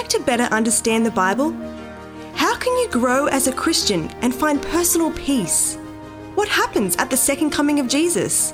like 0.00 0.08
to 0.08 0.20
better 0.20 0.44
understand 0.44 1.04
the 1.04 1.10
Bible? 1.10 1.50
How 2.32 2.56
can 2.56 2.74
you 2.78 2.88
grow 2.88 3.26
as 3.26 3.46
a 3.46 3.52
Christian 3.52 4.08
and 4.22 4.34
find 4.34 4.62
personal 4.62 5.12
peace? 5.12 5.76
What 6.36 6.48
happens 6.48 6.96
at 6.96 7.10
the 7.10 7.18
second 7.18 7.50
coming 7.50 7.80
of 7.80 7.86
Jesus? 7.86 8.52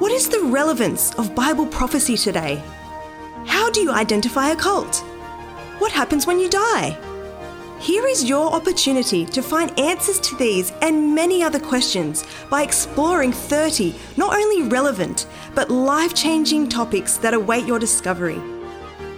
What 0.00 0.12
is 0.12 0.28
the 0.28 0.42
relevance 0.42 1.14
of 1.14 1.34
Bible 1.34 1.64
prophecy 1.64 2.18
today? 2.18 2.62
How 3.46 3.70
do 3.70 3.80
you 3.80 3.90
identify 3.90 4.50
a 4.50 4.56
cult? 4.56 4.98
What 5.78 5.92
happens 5.92 6.26
when 6.26 6.38
you 6.38 6.50
die? 6.50 6.98
Here 7.80 8.06
is 8.06 8.28
your 8.28 8.52
opportunity 8.52 9.24
to 9.24 9.40
find 9.40 9.80
answers 9.80 10.20
to 10.20 10.36
these 10.36 10.74
and 10.82 11.14
many 11.14 11.42
other 11.42 11.58
questions 11.58 12.26
by 12.50 12.62
exploring 12.62 13.32
30 13.32 13.94
not 14.18 14.36
only 14.36 14.68
relevant 14.68 15.26
but 15.54 15.70
life 15.70 16.12
changing 16.12 16.68
topics 16.68 17.16
that 17.16 17.32
await 17.32 17.64
your 17.64 17.78
discovery. 17.78 18.42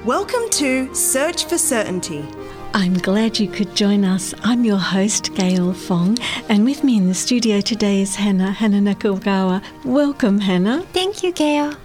Welcome 0.05 0.48
to 0.52 0.95
Search 0.95 1.47
for 1.47 1.59
Certainty. 1.59 2.25
I'm 2.73 2.95
glad 2.95 3.41
you 3.41 3.48
could 3.48 3.75
join 3.75 4.05
us. 4.05 4.33
I'm 4.45 4.65
your 4.65 4.79
host, 4.79 5.33
Gayl 5.33 5.74
Fong, 5.74 6.16
and 6.48 6.65
with 6.65 6.84
me 6.84 6.97
in 6.97 7.09
the 7.09 7.15
studio 7.15 7.61
today 7.61 8.01
is 8.01 8.15
Hana, 8.15 8.52
Hana 8.52 8.79
Nakagawa. 8.79 9.61
Welcome, 9.84 10.38
Hana. 10.38 10.83
Thank 10.93 11.24
you, 11.24 11.33
Gayl. 11.33 11.77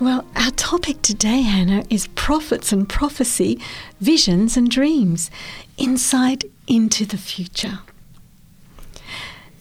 Well, 0.00 0.26
our 0.34 0.50
topic 0.50 1.02
today, 1.02 1.42
Hana, 1.42 1.84
is 1.88 2.08
prophets 2.08 2.72
and 2.72 2.88
prophecy, 2.88 3.60
visions 4.00 4.56
and 4.56 4.68
dreams, 4.68 5.30
insight 5.78 6.44
into 6.66 7.06
the 7.06 7.16
future. 7.16 7.78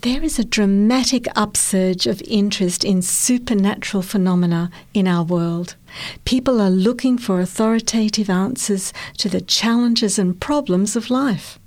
There 0.02 0.24
is 0.24 0.40
a 0.40 0.46
dramatic 0.46 1.28
upsurge 1.36 2.08
of 2.08 2.22
interest 2.22 2.86
in 2.86 3.02
supernatural 3.02 4.02
phenomena 4.02 4.72
in 4.94 5.10
our 5.10 5.26
world. 5.26 5.76
People 6.24 6.62
are 6.62 6.70
looking 6.70 7.18
for 7.18 7.42
authoritative 7.42 8.30
answers 8.30 8.94
to 9.18 9.28
the 9.28 9.42
challenges 9.42 10.18
and 10.18 10.40
problems 10.40 10.96
of 10.96 11.10
life. 11.10 11.60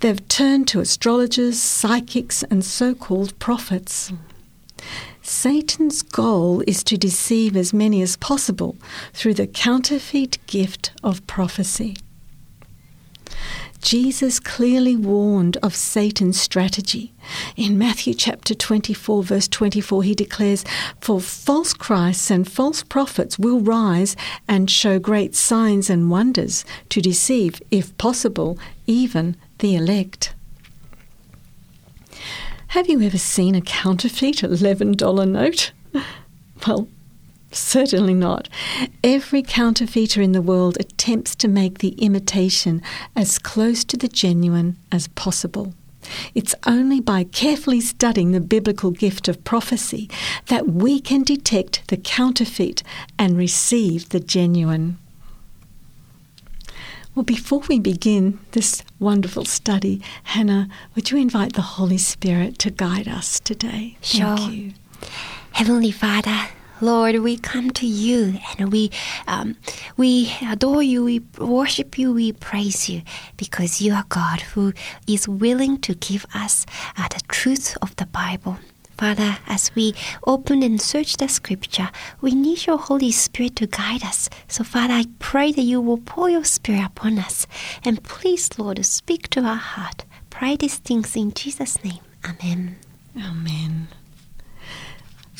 They've 0.00 0.28
turned 0.28 0.68
to 0.68 0.80
astrologers, 0.80 1.58
psychics, 1.58 2.42
and 2.50 2.62
so 2.62 2.94
called 2.94 3.38
prophets. 3.38 4.12
Satan's 5.22 6.02
goal 6.02 6.62
is 6.66 6.84
to 6.84 6.98
deceive 6.98 7.56
as 7.56 7.72
many 7.72 8.02
as 8.02 8.16
possible 8.16 8.76
through 9.14 9.34
the 9.34 9.46
counterfeit 9.46 10.36
gift 10.46 10.92
of 11.02 11.26
prophecy. 11.26 11.96
Jesus 13.80 14.40
clearly 14.40 14.96
warned 14.96 15.56
of 15.58 15.74
Satan's 15.74 16.40
strategy. 16.40 17.12
In 17.56 17.78
Matthew 17.78 18.14
chapter 18.14 18.54
24, 18.54 19.22
verse 19.22 19.48
24, 19.48 20.02
he 20.02 20.14
declares, 20.14 20.64
For 21.00 21.20
false 21.20 21.72
Christs 21.72 22.30
and 22.30 22.50
false 22.50 22.82
prophets 22.82 23.38
will 23.38 23.60
rise 23.60 24.16
and 24.46 24.70
show 24.70 24.98
great 24.98 25.34
signs 25.34 25.88
and 25.88 26.10
wonders 26.10 26.64
to 26.90 27.00
deceive, 27.00 27.62
if 27.70 27.96
possible, 27.98 28.58
even 28.86 29.36
the 29.58 29.74
elect. 29.74 30.34
Have 32.68 32.88
you 32.88 33.00
ever 33.00 33.18
seen 33.18 33.54
a 33.54 33.60
counterfeit 33.60 34.38
$11 34.38 35.28
note? 35.28 35.72
Well, 36.66 36.88
Certainly 37.50 38.14
not. 38.14 38.48
Every 39.02 39.42
counterfeiter 39.42 40.20
in 40.20 40.32
the 40.32 40.42
world 40.42 40.76
attempts 40.78 41.34
to 41.36 41.48
make 41.48 41.78
the 41.78 41.94
imitation 41.98 42.82
as 43.16 43.38
close 43.38 43.84
to 43.84 43.96
the 43.96 44.08
genuine 44.08 44.76
as 44.92 45.08
possible. 45.08 45.72
It's 46.34 46.54
only 46.66 47.00
by 47.00 47.24
carefully 47.24 47.80
studying 47.80 48.32
the 48.32 48.40
biblical 48.40 48.90
gift 48.90 49.28
of 49.28 49.44
prophecy 49.44 50.08
that 50.46 50.68
we 50.68 51.00
can 51.00 51.22
detect 51.22 51.88
the 51.88 51.96
counterfeit 51.96 52.82
and 53.18 53.36
receive 53.36 54.08
the 54.10 54.20
genuine. 54.20 54.98
Well, 57.14 57.24
before 57.24 57.62
we 57.68 57.80
begin 57.80 58.38
this 58.52 58.84
wonderful 59.00 59.44
study, 59.44 60.00
Hana, 60.22 60.68
would 60.94 61.10
you 61.10 61.18
invite 61.18 61.54
the 61.54 61.62
Holy 61.62 61.98
Spirit 61.98 62.58
to 62.60 62.70
guide 62.70 63.08
us 63.08 63.40
today? 63.40 63.96
Sure. 64.02 64.36
Thank 64.36 64.54
you. 64.54 64.72
Heavenly 65.52 65.90
Father, 65.90 66.48
Lord, 66.80 67.16
we 67.16 67.36
come 67.36 67.70
to 67.72 67.86
you 67.86 68.38
and 68.58 68.70
we 68.70 68.90
um, 69.26 69.56
we 69.96 70.32
adore 70.42 70.82
you, 70.82 71.04
we 71.04 71.20
worship 71.38 71.98
you, 71.98 72.12
we 72.12 72.32
praise 72.32 72.88
you 72.88 73.02
because 73.36 73.80
you 73.80 73.92
are 73.94 74.04
God 74.08 74.40
who 74.40 74.72
is 75.06 75.28
willing 75.28 75.78
to 75.80 75.94
give 75.94 76.24
us 76.34 76.66
uh, 76.96 77.08
the 77.08 77.20
truth 77.28 77.76
of 77.82 77.96
the 77.96 78.06
Bible. 78.06 78.58
Father, 78.96 79.38
as 79.46 79.72
we 79.76 79.94
open 80.26 80.62
and 80.62 80.80
search 80.80 81.18
the 81.18 81.28
scripture, 81.28 81.90
we 82.20 82.34
need 82.34 82.66
your 82.66 82.78
Holy 82.78 83.12
Spirit 83.12 83.54
to 83.56 83.68
guide 83.68 84.02
us. 84.02 84.28
So, 84.48 84.64
Father, 84.64 84.94
I 84.94 85.04
pray 85.20 85.52
that 85.52 85.62
you 85.62 85.80
will 85.80 85.98
pour 85.98 86.28
your 86.28 86.44
Spirit 86.44 86.84
upon 86.84 87.18
us. 87.18 87.46
And 87.84 88.02
please, 88.02 88.58
Lord, 88.58 88.84
speak 88.84 89.30
to 89.30 89.40
our 89.42 89.54
heart. 89.54 90.04
Pray 90.30 90.56
these 90.56 90.78
things 90.78 91.14
in 91.14 91.32
Jesus' 91.32 91.82
name. 91.84 92.00
Amen. 92.24 92.76
Amen. 93.16 93.88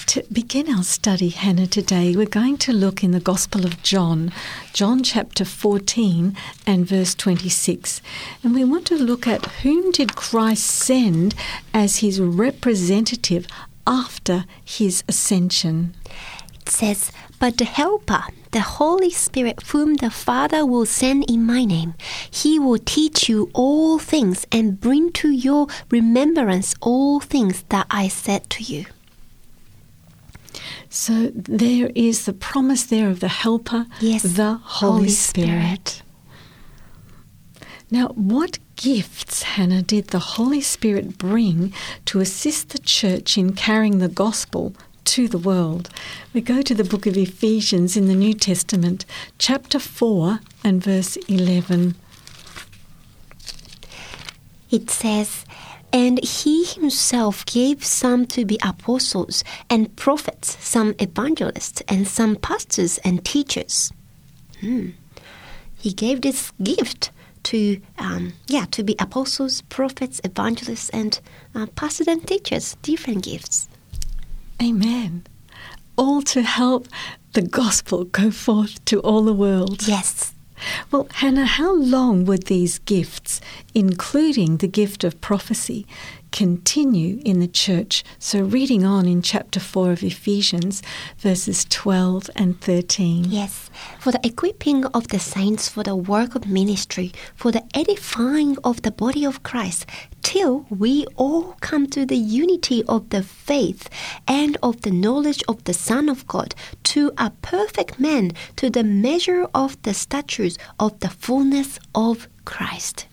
To 0.08 0.24
begin 0.32 0.74
our 0.74 0.84
study, 0.84 1.28
Hana, 1.28 1.66
today 1.66 2.16
we're 2.16 2.24
going 2.24 2.56
to 2.58 2.72
look 2.72 3.04
in 3.04 3.10
the 3.10 3.20
Gospel 3.20 3.66
of 3.66 3.82
John, 3.82 4.32
John 4.72 5.02
chapter 5.02 5.44
14 5.44 6.34
and 6.66 6.86
verse 6.86 7.14
26. 7.14 8.00
And 8.42 8.54
we 8.54 8.64
want 8.64 8.86
to 8.86 8.96
look 8.96 9.26
at 9.26 9.44
whom 9.60 9.92
did 9.92 10.16
Christ 10.16 10.64
send 10.64 11.34
as 11.74 11.98
his 11.98 12.22
representative 12.22 13.46
after 13.86 14.46
his 14.64 15.04
ascension. 15.06 15.94
It 16.62 16.70
says, 16.70 17.12
But 17.38 17.58
the 17.58 17.66
Helper, 17.66 18.24
the 18.52 18.60
Holy 18.60 19.10
Spirit, 19.10 19.62
whom 19.66 19.96
the 19.96 20.10
Father 20.10 20.64
will 20.64 20.86
send 20.86 21.30
in 21.30 21.44
my 21.44 21.66
name, 21.66 21.92
he 22.30 22.58
will 22.58 22.78
teach 22.78 23.28
you 23.28 23.50
all 23.52 23.98
things 23.98 24.46
and 24.50 24.80
bring 24.80 25.12
to 25.12 25.30
your 25.30 25.66
remembrance 25.90 26.74
all 26.80 27.20
things 27.20 27.62
that 27.68 27.86
I 27.90 28.08
said 28.08 28.48
to 28.48 28.64
you. 28.64 28.86
So 30.98 31.30
there 31.32 31.92
is 31.94 32.24
the 32.24 32.32
promise 32.32 32.82
there 32.82 33.08
of 33.08 33.20
the 33.20 33.28
Helper, 33.28 33.86
Yes, 34.00 34.24
the 34.24 34.54
Holy, 34.54 34.92
Holy 34.96 35.08
Spirit. 35.10 35.88
Spirit. 35.88 36.02
Now, 37.88 38.08
what 38.08 38.58
gifts, 38.74 39.44
Hana, 39.44 39.80
did 39.80 40.08
the 40.08 40.18
Holy 40.18 40.60
Spirit 40.60 41.16
bring 41.16 41.72
to 42.06 42.18
assist 42.18 42.70
the 42.70 42.80
church 42.80 43.38
in 43.38 43.52
carrying 43.52 43.98
the 43.98 44.08
gospel 44.08 44.74
to 45.04 45.28
the 45.28 45.38
world? 45.38 45.88
We 46.34 46.40
go 46.40 46.62
to 46.62 46.74
the 46.74 46.82
book 46.82 47.06
of 47.06 47.16
Ephesians 47.16 47.96
in 47.96 48.08
the 48.08 48.14
New 48.16 48.34
Testament, 48.34 49.06
chapter 49.38 49.78
4 49.78 50.40
and 50.64 50.82
verse 50.82 51.14
11. 51.28 51.94
It 54.68 54.90
says, 54.90 55.44
And 55.92 56.22
he 56.22 56.64
himself 56.64 57.46
gave 57.46 57.84
some 57.84 58.26
to 58.26 58.44
be 58.44 58.58
apostles 58.62 59.42
and 59.70 59.94
prophets, 59.96 60.56
some 60.60 60.94
evangelists, 60.98 61.82
and 61.88 62.06
some 62.06 62.36
pastors 62.36 62.98
and 62.98 63.24
teachers. 63.24 63.92
Hmm. 64.60 64.90
He 65.78 65.92
gave 65.92 66.20
this 66.20 66.52
gift 66.62 67.10
to, 67.44 67.80
um, 67.98 68.34
yeah, 68.48 68.66
to 68.72 68.82
be 68.82 68.96
apostles, 68.98 69.62
prophets, 69.62 70.20
evangelists, 70.24 70.90
and 70.90 71.20
uh, 71.54 71.66
pastors 71.74 72.08
and 72.08 72.26
teachers. 72.26 72.76
Different 72.82 73.24
gifts. 73.24 73.68
Amen. 74.60 75.24
All 75.96 76.22
to 76.22 76.42
help 76.42 76.88
the 77.32 77.42
gospel 77.42 78.04
go 78.04 78.30
forth 78.30 78.84
to 78.86 79.00
all 79.00 79.22
the 79.22 79.32
world. 79.32 79.86
Yes. 79.86 80.34
Well, 80.90 81.08
Hana, 81.14 81.44
how 81.44 81.74
long 81.74 82.24
would 82.24 82.44
these 82.44 82.78
gifts, 82.80 83.40
including 83.74 84.56
the 84.58 84.68
gift 84.68 85.04
of 85.04 85.20
prophecy, 85.20 85.86
continue 86.32 87.20
in 87.24 87.40
the 87.40 87.48
church? 87.48 88.04
So, 88.18 88.42
reading 88.42 88.84
on 88.84 89.06
in 89.06 89.22
chapter 89.22 89.60
4 89.60 89.92
of 89.92 90.02
Ephesians, 90.02 90.82
verses 91.18 91.66
12 91.68 92.30
and 92.36 92.60
13. 92.60 93.26
Yes, 93.28 93.70
for 93.98 94.12
the 94.12 94.26
equipping 94.26 94.84
of 94.86 95.08
the 95.08 95.18
saints 95.18 95.68
for 95.68 95.82
the 95.82 95.96
work 95.96 96.34
of 96.34 96.46
ministry, 96.46 97.12
for 97.34 97.50
the 97.50 97.64
edifying 97.74 98.56
of 98.62 98.82
the 98.82 98.90
body 98.90 99.24
of 99.24 99.42
Christ, 99.42 99.86
till 100.22 100.66
we 100.70 101.06
all 101.16 101.56
come 101.60 101.86
to 101.88 102.06
the 102.06 102.16
unity 102.16 102.84
of 102.84 103.10
the 103.10 103.22
faith 103.22 103.88
and 104.26 104.56
of 104.62 104.82
the 104.82 104.90
knowledge 104.90 105.42
of 105.48 105.64
the 105.64 105.74
Son 105.74 106.08
of 106.08 106.26
God, 106.26 106.54
to 106.84 107.12
a 107.18 107.30
perfect 107.42 107.98
man, 107.98 108.32
to 108.56 108.70
the 108.70 108.84
measure 108.84 109.46
of 109.54 109.80
the 109.82 109.94
statures 109.94 110.58
of 110.78 111.00
the 111.00 111.10
fullness 111.10 111.80
of 111.94 112.28
Christ. 112.44 113.07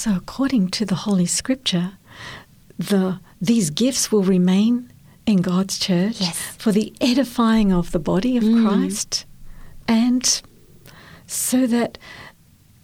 So, 0.00 0.16
according 0.16 0.70
to 0.70 0.86
the 0.86 0.94
Holy 0.94 1.26
Scripture, 1.26 1.98
the, 2.78 3.20
these 3.38 3.68
gifts 3.68 4.10
will 4.10 4.22
remain 4.22 4.90
in 5.26 5.42
God's 5.42 5.78
church 5.78 6.22
Yes. 6.22 6.38
for 6.56 6.72
the 6.72 6.94
edifying 7.02 7.70
of 7.70 7.92
the 7.92 7.98
body 7.98 8.38
of 8.38 8.42
mm. 8.42 8.66
Christ 8.66 9.26
and 9.86 10.40
so 11.26 11.66
that 11.66 11.98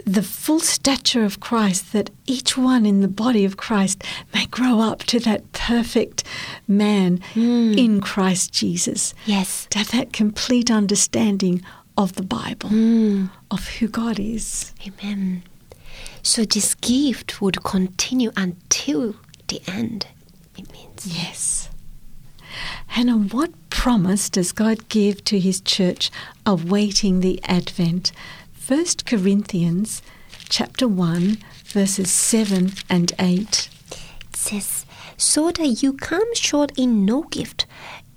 the 0.05 0.23
full 0.23 0.61
stature 0.61 1.25
of 1.25 1.41
Christ, 1.41 1.95
that 1.95 2.11
each 2.27 2.59
one 2.59 2.85
in 2.85 3.01
the 3.01 3.09
body 3.09 3.47
of 3.47 3.57
Christ 3.57 4.05
may 4.35 4.45
grow 4.45 4.81
up 4.81 4.99
to 5.05 5.19
that 5.21 5.51
perfect 5.53 6.23
man 6.69 7.21
mm. 7.33 7.79
in 7.79 8.03
Christ 8.03 8.53
Jesus. 8.53 9.15
Yes. 9.25 9.67
To 9.71 9.79
have 9.79 9.91
that 9.93 10.13
complete 10.13 10.71
understanding 10.71 11.63
of 11.97 12.17
the 12.17 12.25
Bible, 12.25 12.69
mm. 12.69 13.31
of 13.51 13.67
who 13.69 13.89
God 13.89 14.21
is. 14.21 14.75
Amen. 14.87 15.43
So 16.26 16.44
this 16.44 16.75
gift 16.75 17.40
would 17.40 17.62
continue 17.62 18.32
until 18.37 19.14
the 19.46 19.62
end. 19.69 20.08
It 20.58 20.70
means. 20.73 21.06
Yes. 21.06 21.70
Hana, 22.88 23.17
what 23.17 23.52
promise 23.70 24.28
does 24.28 24.50
God 24.50 24.88
give 24.88 25.23
to 25.26 25.38
his 25.38 25.61
church 25.61 26.11
awaiting 26.44 27.20
the 27.20 27.40
advent? 27.44 28.11
1 28.67 28.87
Corinthians 29.06 30.02
chapter 30.49 30.88
1 30.88 31.38
verses 31.64 32.11
7 32.11 32.72
and 32.90 33.12
8. 33.20 33.69
It 33.93 34.37
says, 34.37 34.84
so 35.17 35.52
that 35.52 35.81
you 35.81 35.93
come 35.93 36.34
short 36.34 36.72
in 36.76 37.05
no 37.05 37.22
gift, 37.22 37.67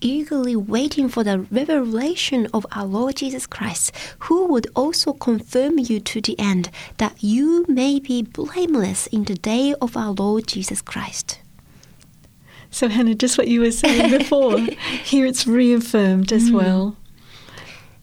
eagerly 0.02 0.56
waiting 0.56 1.10
for 1.10 1.24
the 1.24 1.40
revelation 1.52 2.48
of 2.54 2.66
our 2.72 2.86
Lord 2.86 3.18
Jesus 3.18 3.46
Christ, 3.46 3.92
who 4.20 4.46
would 4.48 4.68
also 4.76 5.14
confirm 5.14 5.80
you 5.80 6.00
to 6.00 6.22
the 6.22 6.38
end, 6.40 6.70
that 6.98 7.24
you 7.24 7.66
may 7.68 8.00
be 8.00 8.22
blameless 8.22 9.08
in 9.08 9.24
the 9.26 9.36
day 9.36 9.74
of 9.82 9.96
our 9.98 10.12
Lord 10.12 10.48
Jesus 10.48 10.82
Christ. 10.82 11.40
So, 12.72 12.88
Hana, 12.88 13.16
just 13.16 13.38
what 13.38 13.48
you 13.48 13.62
were 13.62 13.72
saying 13.72 14.18
before, 14.18 14.58
here 15.04 15.26
it's 15.26 15.48
reaffirmed 15.48 16.32
as 16.32 16.50
mm. 16.50 16.54
well. 16.54 16.96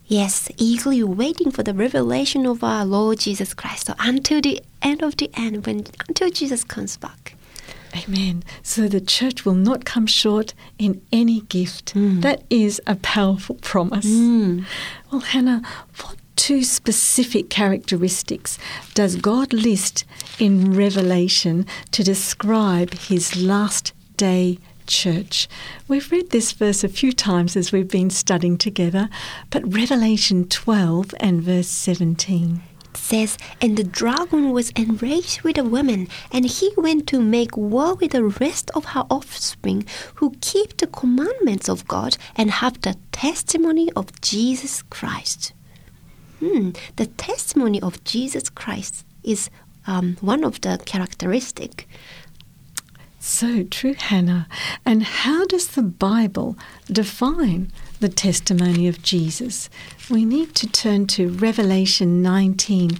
Yes, 0.08 0.48
eagerly 0.56 1.02
waiting 1.02 1.50
for 1.50 1.62
the 1.62 1.74
revelation 1.74 2.46
of 2.46 2.62
our 2.62 2.84
Lord 2.84 3.18
Jesus 3.18 3.54
Christ 3.54 3.86
so 3.88 3.94
until 3.98 4.40
the 4.40 4.62
end 4.80 5.02
of 5.02 5.16
the 5.16 5.30
end, 5.34 5.66
when 5.66 5.86
until 6.08 6.30
Jesus 6.30 6.62
comes 6.62 6.96
back. 6.96 7.35
Amen. 7.96 8.42
So 8.62 8.88
the 8.88 9.00
church 9.00 9.44
will 9.44 9.54
not 9.54 9.84
come 9.84 10.06
short 10.06 10.54
in 10.78 11.02
any 11.12 11.40
gift. 11.42 11.90
Hmm. 11.90 12.20
That 12.20 12.42
is 12.50 12.80
a 12.86 12.96
powerful 12.96 13.56
promise. 13.56 14.06
Hmm. 14.06 14.62
Well, 15.10 15.20
Hana, 15.20 15.62
what 16.02 16.16
two 16.36 16.62
specific 16.62 17.48
characteristics 17.48 18.58
does 18.94 19.16
God 19.16 19.52
list 19.52 20.04
in 20.38 20.74
Revelation 20.74 21.66
to 21.92 22.04
describe 22.04 22.92
his 22.94 23.36
last 23.36 23.92
day 24.16 24.58
church? 24.86 25.48
We've 25.88 26.10
read 26.12 26.30
this 26.30 26.52
verse 26.52 26.84
a 26.84 26.88
few 26.88 27.12
times 27.12 27.56
as 27.56 27.72
we've 27.72 27.88
been 27.88 28.10
studying 28.10 28.58
together, 28.58 29.08
but 29.50 29.72
Revelation 29.72 30.46
12 30.48 31.14
and 31.20 31.42
verse 31.42 31.68
17. 31.68 32.62
Says, 33.06 33.38
And 33.60 33.76
the 33.76 33.84
dragon 33.84 34.50
was 34.50 34.70
enraged 34.70 35.42
with 35.42 35.54
the 35.54 35.64
woman, 35.64 36.08
and 36.32 36.44
he 36.44 36.72
went 36.76 37.06
to 37.06 37.20
make 37.20 37.56
war 37.56 37.94
with 37.94 38.10
the 38.10 38.24
rest 38.24 38.68
of 38.74 38.86
her 38.86 39.04
offspring, 39.08 39.86
who 40.16 40.34
keep 40.40 40.76
the 40.78 40.88
commandments 40.88 41.68
of 41.68 41.86
God 41.86 42.16
and 42.34 42.50
have 42.50 42.80
the 42.80 42.96
testimony 43.12 43.92
of 43.92 44.20
Jesus 44.22 44.82
Christ. 44.82 45.52
Hmm, 46.40 46.70
the 46.96 47.06
testimony 47.06 47.80
of 47.80 48.02
Jesus 48.02 48.50
Christ 48.50 49.06
is 49.22 49.50
um, 49.86 50.16
one 50.20 50.42
of 50.42 50.60
the 50.62 50.80
characteristic. 50.84 51.88
So 53.20 53.62
true, 53.62 53.94
Hana. 53.94 54.48
And 54.84 55.04
how 55.04 55.46
does 55.46 55.68
the 55.68 55.82
Bible 55.82 56.56
define 56.90 57.70
the 58.00 58.08
testimony 58.08 58.88
of 58.88 59.02
Jesus? 59.02 59.68
We 60.10 60.24
need 60.24 60.54
to 60.56 60.66
turn 60.66 61.06
to 61.08 61.30
Revelation 61.30 62.22
19, 62.22 62.98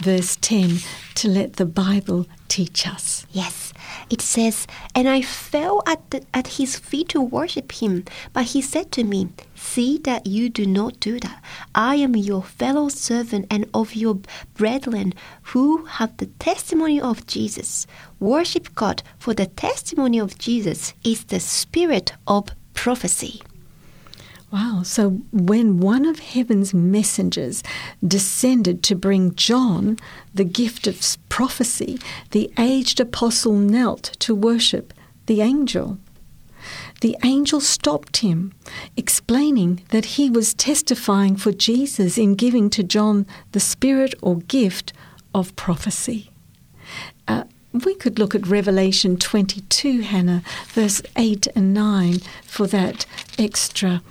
verse 0.00 0.36
10, 0.36 0.78
to 1.14 1.28
let 1.28 1.54
the 1.54 1.66
Bible 1.66 2.26
teach 2.48 2.86
us. 2.86 3.26
Yes, 3.30 3.72
it 4.10 4.20
says, 4.20 4.66
And 4.94 5.08
I 5.08 5.22
fell 5.22 5.82
at, 5.86 6.10
the, 6.10 6.22
at 6.34 6.58
his 6.58 6.78
feet 6.78 7.08
to 7.10 7.20
worship 7.20 7.72
him. 7.72 8.04
But 8.32 8.46
he 8.46 8.60
said 8.60 8.92
to 8.92 9.04
me, 9.04 9.30
See 9.54 9.98
that 9.98 10.26
you 10.26 10.50
do 10.50 10.66
not 10.66 11.00
do 11.00 11.18
that. 11.20 11.42
I 11.74 11.96
am 11.96 12.16
your 12.16 12.42
fellow 12.42 12.88
servant 12.88 13.46
and 13.50 13.70
of 13.72 13.94
your 13.94 14.18
brethren 14.54 15.14
who 15.52 15.84
have 15.86 16.16
the 16.16 16.26
testimony 16.26 17.00
of 17.00 17.26
Jesus. 17.26 17.86
Worship 18.20 18.74
God, 18.74 19.02
for 19.18 19.32
the 19.32 19.46
testimony 19.46 20.18
of 20.18 20.38
Jesus 20.38 20.92
is 21.04 21.24
the 21.24 21.40
spirit 21.40 22.12
of 22.26 22.48
prophecy. 22.74 23.40
Wow. 24.52 24.82
So 24.84 25.22
when 25.32 25.80
one 25.80 26.04
of 26.04 26.18
heaven's 26.18 26.74
messengers 26.74 27.62
descended 28.06 28.82
to 28.82 28.94
bring 28.94 29.34
John 29.34 29.98
the 30.34 30.44
gift 30.44 30.86
of 30.86 31.16
prophecy, 31.30 31.98
the 32.32 32.52
aged 32.58 33.00
apostle 33.00 33.54
knelt 33.54 34.02
to 34.18 34.34
worship 34.34 34.92
the 35.24 35.40
angel. 35.40 35.96
The 37.00 37.16
angel 37.24 37.62
stopped 37.62 38.18
him, 38.18 38.52
explaining 38.94 39.82
that 39.88 40.04
he 40.04 40.28
was 40.28 40.52
testifying 40.52 41.36
for 41.36 41.50
Jesus 41.50 42.18
in 42.18 42.34
giving 42.34 42.68
to 42.70 42.82
John 42.82 43.26
the 43.52 43.60
spirit 43.60 44.14
or 44.20 44.36
gift 44.36 44.92
of 45.34 45.56
prophecy. 45.56 46.30
Uh, 47.26 47.44
we 47.72 47.94
could 47.94 48.18
look 48.18 48.34
at 48.34 48.46
Revelation 48.46 49.16
22, 49.16 50.02
Hana, 50.02 50.42
verse 50.68 51.00
8 51.16 51.48
and 51.56 51.72
9, 51.72 52.18
for 52.44 52.66
that 52.66 53.06
extra 53.38 54.02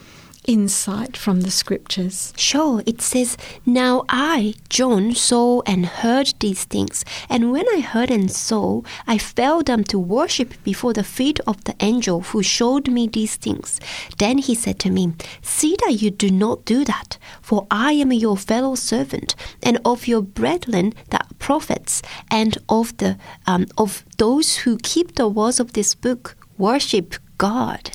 insight 0.46 1.16
from 1.16 1.42
the 1.42 1.52
scriptures. 1.52 2.34
Sure, 2.36 2.82
it 2.86 3.02
says, 3.02 3.38
Now 3.66 4.04
I, 4.10 4.56
John, 4.70 5.14
saw 5.14 5.62
and 5.66 5.86
heard 5.86 6.34
these 6.40 6.64
things. 6.66 7.06
And 7.30 7.52
when 7.52 7.66
I 7.70 7.80
heard 7.80 8.12
and 8.12 8.32
saw, 8.32 8.82
I 9.08 9.18
fell 9.18 9.62
down 9.62 9.84
to 9.86 10.00
worship 10.00 10.54
before 10.64 10.94
the 10.94 11.04
feet 11.04 11.40
of 11.48 11.64
the 11.64 11.76
angel 11.80 12.22
who 12.22 12.44
showed 12.44 12.88
me 12.90 13.08
these 13.08 13.36
things. 13.36 13.80
Then 14.18 14.40
he 14.40 14.56
said 14.56 14.80
to 14.80 14.90
me, 14.90 15.14
See 15.42 15.76
that 15.86 16.02
you 16.02 16.12
do 16.12 16.32
not 16.32 16.66
do 16.66 16.84
that, 16.86 17.18
for 17.42 17.68
I 17.70 17.94
am 17.94 18.12
your 18.12 18.38
fellow 18.38 18.76
servant, 18.76 19.36
and 19.62 19.80
of 19.86 20.08
your 20.08 20.22
brethren, 20.22 20.94
the 21.10 21.22
prophets, 21.40 22.02
and 22.30 22.58
of 22.70 22.98
the 22.98 23.18
um, 23.46 23.68
of 23.78 24.06
those 24.18 24.58
who 24.58 24.78
keep 24.78 25.16
the 25.16 25.28
words 25.28 25.60
of 25.60 25.74
this 25.74 25.96
book. 25.96 26.36
Worship 26.58 27.16
God. 27.38 27.92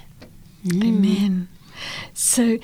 Amen. 0.72 1.48
So, 2.14 2.58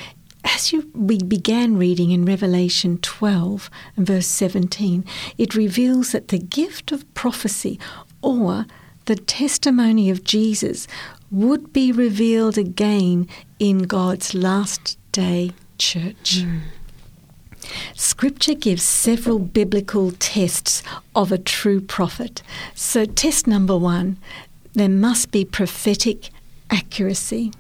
as 0.45 0.73
you, 0.73 0.91
we 0.95 1.19
began 1.19 1.77
reading 1.77 2.11
in 2.11 2.25
Revelation 2.25 2.99
12 2.99 3.71
and 3.97 4.07
verse 4.07 4.27
17, 4.27 5.05
it 5.39 5.55
reveals 5.55 6.13
that 6.13 6.29
the 6.29 6.39
gift 6.39 6.91
of 6.91 7.13
prophecy 7.15 7.79
or 8.23 8.67
the 9.05 9.17
testimony 9.17 10.11
of 10.11 10.25
Jesus 10.25 10.87
would 11.31 11.73
be 11.73 11.93
revealed 11.93 12.59
again 12.59 13.29
in 13.59 13.85
God's 13.85 14.35
last 14.35 14.99
day 15.13 15.53
church. 15.79 16.43
Hmm. 16.43 16.59
Scripture 17.95 18.55
gives 18.55 18.83
several 18.83 19.39
biblical 19.39 20.13
tests 20.13 20.83
of 21.15 21.33
a 21.33 21.39
true 21.39 21.81
prophet. 21.81 22.43
So, 22.75 23.05
test 23.05 23.47
number 23.47 23.77
one 23.77 24.19
there 24.75 24.89
must 24.89 25.31
be 25.31 25.45
prophetic 25.45 26.31
accuracy. 26.71 27.53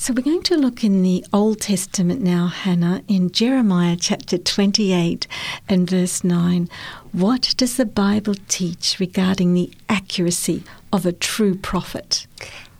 So, 0.00 0.14
we're 0.14 0.22
going 0.22 0.42
to 0.44 0.56
look 0.56 0.82
in 0.82 1.02
the 1.02 1.26
Old 1.30 1.60
Testament 1.60 2.22
now, 2.22 2.46
Hana, 2.46 3.02
in 3.06 3.30
Jeremiah 3.30 3.98
chapter 4.00 4.38
28 4.38 5.26
and 5.68 5.90
verse 5.90 6.24
9. 6.24 6.70
What 7.12 7.52
does 7.58 7.76
the 7.76 7.84
Bible 7.84 8.34
teach 8.48 8.98
regarding 8.98 9.52
the 9.52 9.70
accuracy 9.90 10.64
of 10.90 11.04
a 11.04 11.12
true 11.12 11.54
prophet? 11.54 12.26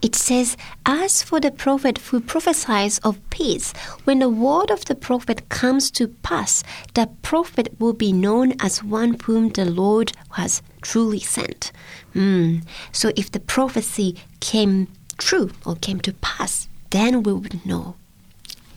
It 0.00 0.14
says, 0.14 0.56
As 0.86 1.22
for 1.22 1.40
the 1.40 1.50
prophet 1.50 1.98
who 1.98 2.22
prophesies 2.22 2.98
of 3.00 3.20
peace, 3.28 3.74
when 4.04 4.20
the 4.20 4.30
word 4.30 4.70
of 4.70 4.86
the 4.86 4.94
prophet 4.94 5.50
comes 5.50 5.90
to 5.90 6.08
pass, 6.08 6.64
the 6.94 7.10
prophet 7.20 7.78
will 7.78 7.92
be 7.92 8.14
known 8.14 8.54
as 8.60 8.82
one 8.82 9.18
whom 9.24 9.50
the 9.50 9.66
Lord 9.66 10.12
has 10.30 10.62
truly 10.80 11.20
sent. 11.20 11.70
Hmm. 12.14 12.60
So 12.92 13.12
if 13.14 13.30
the 13.30 13.40
prophecy 13.40 14.16
came 14.40 14.88
true 15.18 15.50
or 15.66 15.76
came 15.76 16.00
to 16.00 16.14
pass, 16.14 16.66
then 16.90 17.22
we 17.22 17.32
would 17.32 17.64
know. 17.64 17.96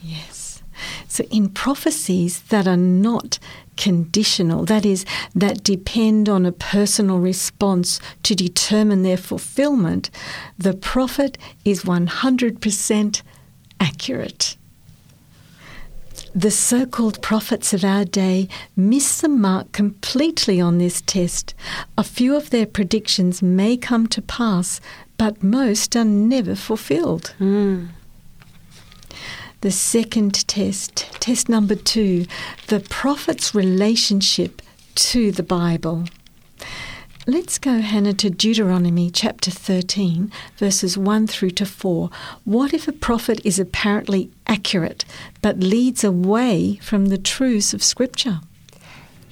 Yes. 0.02 0.62
So, 1.08 1.24
in 1.26 1.50
prophecies 1.50 2.42
that 2.44 2.68
are 2.68 2.78
not 2.78 3.40
conditional, 3.78 4.66
that 4.66 4.86
is, 4.86 5.06
that 5.36 5.64
depend 5.64 6.28
on 6.28 6.46
a 6.46 6.52
personal 6.52 7.20
response 7.20 8.00
to 8.24 8.36
determine 8.36 9.04
their 9.04 9.18
fulfillment, 9.18 10.10
the 10.58 10.74
prophet 10.74 11.38
is 11.64 11.84
100% 11.84 13.22
accurate. 13.80 14.58
The 16.36 16.52
so 16.52 16.88
called 16.88 17.22
prophets 17.22 17.74
of 17.74 17.84
our 17.84 18.06
day 18.06 18.48
miss 18.76 19.22
the 19.22 19.30
mark 19.30 19.72
completely 19.72 20.60
on 20.60 20.80
this 20.80 21.02
test. 21.02 21.54
A 21.96 22.04
few 22.04 22.36
of 22.36 22.50
their 22.50 22.66
predictions 22.66 23.44
may 23.44 23.78
come 23.78 24.08
to 24.08 24.22
pass, 24.22 24.82
but 25.18 25.44
most 25.44 25.96
are 25.96 26.04
never 26.04 26.56
fulfilled. 26.56 27.36
Hmm. 27.38 27.86
The 29.64 29.72
second 29.72 30.46
test, 30.46 31.08
test 31.22 31.48
number 31.48 31.76
two, 31.76 32.26
the 32.68 32.82
prophet's 32.82 33.56
relationship 33.56 34.62
to 34.96 35.32
the 35.32 35.42
Bible. 35.42 36.04
Let's 37.26 37.60
go, 37.60 37.80
Hana, 37.80 38.12
to 38.16 38.30
Deuteronomy 38.30 39.10
chapter 39.10 39.52
13, 39.52 40.34
verses 40.58 40.98
1 40.98 41.28
through 41.28 41.52
to 41.52 41.66
4. 41.66 42.10
What 42.44 42.74
if 42.74 42.90
a 42.90 42.92
prophet 42.92 43.40
is 43.46 43.58
apparently 43.58 44.30
accurate 44.48 45.06
but 45.42 45.62
leads 45.62 46.04
away 46.04 46.76
from 46.82 47.06
the 47.06 47.18
truths 47.18 47.74
of 47.74 47.82
Scripture? 47.82 48.42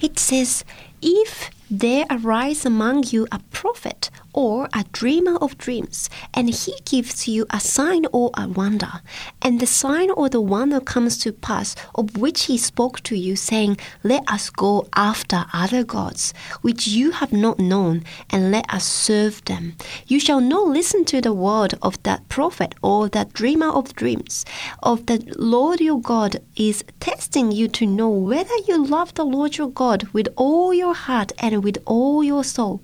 It 0.00 0.18
says, 0.18 0.64
If 1.02 1.50
there 1.70 2.06
arise 2.08 2.64
among 2.64 3.04
you 3.08 3.28
a 3.30 3.40
prophet 3.50 4.08
or 4.32 4.68
a 4.72 4.84
dreamer 4.92 5.36
of 5.36 5.58
dreams, 5.58 6.08
and 6.34 6.50
he 6.50 6.74
gives 6.84 7.28
you 7.28 7.46
a 7.50 7.60
sign 7.60 8.06
or 8.12 8.30
a 8.34 8.48
wonder, 8.48 9.00
and 9.40 9.60
the 9.60 9.66
sign 9.66 10.10
or 10.10 10.28
the 10.28 10.40
wonder 10.40 10.80
comes 10.80 11.18
to 11.18 11.32
pass, 11.32 11.74
of 11.94 12.16
which 12.16 12.44
he 12.44 12.56
spoke 12.56 13.00
to 13.02 13.16
you, 13.16 13.36
saying, 13.36 13.76
Let 14.02 14.28
us 14.30 14.50
go 14.50 14.88
after 14.94 15.44
other 15.52 15.84
gods, 15.84 16.32
which 16.62 16.86
you 16.86 17.10
have 17.12 17.32
not 17.32 17.58
known, 17.58 18.04
and 18.30 18.50
let 18.50 18.72
us 18.72 18.84
serve 18.84 19.44
them. 19.44 19.76
You 20.06 20.20
shall 20.20 20.40
not 20.40 20.66
listen 20.68 21.04
to 21.06 21.20
the 21.20 21.32
word 21.32 21.74
of 21.82 22.02
that 22.04 22.28
prophet 22.28 22.74
or 22.82 23.08
that 23.10 23.32
dreamer 23.32 23.68
of 23.68 23.94
dreams, 23.94 24.44
of 24.82 25.06
the 25.06 25.22
Lord 25.36 25.80
your 25.80 26.00
God 26.00 26.36
is 26.56 26.84
testing 27.00 27.52
you 27.52 27.68
to 27.68 27.86
know 27.86 28.08
whether 28.08 28.56
you 28.68 28.84
love 28.84 29.14
the 29.14 29.24
Lord 29.24 29.56
your 29.56 29.70
God 29.70 30.04
with 30.12 30.28
all 30.36 30.72
your 30.72 30.94
heart 30.94 31.32
and 31.38 31.64
with 31.64 31.78
all 31.86 32.22
your 32.22 32.44
soul. 32.44 32.80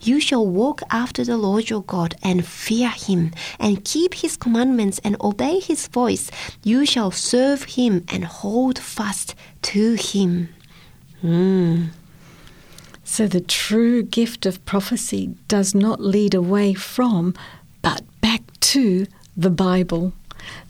You 0.00 0.20
shall 0.20 0.46
walk 0.46 0.82
after 0.90 1.24
the 1.24 1.36
Lord 1.36 1.70
your 1.70 1.82
God 1.82 2.14
and 2.22 2.46
fear 2.46 2.88
him 2.88 3.32
and 3.58 3.84
keep 3.84 4.14
his 4.14 4.36
commandments 4.36 5.00
and 5.04 5.16
obey 5.20 5.60
his 5.60 5.88
voice. 5.88 6.30
You 6.62 6.86
shall 6.86 7.10
serve 7.10 7.64
him 7.64 8.04
and 8.08 8.24
hold 8.24 8.78
fast 8.78 9.34
to 9.62 9.94
him. 9.94 10.48
Mm. 11.22 11.88
So 13.04 13.26
the 13.26 13.40
true 13.40 14.02
gift 14.02 14.46
of 14.46 14.64
prophecy 14.64 15.36
does 15.48 15.74
not 15.74 16.00
lead 16.00 16.34
away 16.34 16.74
from, 16.74 17.34
but 17.80 18.02
back 18.20 18.42
to 18.60 19.06
the 19.36 19.50
Bible. 19.50 20.12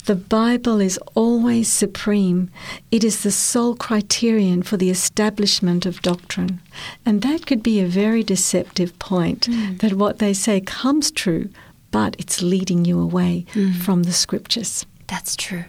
The 0.07 0.15
Bible 0.15 0.81
is 0.81 0.99
always 1.15 1.69
supreme. 1.69 2.49
It 2.91 3.03
is 3.05 3.23
the 3.23 3.33
sole 3.33 3.75
criterion 3.75 4.63
for 4.63 4.77
the 4.77 4.91
establishment 4.91 5.85
of 5.87 6.01
doctrine. 6.03 6.61
And 7.05 7.23
that 7.23 7.47
could 7.47 7.63
be 7.63 7.81
a 7.81 7.87
very 7.87 8.23
deceptive 8.23 8.97
point 8.99 9.49
Mm. 9.49 9.79
that 9.81 9.95
what 9.95 10.19
they 10.19 10.33
say 10.33 10.61
comes 10.61 11.11
true, 11.11 11.49
but 11.91 12.15
it's 12.19 12.41
leading 12.43 12.85
you 12.85 13.01
away 13.01 13.45
Mm. 13.55 13.75
from 13.77 14.05
the 14.05 14.13
scriptures. 14.13 14.87
That's 15.09 15.35
true. 15.37 15.65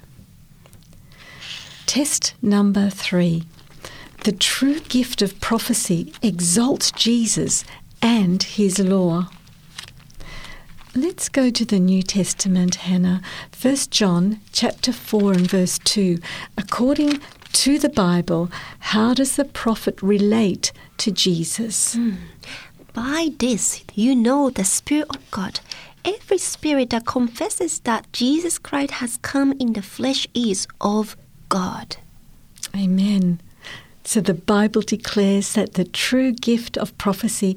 Test 1.86 2.34
number 2.42 2.90
three. 2.90 3.44
The 4.24 4.32
true 4.34 4.80
gift 4.82 5.22
of 5.22 5.40
prophecy 5.40 6.12
exalts 6.22 6.92
Jesus 6.92 7.64
and 8.02 8.44
his 8.44 8.78
law. 8.80 9.30
Let's 10.98 11.30
go 11.30 11.52
to 11.52 11.64
the 11.64 11.80
New 11.80 12.02
Testament, 12.02 12.74
Hana. 12.74 13.22
1 13.62 13.76
John 13.92 14.40
chapter 14.52 14.92
4 14.92 15.34
and 15.34 15.48
verse 15.48 15.78
2. 15.84 16.18
According 16.58 17.20
to 17.54 17.78
the 17.78 17.90
Bible, 17.90 18.50
how 18.80 19.14
does 19.14 19.36
the 19.36 19.46
prophet 19.46 20.02
relate 20.02 20.72
to 20.98 21.12
Jesus? 21.12 21.94
Hmm. 21.94 22.16
By 22.94 23.30
this 23.38 23.84
you 23.94 24.16
know 24.16 24.50
the 24.50 24.64
Spirit 24.64 25.16
of 25.16 25.30
God. 25.30 25.60
Every 26.04 26.40
spirit 26.40 26.90
that 26.90 27.06
confesses 27.06 27.78
that 27.82 28.12
Jesus 28.12 28.58
Christ 28.58 28.94
has 28.94 29.18
come 29.18 29.52
in 29.60 29.74
the 29.74 29.84
flesh 29.84 30.26
is 30.34 30.68
of 30.82 31.16
God. 31.48 31.98
Amen. 32.76 33.40
So 34.04 34.20
the 34.20 34.34
Bible 34.34 34.82
declares 34.82 35.54
that 35.54 35.76
the 35.76 35.86
true 35.86 36.32
gift 36.32 36.76
of 36.76 36.98
prophecy 36.98 37.56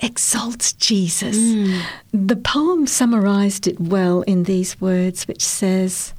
exalts 0.00 0.72
Jesus. 0.74 1.36
Mm. 1.36 1.82
The 2.12 2.36
poem 2.36 2.86
summarized 2.86 3.66
it 3.66 3.80
well 3.80 4.22
in 4.22 4.44
these 4.44 4.80
words, 4.80 5.26
which 5.26 5.42
says, 5.42 6.12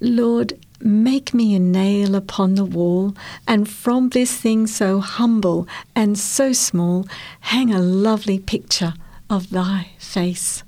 Lord, 0.00 0.58
make 0.80 1.32
me 1.32 1.54
a 1.54 1.60
nail 1.60 2.14
upon 2.14 2.56
the 2.56 2.64
wall, 2.64 3.14
and 3.46 3.68
from 3.68 4.08
this 4.10 4.36
thing 4.36 4.66
so 4.66 5.00
humble 5.00 5.66
and 5.94 6.18
so 6.18 6.52
small, 6.52 7.06
hang 7.40 7.72
a 7.72 7.80
lovely 7.80 8.38
picture 8.38 8.94
of 9.30 9.50
thy 9.50 9.90
face. 9.98 10.64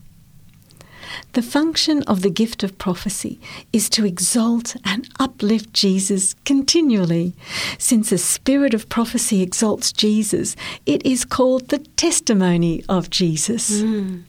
The 1.35 1.43
function 1.43 2.05
of 2.05 2.23
the 2.23 2.31
gift 2.31 2.63
of 2.63 2.79
prophecy 2.79 3.41
is 3.73 3.89
to 3.91 4.07
exalt 4.07 4.77
and 4.85 5.09
uplift 5.19 5.73
Jesus 5.73 6.35
continually. 6.45 7.35
Since 7.77 8.11
the 8.11 8.19
spirit 8.19 8.73
of 8.73 8.89
prophecy 8.89 9.43
exalts 9.43 9.93
Jesus, 9.93 10.55
it 10.87 11.05
is 11.05 11.25
called 11.25 11.69
the 11.69 11.81
testimony 11.97 12.85
of 12.89 13.11
Jesus. 13.11 13.81
Hmm. 13.81 14.21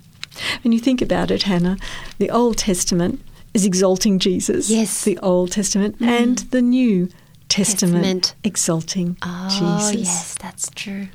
When 0.63 0.71
you 0.71 0.79
think 0.79 0.99
about 0.99 1.29
it, 1.29 1.43
Hana, 1.43 1.77
the 2.17 2.31
Old 2.31 2.57
Testament 2.57 3.21
is 3.53 3.65
exalting 3.65 4.17
Jesus. 4.17 4.71
Yes. 4.71 5.03
The 5.03 5.19
Old 5.19 5.51
Testament 5.51 5.97
hmm. 5.97 6.09
and 6.09 6.39
the 6.39 6.61
New 6.61 7.09
Testament, 7.49 8.03
Testament. 8.03 8.35
exalting 8.43 9.17
Oh, 9.21 9.85
Jesus. 9.91 10.07
yes, 10.07 10.35
that's 10.35 10.71
true. 10.71 11.09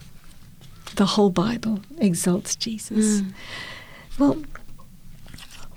The 0.95 1.07
whole 1.07 1.31
Bible 1.31 1.81
exalts 1.99 2.55
Jesus. 2.55 3.21
Hmm. 3.21 3.31
Well, 4.21 4.43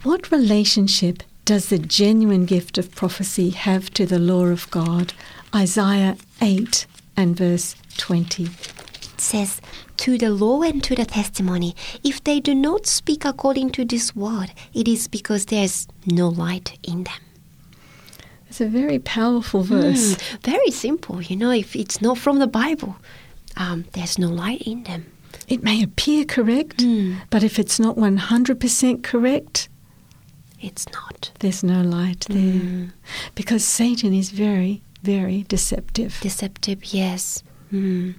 what 0.03 0.31
relationship 0.31 1.23
does 1.45 1.67
the 1.69 1.77
genuine 1.79 2.45
gift 2.45 2.77
of 2.77 2.93
prophecy 2.95 3.49
have 3.51 3.89
to 3.91 4.05
the 4.05 4.19
law 4.19 4.45
of 4.45 4.69
God? 4.71 5.13
Isaiah 5.55 6.17
8 6.41 6.85
and 7.17 7.35
verse 7.35 7.75
20. 7.97 8.43
It 8.45 9.21
says, 9.21 9.61
To 9.97 10.17
the 10.17 10.29
law 10.29 10.61
and 10.61 10.83
to 10.83 10.95
the 10.95 11.05
testimony, 11.05 11.75
if 12.03 12.23
they 12.23 12.39
do 12.39 12.55
not 12.55 12.85
speak 12.87 13.25
according 13.25 13.71
to 13.71 13.85
this 13.85 14.15
word, 14.15 14.51
it 14.73 14.87
is 14.87 15.07
because 15.07 15.45
there 15.45 15.63
is 15.63 15.87
no 16.05 16.29
light 16.29 16.77
in 16.83 17.03
them. 17.03 17.21
It's 18.49 18.61
a 18.61 18.67
very 18.67 18.99
powerful 18.99 19.63
verse. 19.63 20.15
Mm, 20.15 20.41
very 20.43 20.71
simple, 20.71 21.21
you 21.21 21.35
know, 21.35 21.51
if 21.51 21.75
it's 21.75 22.01
not 22.01 22.17
from 22.17 22.39
the 22.39 22.47
Bible, 22.47 22.97
um, 23.57 23.85
there's 23.93 24.19
no 24.19 24.27
light 24.29 24.61
in 24.61 24.83
them. 24.83 25.05
It 25.47 25.63
may 25.63 25.81
appear 25.83 26.23
correct, 26.25 26.77
Mm. 26.77 27.17
but 27.29 27.43
if 27.43 27.57
it's 27.57 27.79
not 27.79 27.97
100% 27.97 29.03
correct, 29.03 29.69
It's 30.63 30.89
not. 30.91 31.31
there's 31.39 31.63
no 31.63 31.81
light 31.81 32.25
there. 32.29 32.37
Mm. 32.37 32.91
Because 33.35 33.63
Satan 33.65 34.13
is 34.13 34.29
very, 34.31 34.81
very 35.03 35.43
deceptive. 35.49 36.17
Deceptive, 36.21 36.85
yes. 36.93 37.43
Mm. 37.71 38.15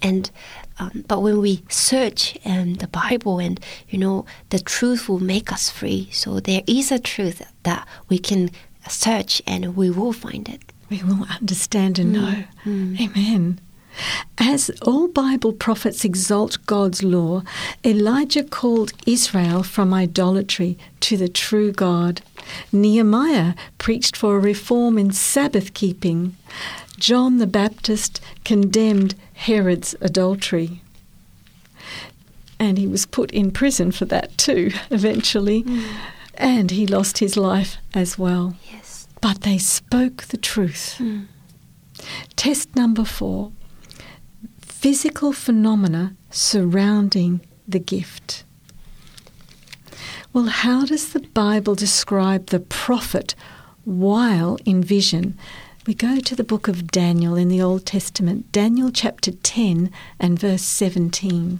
And 0.00 0.30
um, 0.78 1.04
but 1.08 1.22
when 1.22 1.40
we 1.40 1.64
search 1.68 2.38
um, 2.44 2.74
the 2.74 2.86
Bible, 2.86 3.38
and 3.40 3.58
you 3.88 3.98
know, 3.98 4.26
the 4.50 4.60
truth 4.60 5.08
will 5.08 5.18
make 5.18 5.50
us 5.52 5.70
free. 5.70 6.08
So 6.12 6.38
there 6.38 6.62
is 6.66 6.92
a 6.92 6.98
truth 7.00 7.42
that 7.64 7.88
we 8.08 8.18
can 8.18 8.50
search, 8.88 9.42
and 9.46 9.74
we 9.74 9.90
will 9.90 10.12
find 10.12 10.48
it. 10.48 10.62
we 10.90 11.02
will 11.02 11.26
understand 11.40 11.98
and 11.98 12.12
know. 12.12 12.44
mm. 12.64 13.00
Amen. 13.00 13.60
As 14.38 14.70
all 14.82 15.08
Bible 15.08 15.52
prophets 15.52 16.04
exalt 16.04 16.58
God's 16.66 17.02
law, 17.02 17.42
Elijah 17.84 18.44
called 18.44 18.92
Israel 19.06 19.62
from 19.62 19.92
idolatry 19.92 20.78
to 21.00 21.16
the 21.16 21.28
true 21.28 21.72
God. 21.72 22.22
Nehemiah 22.72 23.54
preached 23.78 24.16
for 24.16 24.36
a 24.36 24.40
reform 24.40 24.98
in 24.98 25.10
Sabbath 25.12 25.74
keeping. 25.74 26.36
John 26.98 27.38
the 27.38 27.46
Baptist 27.46 28.20
condemned 28.44 29.14
Herod's 29.34 29.94
adultery. 30.00 30.80
And 32.58 32.76
he 32.78 32.86
was 32.86 33.06
put 33.06 33.30
in 33.30 33.50
prison 33.52 33.92
for 33.92 34.04
that 34.06 34.36
too, 34.36 34.72
eventually. 34.90 35.60
Hmm. 35.62 35.82
And 36.34 36.70
he 36.70 36.86
lost 36.86 37.18
his 37.18 37.36
life 37.36 37.76
as 37.94 38.16
well 38.18 38.56
Yes. 38.72 39.08
but 39.20 39.42
they 39.42 39.58
spoke 39.58 40.24
the 40.24 40.36
truth. 40.36 40.94
Hmm. 40.98 41.22
Test 42.36 42.76
number 42.76 43.04
four 43.04 43.50
physical 44.80 45.32
phenomena 45.32 46.14
surrounding 46.30 47.40
the 47.66 47.80
gift. 47.80 48.44
Well, 50.32 50.44
how 50.44 50.84
does 50.84 51.12
the 51.12 51.18
Bible 51.20 51.74
describe 51.74 52.46
the 52.46 52.60
prophet 52.60 53.34
while 53.84 54.56
in 54.64 54.80
vision? 54.80 55.36
We 55.84 55.94
go 55.94 56.20
to 56.20 56.36
the 56.36 56.44
book 56.44 56.68
of 56.68 56.92
Daniel 56.92 57.34
in 57.34 57.48
the 57.48 57.60
Old 57.60 57.86
Testament, 57.86 58.52
Daniel 58.52 58.92
chapter 58.92 59.32
10 59.32 59.90
and 60.20 60.38
verse 60.38 60.62
17. 60.62 61.58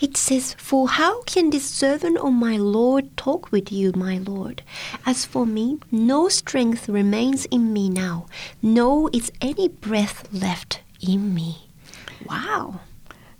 It 0.00 0.16
says, 0.16 0.54
For 0.54 0.88
how 0.88 1.22
can 1.22 1.50
this 1.50 1.64
servant 1.64 2.18
of 2.18 2.32
my 2.32 2.56
Lord 2.56 3.16
talk 3.16 3.52
with 3.52 3.70
you, 3.70 3.92
my 3.94 4.18
Lord? 4.18 4.62
As 5.06 5.24
for 5.24 5.46
me, 5.46 5.78
no 5.92 6.28
strength 6.28 6.88
remains 6.88 7.44
in 7.52 7.72
me 7.72 7.88
now, 7.88 8.26
no 8.60 9.08
is 9.12 9.30
any 9.40 9.68
breath 9.68 10.26
left 10.32 10.80
in 11.00 11.32
me. 11.32 11.67
Wow. 12.26 12.80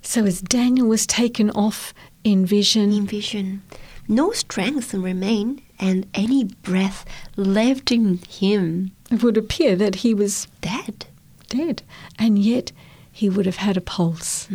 So, 0.03 0.25
as 0.25 0.41
Daniel 0.41 0.89
was 0.89 1.07
taken 1.07 1.51
off 1.51 1.93
in 2.25 2.47
vision, 2.47 2.93
In 2.93 3.07
vision, 3.07 3.63
no 4.07 4.33
strength 4.33 4.95
remained, 4.95 5.63
and 5.79 6.07
any 6.15 6.45
breath 6.45 7.05
left 7.37 7.93
in 7.93 8.19
him 8.29 8.93
it 9.11 9.23
would 9.23 9.37
appear 9.37 9.77
that 9.77 9.97
he 9.97 10.15
was 10.15 10.47
dead. 10.61 11.07
dead, 11.49 11.83
and 12.19 12.39
yet 12.39 12.73
he 13.11 13.29
would 13.29 13.47
have 13.47 13.57
had 13.57 13.77
a 13.77 13.81
pulse. 13.81 14.49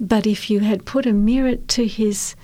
But 0.00 0.26
if 0.26 0.50
you 0.50 0.60
had 0.60 0.84
put 0.86 1.06
a 1.06 1.12
mirror 1.12 1.56
to 1.56 1.86
his 1.86 2.34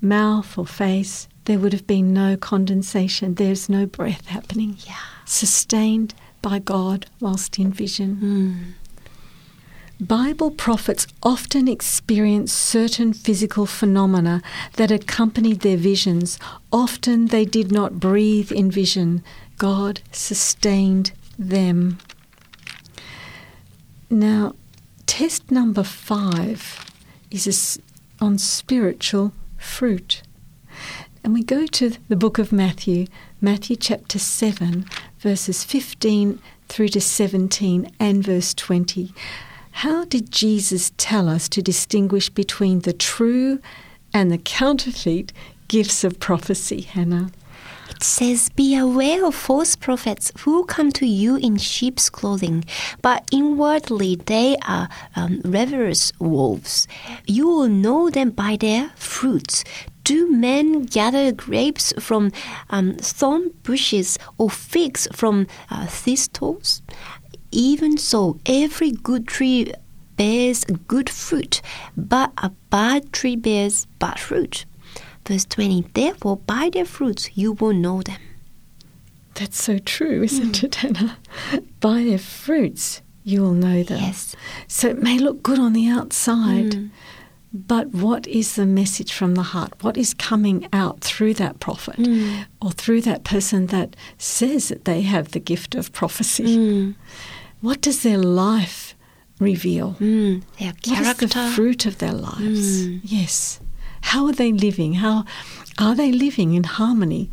mouth 0.00 0.56
or 0.58 0.66
face, 0.66 1.28
there 1.44 1.58
would 1.58 1.72
have 1.72 1.86
been 1.86 2.12
no 2.12 2.36
condensation. 2.36 3.34
There's 3.34 3.68
no 3.68 3.86
breath 3.86 4.26
happening. 4.26 4.78
Yeah. 4.86 4.96
Sustained 5.24 6.14
by 6.42 6.58
God 6.58 7.06
whilst 7.20 7.58
in 7.58 7.72
vision. 7.72 8.16
Mm. 8.16 8.85
Bible 9.98 10.50
prophets 10.50 11.06
often 11.22 11.68
experience 11.68 12.52
certain 12.52 13.14
physical 13.14 13.64
phenomena 13.64 14.42
that 14.74 14.90
accompanied 14.90 15.60
their 15.60 15.78
visions. 15.78 16.38
Often 16.70 17.28
they 17.28 17.46
did 17.46 17.72
not 17.72 17.98
breathe 17.98 18.52
in 18.52 18.70
vision. 18.70 19.24
God 19.56 20.02
sustained 20.12 21.12
them. 21.38 21.98
Now, 24.10 24.54
test 25.06 25.50
number 25.50 25.82
five 25.82 26.90
is 27.30 27.80
on 28.20 28.36
spiritual 28.36 29.32
fruit. 29.56 30.20
And 31.24 31.32
we 31.32 31.42
go 31.42 31.66
to 31.66 31.92
the 32.08 32.16
book 32.16 32.38
of 32.38 32.52
Matthew, 32.52 33.06
Matthew 33.40 33.76
chapter 33.76 34.18
7, 34.18 34.84
verses 35.18 35.64
15 35.64 36.38
through 36.68 36.88
to 36.88 37.00
17 37.00 37.90
and 37.98 38.22
verse 38.22 38.52
20. 38.52 39.12
How 39.80 40.06
did 40.06 40.30
Jesus 40.30 40.90
tell 40.96 41.28
us 41.28 41.50
to 41.50 41.60
distinguish 41.60 42.30
between 42.30 42.80
the 42.80 42.94
true 42.94 43.60
and 44.14 44.32
the 44.32 44.38
counterfeit 44.38 45.34
gifts 45.68 46.02
of 46.02 46.18
prophecy, 46.18 46.80
Hana? 46.80 47.30
It 47.90 48.02
says, 48.02 48.48
Be 48.48 48.74
aware 48.74 49.26
of 49.26 49.34
false 49.34 49.76
prophets 49.76 50.32
who 50.38 50.64
come 50.64 50.92
to 50.92 51.06
you 51.06 51.36
in 51.36 51.58
sheep's 51.58 52.08
clothing, 52.08 52.64
but 53.02 53.28
inwardly 53.30 54.16
they 54.16 54.56
are 54.66 54.88
um, 55.14 55.42
ravenous 55.44 56.10
wolves. 56.18 56.88
You 57.26 57.46
will 57.46 57.68
know 57.68 58.08
them 58.08 58.30
by 58.30 58.56
their 58.56 58.92
fruits. 58.96 59.62
Do 60.04 60.30
men 60.30 60.84
gather 60.84 61.32
grapes 61.32 61.92
from 61.98 62.30
um, 62.70 62.94
thorn 62.94 63.50
bushes 63.62 64.18
or 64.38 64.48
figs 64.48 65.08
from 65.12 65.48
uh, 65.68 65.86
thistles? 65.86 66.80
Even 67.50 67.96
so, 67.98 68.38
every 68.46 68.90
good 68.92 69.26
tree 69.26 69.72
bears 70.16 70.64
good 70.64 71.10
fruit, 71.10 71.60
but 71.96 72.32
a 72.38 72.50
bad 72.70 73.12
tree 73.12 73.36
bears 73.36 73.86
bad 73.98 74.18
fruit. 74.18 74.64
Verse 75.26 75.44
20 75.44 75.86
Therefore, 75.94 76.36
by 76.38 76.70
their 76.72 76.84
fruits 76.84 77.30
you 77.36 77.52
will 77.52 77.72
know 77.72 78.02
them. 78.02 78.20
That's 79.34 79.62
so 79.62 79.78
true, 79.78 80.22
isn't 80.22 80.62
it, 80.64 80.76
Hana? 80.76 81.18
By 81.80 82.04
their 82.04 82.18
fruits 82.18 83.02
you 83.22 83.42
will 83.42 83.52
know 83.52 83.82
them. 83.82 83.98
Yes. 84.00 84.34
So 84.66 84.88
it 84.88 85.02
may 85.02 85.18
look 85.18 85.42
good 85.42 85.58
on 85.58 85.74
the 85.74 85.88
outside, 85.88 86.70
Mm. 86.72 86.90
But 87.52 87.88
what 87.94 88.26
is 88.26 88.54
the 88.56 88.66
message 88.66 89.12
from 89.12 89.34
the 89.34 89.42
heart? 89.42 89.72
What 89.82 89.96
is 89.96 90.12
coming 90.14 90.68
out 90.72 91.00
through 91.00 91.34
that 91.34 91.58
prophet 91.60 91.96
Mm. 91.96 92.44
or 92.60 92.70
through 92.72 93.00
that 93.02 93.24
person 93.24 93.66
that 93.66 93.96
says 94.18 94.68
that 94.68 94.84
they 94.84 95.02
have 95.02 95.30
the 95.32 95.40
gift 95.40 95.74
of 95.74 95.92
prophecy? 95.92 96.56
Mm. 96.56 96.94
What 97.60 97.80
does 97.80 98.02
their 98.02 98.18
life 98.18 98.94
reveal? 99.40 99.96
Mm. 100.00 100.42
Their 100.58 100.72
What 100.72 100.86
is 100.86 100.92
character. 100.92 101.26
the 101.26 101.50
fruit 101.54 101.86
of 101.86 101.98
their 101.98 102.12
lives? 102.12 102.86
Mm. 102.86 103.00
Yes. 103.04 103.60
How 104.02 104.26
are 104.26 104.32
they 104.32 104.52
living? 104.52 104.94
How 104.94 105.24
are 105.78 105.94
they 105.94 106.12
living 106.12 106.54
in 106.54 106.64
harmony 106.64 107.30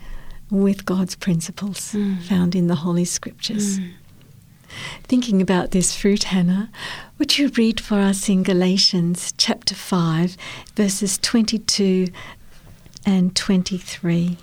with 0.49 0.85
God's 0.85 1.15
principles 1.15 1.79
Mm. 1.93 2.21
found 2.21 2.55
in 2.55 2.67
the 2.67 2.75
Holy 2.75 3.05
Scriptures? 3.05 3.79
Thinking 5.03 5.41
about 5.41 5.71
this 5.71 5.95
fruit, 5.95 6.25
Hana, 6.25 6.69
would 7.17 7.37
you 7.37 7.49
read 7.49 7.79
for 7.79 7.99
us 7.99 8.29
in 8.29 8.43
Galatians 8.43 9.33
chapter 9.37 9.75
5, 9.75 10.37
verses 10.75 11.17
22 11.17 12.07
and 13.05 13.35
23? 13.35 14.37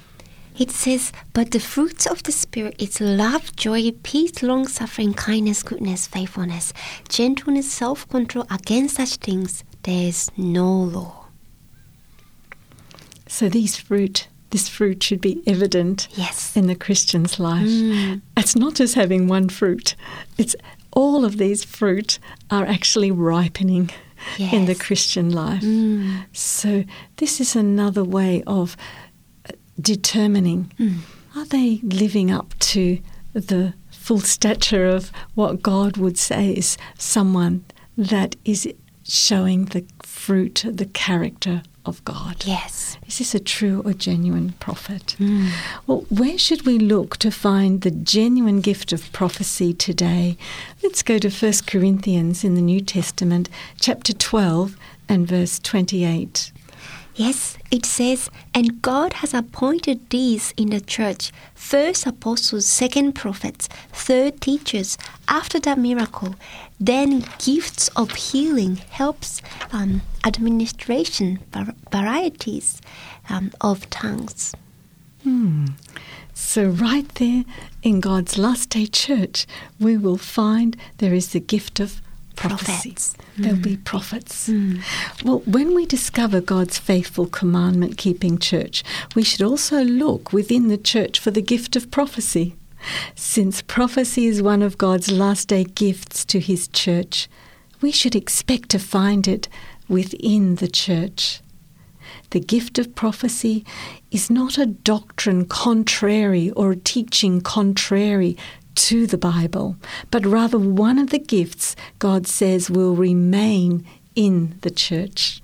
It 0.59 0.71
says, 0.71 1.11
But 1.33 1.53
the 1.53 1.59
fruits 1.59 2.07
of 2.07 2.23
the 2.23 2.33
Spirit 2.33 2.77
is 2.79 3.01
love, 3.01 3.57
joy, 3.57 3.93
peace, 4.03 4.43
long 4.43 4.69
suffering, 4.69 5.15
kindness, 5.15 5.63
goodness, 5.63 6.07
faithfulness, 6.07 6.75
gentleness, 7.09 7.73
self 7.73 8.07
control. 8.09 8.47
Against 8.51 8.97
such 8.97 9.17
things 9.17 9.65
there 9.85 10.09
is 10.09 10.31
no 10.37 10.71
law. 10.71 11.29
So 13.27 13.49
these 13.49 13.77
fruit, 13.77 14.29
this 14.51 14.69
fruit 14.69 15.03
should 15.03 15.21
be 15.21 15.43
evident 15.47 16.09
Yes. 16.17 16.57
in 16.57 16.67
the 16.67 16.75
Christian's 16.75 17.39
life. 17.39 17.67
Mm. 17.69 18.21
It's 18.37 18.57
not 18.57 18.75
just 18.75 18.95
having 18.95 19.29
one 19.29 19.49
fruit. 19.49 19.95
It's 20.39 20.57
all 20.93 21.25
of 21.25 21.37
these 21.39 21.63
fruit 21.65 22.19
are 22.51 22.67
actually 22.67 23.11
ripening 23.11 23.91
in 24.39 24.67
the 24.67 24.75
Christian 24.75 25.31
life. 25.31 25.63
Mm. 25.63 26.25
So 26.33 26.85
this 27.17 27.41
is 27.41 27.57
another 27.57 28.05
way 28.05 28.43
of 28.47 28.77
uh, 29.49 29.53
determining 29.81 30.73
Mm. 30.79 30.99
are 31.37 31.47
they 31.47 31.79
living 31.83 32.31
up 32.31 32.59
to 32.59 32.99
the 33.33 33.73
full 33.91 34.21
stature 34.21 34.87
of 34.89 35.13
what 35.35 35.63
God 35.63 35.97
would 35.97 36.19
say 36.19 36.51
is 36.53 36.77
someone 36.99 37.65
that 37.97 38.35
is 38.45 38.69
showing 39.05 39.67
the 39.67 39.85
fruit, 40.03 40.65
the 40.69 40.87
character 40.87 41.63
of 41.85 42.05
God. 42.05 42.45
Yes. 42.47 42.99
Is 43.07 43.19
this 43.19 43.35
a 43.35 43.41
true 43.41 43.83
or 43.85 43.93
genuine 43.93 44.53
prophet? 44.61 45.17
Mm. 45.19 45.51
Well, 45.87 46.05
where 46.09 46.39
should 46.39 46.67
we 46.67 46.79
look 46.79 47.17
to 47.19 47.31
find 47.31 47.81
the 47.81 47.91
genuine 47.91 48.61
gift 48.61 48.93
of 48.93 49.11
prophecy 49.13 49.73
today? 49.73 50.37
Let's 50.83 51.03
go 51.03 51.19
to 51.19 51.31
1 51.31 51.53
Corinthians 51.67 52.45
in 52.45 52.55
the 52.55 52.63
New 52.63 52.81
Testament, 52.81 53.49
chapter 53.81 54.13
12 54.13 54.77
and 55.09 55.27
verse 55.27 55.59
28. 55.59 56.53
Yes, 57.21 57.59
it 57.71 57.85
says, 57.85 58.31
and 58.55 58.81
God 58.81 59.13
has 59.21 59.35
appointed 59.35 60.09
these 60.09 60.55
in 60.57 60.71
the 60.71 60.81
church 60.81 61.33
first 61.55 62.07
apostles, 62.07 62.65
second 62.65 63.13
prophets, 63.13 63.69
third 63.93 64.41
teachers, 64.41 64.97
after 65.29 65.61
that 65.61 65.79
miracle, 65.79 66.35
then 66.81 67.27
gifts 67.37 67.89
of 67.89 68.13
healing, 68.13 68.77
helps, 68.77 69.43
um, 69.71 70.01
administration, 70.27 71.41
var- 71.53 71.75
varieties 71.93 72.81
um, 73.29 73.53
of 73.61 73.91
tongues. 73.91 74.55
Hmm. 75.23 75.67
So, 76.33 76.69
right 76.69 77.07
there 77.17 77.45
in 77.83 78.01
God's 78.01 78.39
last 78.39 78.71
day 78.71 78.87
church, 78.87 79.47
we 79.79 79.99
will 79.99 80.17
find 80.17 80.75
there 80.97 81.13
is 81.13 81.33
the 81.33 81.41
gift 81.41 81.81
of 81.81 82.01
prophecy. 82.41 82.91
Prophets. 82.91 83.15
There'll 83.37 83.59
be 83.59 83.77
prophets. 83.77 84.49
Mm. 84.49 84.83
Well, 85.25 85.41
when 85.41 85.75
we 85.75 85.87
discover 85.87 86.41
God's 86.41 86.79
faithful 86.79 87.27
commandment 87.27 87.97
keeping 87.97 88.39
church, 88.39 88.83
we 89.15 89.23
should 89.23 89.43
also 89.43 89.83
look 89.85 90.33
within 90.33 90.69
the 90.69 90.79
church 90.79 91.19
for 91.19 91.31
the 91.31 91.43
gift 91.43 91.77
of 91.77 91.91
prophecy. 91.91 92.57
Since 93.15 93.63
prophecy 93.63 94.27
is 94.27 94.41
one 94.43 94.63
of 94.63 94.79
God's 94.79 95.11
last 95.11 95.49
day 95.49 95.65
gifts 95.65 96.25
to 96.27 96.41
his 96.41 96.67
church, 96.69 97.29
we 97.83 97.93
should 97.93 98.17
expect 98.17 98.71
to 98.71 98.79
find 98.79 99.29
it 99.29 99.49
within 99.89 100.57
the 100.57 100.69
church. 100.69 101.41
The 102.31 102.41
gift 102.41 102.79
of 102.79 102.95
prophecy 102.95 103.65
is 104.11 104.31
not 104.31 104.57
a 104.57 104.67
doctrine 104.67 105.45
contrary 105.45 106.51
or 106.53 106.73
a 106.73 106.77
teaching 106.77 107.41
contrary 107.41 108.37
to 108.81 109.07
the 109.07 109.19
Bible, 109.19 109.77
but 110.11 110.25
rather 110.25 110.59
one 110.59 110.99
of 110.99 111.11
the 111.11 111.19
gifts 111.19 111.77
God 111.99 112.27
says 112.27 112.71
will 112.71 112.97
remain 112.97 113.85
in 114.15 114.59
the 114.63 114.71
church. 114.71 115.43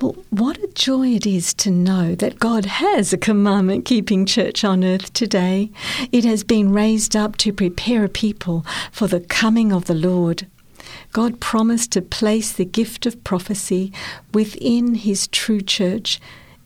Well, 0.00 0.16
what 0.30 0.56
a 0.56 0.68
joy 0.68 1.08
it 1.08 1.26
is 1.26 1.52
to 1.54 1.70
know 1.70 2.14
that 2.14 2.38
God 2.38 2.64
has 2.64 3.12
a 3.12 3.18
commandment 3.18 3.84
keeping 3.84 4.24
church 4.24 4.64
on 4.64 4.82
earth 4.82 5.12
today. 5.12 5.70
It 6.10 6.24
has 6.24 6.44
been 6.44 6.72
raised 6.72 7.14
up 7.14 7.36
to 7.38 7.52
prepare 7.52 8.04
a 8.04 8.08
people 8.08 8.64
for 8.90 9.06
the 9.06 9.20
coming 9.20 9.70
of 9.70 9.84
the 9.84 9.94
Lord. 9.94 10.46
God 11.12 11.40
promised 11.40 11.92
to 11.92 12.02
place 12.02 12.52
the 12.52 12.64
gift 12.64 13.04
of 13.04 13.22
prophecy 13.22 13.92
within 14.32 14.94
his 14.94 15.28
true 15.28 15.60
church. 15.60 16.20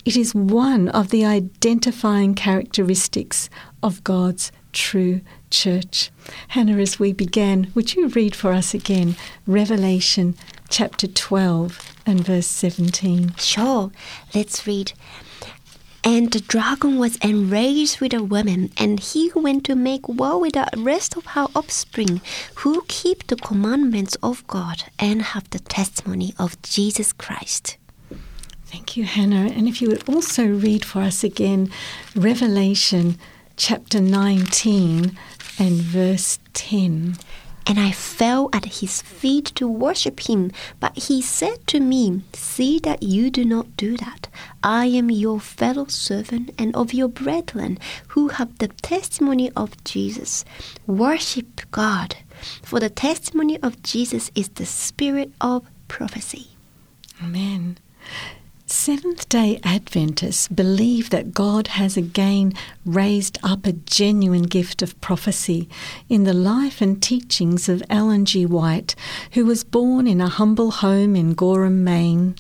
It 0.05 0.17
is 0.17 0.35
one 0.35 0.88
of 0.88 1.11
the 1.11 1.25
identifying 1.25 2.35
characteristics 2.35 3.51
of 3.83 4.05
God's 4.05 4.53
true 4.72 5.20
church. 5.50 6.11
Hana, 6.48 6.76
as 6.78 6.98
we 6.98 7.12
began, 7.12 7.70
would 7.74 7.94
you 7.94 8.09
read 8.09 8.35
for 8.35 8.52
us 8.52 8.74
again 8.74 9.16
Revelation 9.46 10.35
chapter 10.68 11.07
12 11.07 11.94
and 12.07 12.24
verse 12.24 12.46
17? 12.46 13.35
Sure, 13.37 13.90
let's 14.35 14.66
read. 14.66 14.92
And 16.04 16.31
the 16.33 16.40
dragon 16.40 16.98
was 16.98 17.16
enraged 17.16 18.00
with 18.00 18.12
the 18.12 18.22
woman, 18.22 18.70
and 18.76 19.00
he 19.00 19.31
went 19.35 19.64
to 19.64 19.74
make 19.74 20.09
war 20.09 20.40
with 20.40 20.54
the 20.54 20.68
rest 20.76 21.16
of 21.16 21.26
her 21.26 21.48
offspring, 21.54 22.20
who 22.57 22.85
keep 22.88 23.26
the 23.26 23.37
commandments 23.37 24.16
of 24.22 24.46
God 24.46 24.85
and 24.98 25.20
have 25.22 25.50
the 25.50 25.59
testimony 25.59 26.35
of 26.38 26.61
Jesus 26.62 27.12
Christ. 27.12 27.76
Thank 28.66 28.96
you, 28.96 29.04
Hana. 29.04 29.50
And 29.54 29.66
if 29.66 29.83
you 29.83 29.88
would 29.88 30.09
also 30.09 30.46
read 30.46 30.85
for 30.85 31.00
us 31.00 31.24
again 31.24 31.70
Revelation 32.14 33.18
chapter 33.59 34.01
19 34.01 35.18
and 35.59 35.73
verse 35.75 36.38
10. 36.55 37.16
and 37.66 37.79
I 37.79 37.90
fell 37.90 38.49
at 38.53 38.64
his 38.81 39.03
feet 39.03 39.47
to 39.57 39.66
worship 39.68 40.21
him. 40.31 40.53
But 40.81 40.97
he 40.97 41.21
said 41.21 41.66
to 41.66 41.81
me, 41.81 42.23
See 42.33 42.79
that 42.79 43.03
you 43.03 43.31
do 43.31 43.44
not 43.44 43.77
do 43.77 43.97
that. 43.99 44.29
I 44.62 44.87
am 44.87 45.11
your 45.11 45.38
fellow 45.40 45.87
servant 45.87 46.53
and 46.57 46.75
of 46.75 46.94
your 46.94 47.09
brethren 47.09 47.79
who 48.14 48.29
have 48.29 48.57
the 48.59 48.68
testimony 48.68 49.51
of 49.57 49.83
Jesus. 49.85 50.44
Worship 50.87 51.61
God, 51.73 52.16
for 52.62 52.79
the 52.81 52.88
testimony 52.88 53.59
of 53.61 53.83
Jesus 53.83 54.31
is 54.35 54.49
the 54.51 54.66
spirit 54.66 55.33
of 55.40 55.66
prophecy. 55.88 56.47
Amen. 57.23 57.77
Seventh 58.70 59.31
day 59.31 59.59
Adventists 59.64 60.46
believe 60.46 61.09
that 61.09 61.33
God 61.33 61.68
has 61.68 61.96
again 61.96 62.52
raised 62.85 63.38
up 63.42 63.64
a 63.64 63.72
genuine 63.72 64.42
gift 64.42 64.83
of 64.83 65.00
prophecy 65.00 65.70
in 66.11 66.24
the 66.24 66.35
life 66.35 66.83
and 66.83 67.02
teachings 67.02 67.70
of 67.70 67.83
Ellen 67.88 68.26
G. 68.26 68.44
White, 68.44 68.94
who 69.33 69.46
was 69.46 69.64
born 69.64 70.07
in 70.07 70.20
a 70.20 70.28
humble 70.28 70.70
home 70.70 71.16
in 71.16 71.33
Gorham, 71.33 71.83
Maine. 71.83 72.35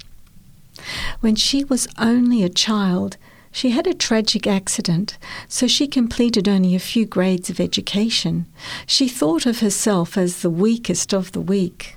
When 1.20 1.34
she 1.34 1.64
was 1.64 1.88
only 1.96 2.42
a 2.42 2.50
child, 2.50 3.16
she 3.50 3.70
had 3.70 3.86
a 3.86 3.94
tragic 3.94 4.46
accident, 4.46 5.16
so 5.48 5.66
she 5.66 5.86
completed 5.86 6.46
only 6.46 6.74
a 6.74 6.78
few 6.78 7.06
grades 7.06 7.48
of 7.48 7.58
education. 7.58 8.44
She 8.86 9.08
thought 9.08 9.46
of 9.46 9.60
herself 9.60 10.18
as 10.18 10.42
the 10.42 10.50
weakest 10.50 11.14
of 11.14 11.32
the 11.32 11.40
weak. 11.40 11.96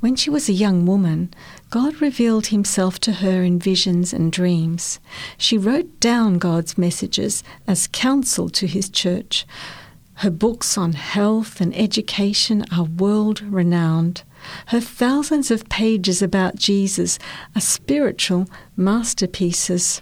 When 0.00 0.16
she 0.16 0.28
was 0.28 0.50
a 0.50 0.52
young 0.52 0.84
woman, 0.84 1.32
God 1.74 2.00
revealed 2.00 2.46
himself 2.46 3.00
to 3.00 3.14
her 3.14 3.42
in 3.42 3.58
visions 3.58 4.12
and 4.12 4.30
dreams. 4.30 5.00
She 5.36 5.58
wrote 5.58 5.98
down 5.98 6.38
God's 6.38 6.78
messages 6.78 7.42
as 7.66 7.88
counsel 7.88 8.48
to 8.50 8.68
his 8.68 8.88
church. 8.88 9.44
Her 10.18 10.30
books 10.30 10.78
on 10.78 10.92
health 10.92 11.60
and 11.60 11.74
education 11.74 12.64
are 12.70 12.84
world 12.84 13.40
renowned. 13.42 14.22
Her 14.66 14.78
thousands 14.78 15.50
of 15.50 15.68
pages 15.68 16.22
about 16.22 16.54
Jesus 16.54 17.18
are 17.56 17.60
spiritual 17.60 18.46
masterpieces. 18.76 20.00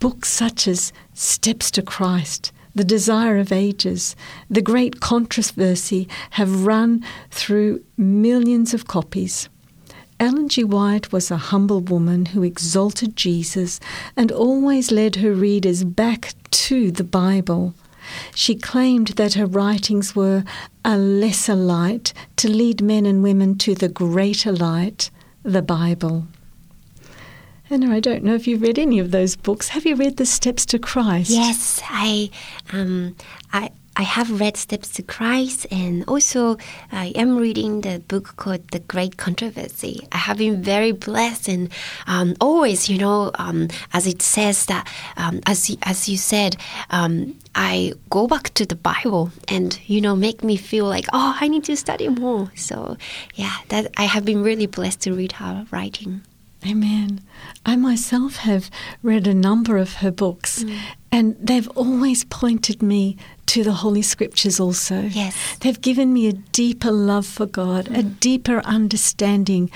Books 0.00 0.30
such 0.30 0.66
as 0.66 0.90
Steps 1.12 1.70
to 1.72 1.82
Christ, 1.82 2.50
the 2.74 2.82
desire 2.82 3.36
of 3.36 3.52
ages, 3.52 4.16
the 4.48 4.62
great 4.62 5.00
controversy 5.00 6.08
have 6.30 6.64
run 6.64 7.04
through 7.30 7.84
millions 7.98 8.72
of 8.72 8.86
copies. 8.86 9.50
Ellen 10.22 10.48
G. 10.48 10.62
White 10.62 11.10
was 11.10 11.32
a 11.32 11.36
humble 11.36 11.80
woman 11.80 12.26
who 12.26 12.44
exalted 12.44 13.16
Jesus 13.16 13.80
and 14.16 14.30
always 14.30 14.92
led 14.92 15.16
her 15.16 15.32
readers 15.32 15.82
back 15.82 16.34
to 16.52 16.92
the 16.92 17.02
Bible. 17.02 17.74
She 18.32 18.54
claimed 18.54 19.08
that 19.08 19.34
her 19.34 19.46
writings 19.46 20.14
were 20.14 20.44
a 20.84 20.96
lesser 20.96 21.56
light 21.56 22.12
to 22.36 22.48
lead 22.48 22.80
men 22.80 23.04
and 23.04 23.24
women 23.24 23.58
to 23.58 23.74
the 23.74 23.88
greater 23.88 24.52
light, 24.52 25.10
the 25.42 25.60
Bible. 25.60 26.28
Hana, 27.64 27.92
I 27.92 27.98
don't 27.98 28.22
know 28.22 28.36
if 28.36 28.46
you've 28.46 28.62
read 28.62 28.78
any 28.78 29.00
of 29.00 29.10
those 29.10 29.34
books. 29.34 29.70
Have 29.70 29.84
you 29.84 29.96
read 29.96 30.18
The 30.18 30.26
Steps 30.26 30.64
to 30.66 30.78
Christ? 30.78 31.30
Yes, 31.30 31.82
I, 31.88 32.30
um, 32.72 33.16
I, 33.52 33.72
I 33.94 34.02
have 34.02 34.40
read 34.40 34.56
Steps 34.56 34.88
to 34.94 35.02
Christ, 35.02 35.66
and 35.70 36.04
also 36.08 36.56
I 36.90 37.08
am 37.08 37.36
reading 37.36 37.82
the 37.82 37.98
book 38.00 38.36
called 38.36 38.66
The 38.70 38.78
Great 38.78 39.18
Controversy. 39.18 40.06
I 40.12 40.16
have 40.16 40.38
been 40.38 40.62
very 40.62 40.92
blessed, 40.92 41.48
and 41.48 41.70
um, 42.06 42.34
always, 42.40 42.88
you 42.88 42.96
know, 42.96 43.30
um, 43.34 43.68
as 43.92 44.06
it 44.06 44.22
says 44.22 44.66
that, 44.66 44.88
um, 45.16 45.40
as 45.46 45.68
you, 45.68 45.76
as 45.82 46.08
you 46.08 46.16
said, 46.16 46.56
um, 46.90 47.38
I 47.54 47.92
go 48.08 48.26
back 48.26 48.54
to 48.54 48.64
the 48.64 48.76
Bible, 48.76 49.30
and 49.48 49.78
you 49.86 50.00
know, 50.00 50.16
make 50.16 50.42
me 50.42 50.56
feel 50.56 50.86
like, 50.86 51.06
oh, 51.12 51.36
I 51.38 51.48
need 51.48 51.64
to 51.64 51.76
study 51.76 52.08
more. 52.08 52.50
So, 52.56 52.96
yeah, 53.34 53.56
that 53.68 53.92
I 53.98 54.04
have 54.04 54.24
been 54.24 54.42
really 54.42 54.66
blessed 54.66 55.02
to 55.02 55.12
read 55.12 55.32
her 55.32 55.66
writing. 55.70 56.22
Amen. 56.66 57.20
I 57.66 57.76
myself 57.76 58.36
have 58.36 58.70
read 59.02 59.26
a 59.26 59.34
number 59.34 59.76
of 59.76 59.94
her 59.94 60.12
books, 60.12 60.62
mm. 60.62 60.78
and 61.10 61.36
they've 61.40 61.68
always 61.70 62.24
pointed 62.24 62.82
me 62.82 63.16
to 63.52 63.62
the 63.62 63.72
Holy 63.72 64.00
Scriptures 64.00 64.58
also. 64.58 65.02
Yes. 65.02 65.36
They've 65.60 65.78
given 65.78 66.14
me 66.14 66.26
a 66.26 66.32
deeper 66.32 66.90
love 66.90 67.26
for 67.26 67.44
God, 67.44 67.84
mm. 67.84 67.98
a 67.98 68.02
deeper 68.02 68.60
understanding 68.64 69.70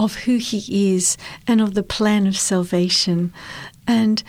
of 0.00 0.16
who 0.24 0.38
He 0.38 0.94
is 0.96 1.16
and 1.46 1.60
of 1.60 1.74
the 1.74 1.84
plan 1.84 2.26
of 2.26 2.36
salvation. 2.36 3.32
And 3.86 4.24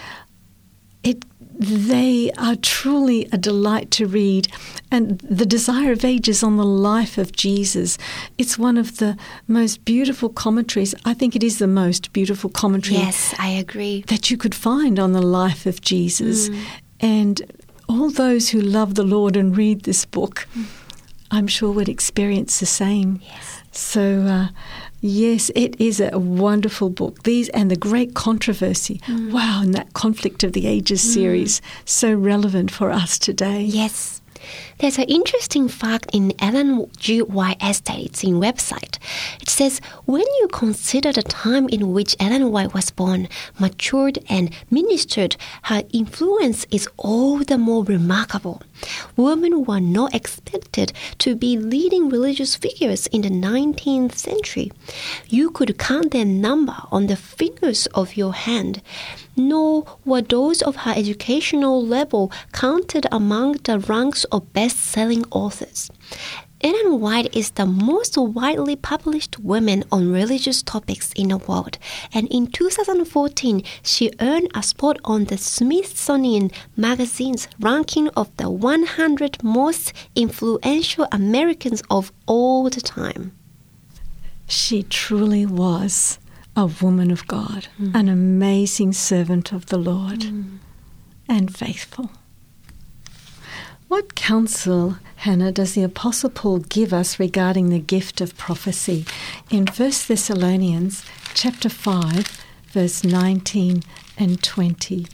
it 1.04 1.26
they 1.58 2.32
are 2.40 2.56
truly 2.56 3.28
a 3.32 3.38
delight 3.38 3.92
to 3.92 4.08
read. 4.08 4.48
And 4.92 5.20
The 5.20 5.46
Desire 5.46 5.92
of 5.92 6.04
Ages 6.04 6.42
on 6.44 6.58
the 6.58 6.66
life 6.66 7.20
of 7.20 7.32
Jesus, 7.32 8.00
it's 8.38 8.58
one 8.58 8.78
of 8.78 8.98
the 8.98 9.16
most 9.48 9.86
beautiful 9.86 10.30
commentaries. 10.30 10.96
I 11.06 11.14
think 11.14 11.36
it 11.36 11.44
is 11.44 11.60
the 11.60 11.68
most 11.68 12.14
beautiful 12.14 12.50
commentary. 12.50 12.98
Yes, 12.98 13.36
I 13.38 13.50
agree. 13.50 14.04
That 14.08 14.32
you 14.32 14.38
could 14.38 14.56
find 14.56 14.98
on 15.00 15.14
the 15.14 15.22
life 15.22 15.66
of 15.68 15.82
Jesus. 15.82 16.50
Mm. 16.50 16.64
And 17.00 17.42
all 17.92 18.10
those 18.10 18.50
who 18.50 18.62
love 18.62 18.96
the 18.96 19.04
Lord 19.04 19.36
and 19.36 19.56
read 19.56 19.84
this 19.84 20.06
book, 20.06 20.48
mm. 20.56 20.66
I'm 21.30 21.48
sure 21.48 21.72
would 21.72 21.90
experience 21.90 22.60
the 22.60 22.66
same. 22.66 23.22
Yes. 23.24 23.62
So, 23.72 24.22
uh, 24.22 24.48
Yes, 25.04 25.50
it 25.56 25.82
is 25.82 26.00
a 26.00 26.20
wonderful 26.20 26.92
book. 26.92 27.24
These 27.24 27.50
and 27.50 27.72
the 27.72 27.76
great 27.76 28.14
controversy. 28.14 29.02
Mm. 29.08 29.32
Wow, 29.32 29.62
and 29.64 29.74
that 29.74 29.94
conflict 29.94 30.44
of 30.44 30.54
the 30.54 30.68
ages 30.68 31.02
mm. 31.02 31.14
series 31.14 31.62
so 31.86 32.14
relevant 32.14 32.70
for 32.70 32.92
us 32.92 33.18
today. 33.18 33.64
Yes. 33.64 34.21
There's 34.80 34.98
an 34.98 35.06
interesting 35.06 35.68
fact 35.68 36.10
in 36.14 36.34
Ellen 36.40 36.90
G. 36.98 37.22
White 37.22 37.62
Estates 37.62 38.24
in 38.24 38.40
website. 38.40 38.98
It 39.42 39.50
says 39.50 39.80
when 40.06 40.26
you 40.40 40.48
consider 40.52 41.12
the 41.12 41.24
time 41.24 41.68
in 41.70 41.94
which 41.94 42.16
Ellen 42.20 42.52
White 42.52 42.74
was 42.74 42.92
born, 42.92 43.28
matured, 43.60 44.20
and 44.30 44.52
ministered, 44.70 45.36
her 45.64 45.84
influence 45.94 46.66
is 46.72 46.88
all 46.98 47.40
the 47.40 47.58
more 47.58 47.84
remarkable. 47.84 48.62
Women 49.16 49.66
were 49.66 49.80
not 49.80 50.14
expected 50.16 50.94
to 51.20 51.36
be 51.36 51.58
leading 51.58 52.10
religious 52.10 52.56
figures 52.56 53.08
in 53.08 53.22
the 53.22 53.30
19th 53.30 54.16
century. 54.16 54.72
You 55.28 55.52
could 55.52 55.78
count 55.78 56.12
their 56.12 56.26
number 56.26 56.76
on 56.92 57.08
the 57.08 57.16
fingers 57.16 57.88
of 57.88 58.18
your 58.18 58.34
hand 58.34 58.82
nor 59.36 59.86
were 60.06 60.22
those 60.22 60.62
of 60.62 60.76
her 60.78 60.94
educational 60.96 61.86
level 61.86 62.32
counted 62.52 63.06
among 63.12 63.54
the 63.64 63.80
ranks 63.80 64.24
of 64.26 64.54
best 64.54 64.78
selling 64.78 65.26
authors. 65.32 65.90
Ellen 66.64 67.00
White 67.00 67.36
is 67.36 67.52
the 67.52 67.66
most 67.66 68.18
widely 68.18 68.76
published 68.76 69.40
woman 69.40 69.84
on 69.92 70.12
religious 70.12 70.62
topics 70.62 71.12
in 71.14 71.30
the 71.30 71.38
world, 71.38 71.80
and 72.14 72.28
in 72.28 72.48
2014 72.48 73.64
she 73.82 74.12
earned 74.20 74.52
a 74.54 74.62
spot 74.62 74.98
on 75.04 75.26
the 75.26 75.38
Smithsonian 75.38 76.52
Magazine's 76.78 77.48
ranking 77.60 78.10
of 78.10 78.36
the 78.38 78.50
100 78.50 79.44
most 79.44 79.92
influential 80.16 81.08
Americans 81.12 81.82
of 81.90 82.12
all 82.28 82.70
the 82.70 82.82
time. 82.82 83.32
She 84.48 84.84
truly 84.84 85.48
was 85.48 86.20
a 86.56 86.68
woman 86.68 87.10
of 87.10 87.26
God, 87.28 87.70
mm. 87.80 87.96
an 87.96 88.08
amazing 88.08 88.94
servant 88.94 89.52
of 89.52 89.68
the 89.68 89.78
Lord, 89.78 90.20
mm. 90.20 90.58
and 91.28 91.56
faithful. 91.56 92.12
What 93.92 94.16
counsel, 94.16 94.96
Hana, 95.18 95.52
does 95.52 95.74
the 95.74 95.84
Apostle 95.84 96.30
Paul 96.30 96.60
give 96.60 96.94
us 96.94 97.20
regarding 97.20 97.68
the 97.68 97.78
gift 97.78 98.22
of 98.22 98.38
prophecy? 98.38 99.06
In 99.50 99.68
1 99.68 99.76
Thessalonians 100.08 101.04
chapter 101.34 101.68
5, 101.68 102.26
verse 102.68 103.04
19 103.04 103.84
and 104.18 104.42
20? 104.42 105.08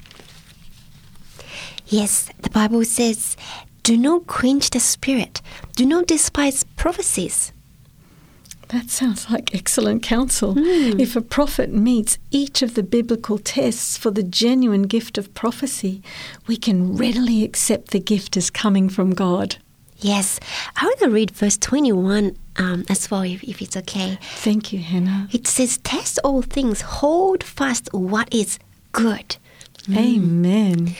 Yes, 1.87 2.29
the 2.43 2.51
Bible 2.51 2.85
says, 2.85 3.35
Do 3.81 3.97
not 3.97 4.27
quench 4.27 4.69
the 4.69 4.79
spirit, 4.79 5.41
do 5.75 5.83
not 5.83 6.05
despise 6.05 6.63
prophecies 6.75 7.53
that 8.69 8.89
sounds 8.89 9.29
like 9.29 9.55
excellent 9.55 10.03
counsel. 10.03 10.55
Mm. 10.55 10.99
If 10.99 11.15
a 11.15 11.21
prophet 11.21 11.71
meets 11.71 12.17
each 12.31 12.61
of 12.61 12.73
the 12.73 12.83
biblical 12.83 13.37
tests 13.37 13.97
for 13.97 14.11
the 14.11 14.23
genuine 14.23 14.83
gift 14.83 15.17
of 15.17 15.33
prophecy, 15.33 16.01
we 16.47 16.57
can 16.57 16.97
readily 16.97 17.43
accept 17.43 17.91
the 17.91 17.99
gift 17.99 18.35
as 18.35 18.49
coming 18.49 18.89
from 18.89 19.13
God. 19.13 19.57
Yes. 19.99 20.39
I 20.75 20.85
want 20.85 20.99
to 20.99 21.09
read 21.09 21.31
verse 21.31 21.57
21 21.57 22.37
um, 22.57 22.85
as 22.89 23.09
well, 23.09 23.23
if, 23.23 23.43
if 23.43 23.61
it's 23.61 23.77
okay. 23.77 24.19
Thank 24.21 24.73
you, 24.73 24.79
Hana. 24.79 25.27
It 25.31 25.47
says, 25.47 25.77
Test 25.79 26.19
all 26.23 26.41
things, 26.41 26.81
hold 26.81 27.43
fast 27.43 27.89
what 27.93 28.31
is 28.33 28.59
good. 28.91 29.37
Hmm. 29.85 29.97
Amen. 29.97 30.95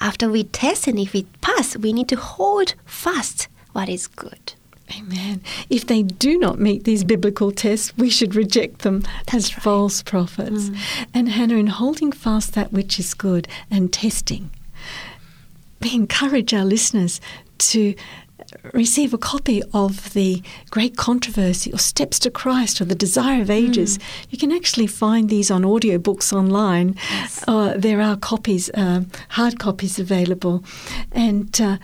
After 0.00 0.28
we 0.28 0.44
test 0.44 0.86
and 0.88 0.98
if 0.98 1.14
it 1.14 1.40
pass, 1.40 1.76
we 1.76 1.92
need 1.92 2.08
to 2.08 2.16
hold 2.16 2.74
fast 2.84 3.48
what 3.72 3.88
is 3.88 4.06
good. 4.06 4.54
Amen. 4.98 5.42
If 5.70 5.86
they 5.86 6.02
do 6.02 6.38
not 6.38 6.58
meet 6.58 6.84
these 6.84 7.04
biblical 7.04 7.52
tests, 7.52 7.96
we 7.96 8.10
should 8.10 8.34
reject 8.34 8.80
them 8.80 9.00
That's 9.26 9.34
as 9.34 9.54
right. 9.54 9.62
false 9.62 10.02
prophets. 10.02 10.70
Mm. 10.70 10.76
And 11.14 11.28
Hana, 11.30 11.54
in 11.54 11.68
holding 11.68 12.12
fast 12.12 12.54
that 12.54 12.72
which 12.72 12.98
is 12.98 13.14
good 13.14 13.48
and 13.70 13.92
testing, 13.92 14.50
we 15.80 15.94
encourage 15.94 16.52
our 16.54 16.64
listeners 16.64 17.20
to 17.58 17.94
receive 18.72 19.14
a 19.14 19.18
copy 19.18 19.62
of 19.72 20.12
the 20.12 20.42
Great 20.70 20.96
Controversy 20.96 21.72
or 21.72 21.78
Steps 21.78 22.18
to 22.20 22.30
Christ 22.30 22.80
or 22.80 22.84
The 22.84 22.94
Desire 22.94 23.42
of 23.42 23.50
Ages, 23.50 23.98
you 24.30 24.38
can 24.38 24.52
actually 24.52 24.86
find 24.86 25.28
these 25.28 25.50
on 25.50 25.62
audiobooks 25.62 26.32
online. 26.32 26.96
Yes. 27.10 27.44
Uh, 27.46 27.74
there 27.76 28.00
are 28.00 28.16
copies, 28.16 28.70
uh, 28.70 29.02
hard 29.30 29.58
copies 29.58 29.98
available. 29.98 30.64
And 31.12 31.58
uh, 31.60 31.78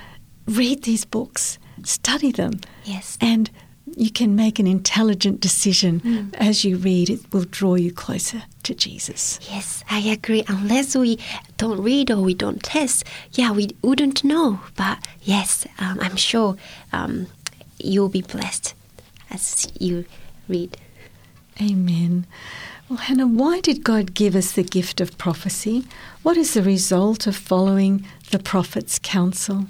read 0.47 0.83
these 0.83 1.05
books, 1.05 1.59
study 1.85 2.33
them, 2.33 2.61
Yes. 2.85 3.17
and 3.21 3.51
you 3.97 4.11
can 4.11 4.37
make 4.37 4.59
an 4.59 4.67
intelligent 4.67 5.41
decision 5.41 6.31
as 6.35 6.65
you 6.65 6.77
read. 6.77 7.09
It 7.11 7.33
will 7.33 7.45
draw 7.51 7.75
you 7.75 7.91
closer 7.93 8.43
to 8.65 8.75
Jesus. 8.75 9.41
Yes, 9.51 9.83
I 9.91 10.01
agree. 10.01 10.45
Unless 10.47 10.95
we 10.95 11.19
don't 11.57 11.81
read 11.83 12.11
or 12.11 12.21
we 12.21 12.35
don't 12.35 12.63
test, 12.63 13.05
yeah, 13.33 13.51
we 13.51 13.71
wouldn't 13.83 14.23
know. 14.25 14.61
But 14.77 14.99
yes, 15.23 15.67
um, 15.79 15.99
I'm 16.01 16.17
sure 16.17 16.57
um, 16.93 17.27
you'll 17.79 18.11
be 18.11 18.23
blessed 18.23 18.75
as 19.31 19.67
you 19.81 20.05
read. 20.49 20.77
Amen. 21.61 22.27
Well, 22.89 22.99
Hana, 22.99 23.27
why 23.27 23.61
did 23.61 23.85
God 23.85 24.15
give 24.15 24.37
us 24.37 24.53
the 24.53 24.63
gift 24.63 25.01
of 25.01 25.19
prophecy? 25.19 25.85
What 26.23 26.37
is 26.37 26.55
the 26.55 26.63
result 26.63 27.27
of 27.27 27.37
following 27.37 28.05
the 28.31 28.39
prophet's 28.39 28.99
counsel? 28.99 29.67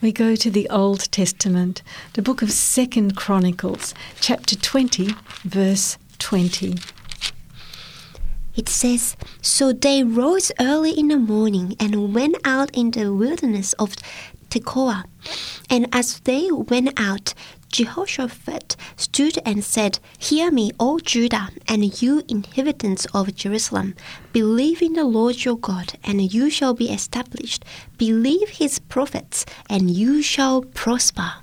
We 0.00 0.12
go 0.12 0.36
to 0.36 0.50
the 0.50 0.68
Old 0.68 1.10
Testament, 1.12 1.82
the 2.14 2.22
book 2.22 2.42
of 2.42 2.50
Second 2.50 3.16
Chronicles, 3.16 3.94
chapter 4.20 4.56
20, 4.56 5.14
verse 5.44 5.98
20. 6.18 6.74
It 8.56 8.68
says, 8.68 9.16
So 9.42 9.72
they 9.72 10.02
rose 10.02 10.50
early 10.58 10.92
in 10.92 11.08
the 11.08 11.18
morning 11.18 11.76
and 11.78 12.14
went 12.14 12.36
out 12.44 12.70
in 12.72 12.90
the 12.90 13.12
wilderness 13.12 13.74
of 13.74 13.94
Tekoa. 14.50 15.04
And 15.68 15.88
as 15.92 16.20
they 16.20 16.50
went 16.50 16.98
out, 16.98 17.34
Jehoshaphat 17.76 18.74
stood 18.96 19.38
and 19.44 19.62
said, 19.62 19.98
Hear 20.18 20.50
me, 20.50 20.70
O 20.80 20.98
Judah, 20.98 21.50
and 21.68 22.00
you 22.00 22.22
inhabitants 22.26 23.06
of 23.12 23.34
Jerusalem. 23.34 23.94
Believe 24.32 24.80
in 24.80 24.94
the 24.94 25.04
Lord 25.04 25.44
your 25.44 25.58
God, 25.58 25.92
and 26.02 26.32
you 26.32 26.48
shall 26.48 26.72
be 26.72 26.88
established. 26.90 27.66
Believe 27.98 28.48
his 28.48 28.78
prophets, 28.78 29.44
and 29.68 29.90
you 29.90 30.22
shall 30.22 30.62
prosper. 30.62 31.34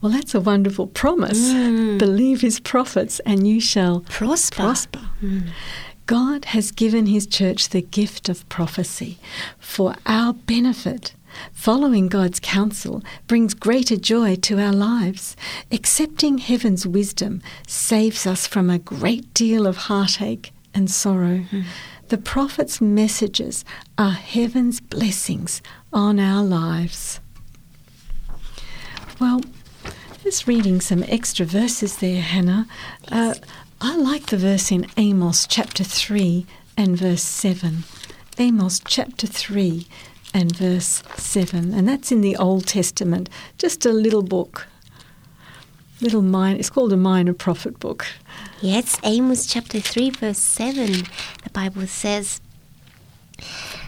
Well, 0.00 0.10
that's 0.10 0.34
a 0.34 0.40
wonderful 0.40 0.88
promise. 0.88 1.52
Mm. 1.52 1.98
Believe 1.98 2.40
his 2.40 2.58
prophets, 2.58 3.20
and 3.20 3.46
you 3.46 3.60
shall 3.60 4.00
Prosper. 4.00 4.56
prosper. 4.56 5.10
Mm. 5.22 5.50
God 6.06 6.46
has 6.46 6.72
given 6.72 7.06
his 7.06 7.24
church 7.24 7.68
the 7.68 7.82
gift 7.82 8.28
of 8.28 8.48
prophecy 8.48 9.20
for 9.60 9.94
our 10.06 10.32
benefit. 10.32 11.14
Following 11.52 12.08
God's 12.08 12.40
counsel 12.40 13.02
brings 13.26 13.54
greater 13.54 13.96
joy 13.96 14.36
to 14.36 14.58
our 14.60 14.72
lives. 14.72 15.36
Accepting 15.70 16.38
heaven's 16.38 16.86
wisdom 16.86 17.42
saves 17.66 18.26
us 18.26 18.46
from 18.46 18.70
a 18.70 18.78
great 18.78 19.32
deal 19.34 19.66
of 19.66 19.76
heartache 19.76 20.52
and 20.74 20.90
sorrow. 20.90 21.44
The 22.08 22.18
prophet's 22.18 22.80
messages 22.80 23.64
are 23.96 24.12
heaven's 24.12 24.80
blessings 24.80 25.62
on 25.92 26.18
our 26.18 26.42
lives. 26.42 27.20
Well, 29.20 29.40
just 30.22 30.46
reading 30.46 30.80
some 30.80 31.04
extra 31.08 31.46
verses 31.46 31.98
there, 31.98 32.22
Hana. 32.22 32.66
Uh, 33.10 33.34
I 33.80 33.96
like 33.96 34.26
the 34.26 34.36
verse 34.36 34.70
in 34.70 34.86
Amos 34.96 35.46
chapter 35.46 35.84
3 35.84 36.46
and 36.76 36.96
verse 36.96 37.22
7. 37.22 37.84
Amos 38.38 38.80
chapter 38.84 39.26
3 39.26 39.86
and 40.32 40.54
verse 40.56 41.02
7. 41.16 41.74
And 41.74 41.88
that's 41.88 42.12
in 42.12 42.20
the 42.20 42.36
Old 42.36 42.66
Testament, 42.66 43.28
just 43.58 43.84
a 43.86 43.92
little 43.92 44.22
book. 44.22 44.66
Little 46.00 46.22
minor, 46.22 46.58
it's 46.58 46.70
called 46.70 46.92
a 46.92 46.96
minor 46.96 47.34
prophet 47.34 47.78
book. 47.78 48.06
Yes, 48.62 48.98
Amos 49.04 49.46
chapter 49.46 49.80
3, 49.80 50.10
verse 50.10 50.38
7, 50.38 50.86
the 51.44 51.50
Bible 51.52 51.86
says, 51.86 52.40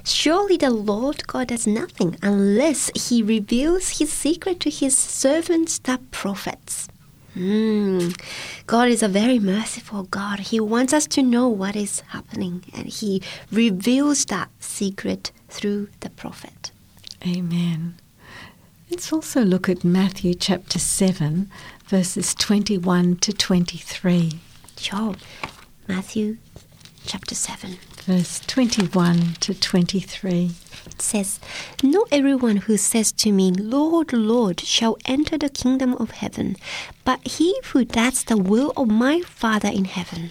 Surely 0.04 0.56
the 0.56 0.70
Lord 0.70 1.26
God 1.26 1.48
does 1.48 1.66
nothing 1.66 2.16
unless 2.22 2.90
he 2.94 3.22
reveals 3.22 3.98
his 3.98 4.12
secret 4.12 4.60
to 4.60 4.70
his 4.70 4.96
servants, 4.96 5.78
the 5.78 6.00
prophets. 6.10 6.88
Mm. 7.36 8.18
God 8.66 8.88
is 8.88 9.02
a 9.02 9.08
very 9.08 9.38
merciful 9.38 10.02
God. 10.04 10.40
He 10.40 10.60
wants 10.60 10.92
us 10.92 11.06
to 11.08 11.22
know 11.22 11.48
what 11.48 11.76
is 11.76 12.00
happening, 12.08 12.64
and 12.74 12.86
he 12.86 13.22
reveals 13.50 14.26
that 14.26 14.50
secret 14.58 15.32
through 15.52 15.88
the 16.00 16.10
prophet. 16.10 16.70
Amen. 17.26 17.94
Let's 18.90 19.12
also 19.12 19.42
look 19.42 19.68
at 19.68 19.84
Matthew 19.84 20.34
chapter 20.34 20.78
7, 20.78 21.50
verses 21.86 22.34
21 22.34 23.16
to 23.16 23.32
23. 23.32 24.32
Sure. 24.76 25.14
Matthew 25.86 26.38
chapter 27.04 27.34
7. 27.34 27.76
Verse 28.04 28.40
21 28.40 29.34
to 29.40 29.54
23. 29.54 30.50
It 30.86 31.02
says, 31.02 31.38
Not 31.82 32.08
everyone 32.10 32.56
who 32.56 32.76
says 32.76 33.12
to 33.12 33.30
me, 33.30 33.52
Lord, 33.52 34.12
Lord, 34.12 34.60
shall 34.60 34.96
enter 35.04 35.38
the 35.38 35.48
kingdom 35.48 35.94
of 35.94 36.10
heaven, 36.12 36.56
but 37.04 37.26
he 37.26 37.54
who 37.66 37.84
does 37.84 38.24
the 38.24 38.36
will 38.36 38.72
of 38.76 38.88
my 38.88 39.20
Father 39.20 39.68
in 39.68 39.84
heaven. 39.84 40.30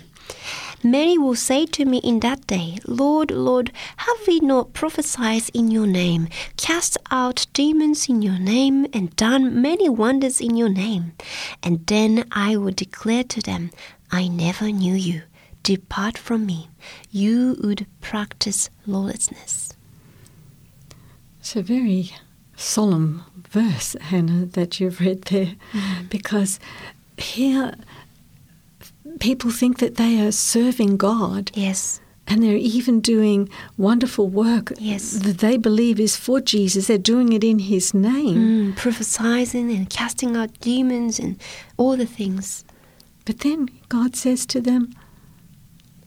Many 0.84 1.18
will 1.18 1.36
say 1.36 1.66
to 1.68 1.86
me 1.86 2.00
in 2.00 2.22
that 2.22 2.48
day, 2.48 2.80
Lord, 2.88 3.30
Lord, 3.32 3.72
have 3.98 4.28
we 4.28 4.40
not 4.40 4.74
prophesied 4.74 5.50
in 5.54 5.70
your 5.70 5.86
name, 5.86 6.28
cast 6.58 6.98
out 7.12 7.46
demons 7.54 8.10
in 8.10 8.22
your 8.22 8.40
name, 8.40 8.88
and 8.92 9.16
done 9.16 9.62
many 9.62 9.90
wonders 9.90 10.42
in 10.42 10.58
your 10.58 10.70
name? 10.70 11.14
And 11.62 11.86
then 11.86 12.26
I 12.32 12.58
will 12.58 12.72
declare 12.72 13.24
to 13.26 13.42
them, 13.42 13.70
I 14.12 14.28
never 14.28 14.72
knew 14.72 14.96
you. 14.96 15.22
Depart 15.64 16.18
from 16.18 16.48
me, 16.48 16.70
you 17.12 17.58
would 17.64 17.86
practice 18.02 18.72
lawlessness. 18.88 19.74
It's 21.40 21.56
a 21.56 21.62
very 21.62 22.12
solemn 22.56 23.24
verse, 23.50 23.96
Hana, 24.02 24.46
that 24.46 24.80
you've 24.80 25.00
read 25.00 25.24
there, 25.26 25.56
mm. 25.72 26.10
because 26.10 26.60
here 27.18 27.76
people 29.20 29.52
think 29.52 29.80
that 29.80 29.96
they 29.96 30.20
are 30.26 30.32
serving 30.32 30.98
God 30.98 31.52
Yes. 31.54 32.00
and 32.28 32.42
they're 32.42 32.56
even 32.56 33.02
doing 33.02 33.50
wonderful 33.78 34.28
work 34.30 34.74
Yes. 34.80 35.12
that 35.12 35.40
they 35.40 35.58
believe 35.58 36.00
is 36.00 36.16
for 36.16 36.40
Jesus. 36.42 36.88
They're 36.88 36.98
doing 36.98 37.34
it 37.34 37.44
in 37.44 37.60
His 37.60 37.94
name. 37.94 38.38
Mm, 38.38 38.76
prophesying 38.76 39.72
and 39.72 39.90
casting 39.90 40.36
out 40.36 40.60
demons 40.62 41.20
and 41.20 41.36
all 41.78 41.98
the 41.98 42.06
things. 42.06 42.64
But 43.26 43.40
then 43.40 43.70
God 43.90 44.16
says 44.16 44.46
to 44.48 44.62
them, 44.62 44.94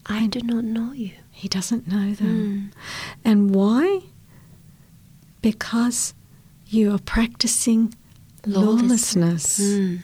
I 0.05 0.27
do 0.27 0.41
not 0.41 0.63
know 0.65 0.91
you. 0.93 1.11
He 1.31 1.47
doesn't 1.47 1.87
know 1.87 2.13
them. 2.13 2.71
And 3.23 3.53
why? 3.53 4.01
Because 5.41 6.13
you 6.67 6.93
are 6.93 6.99
practicing 6.99 7.93
lawlessness. 8.45 9.59
Mm. 9.59 9.99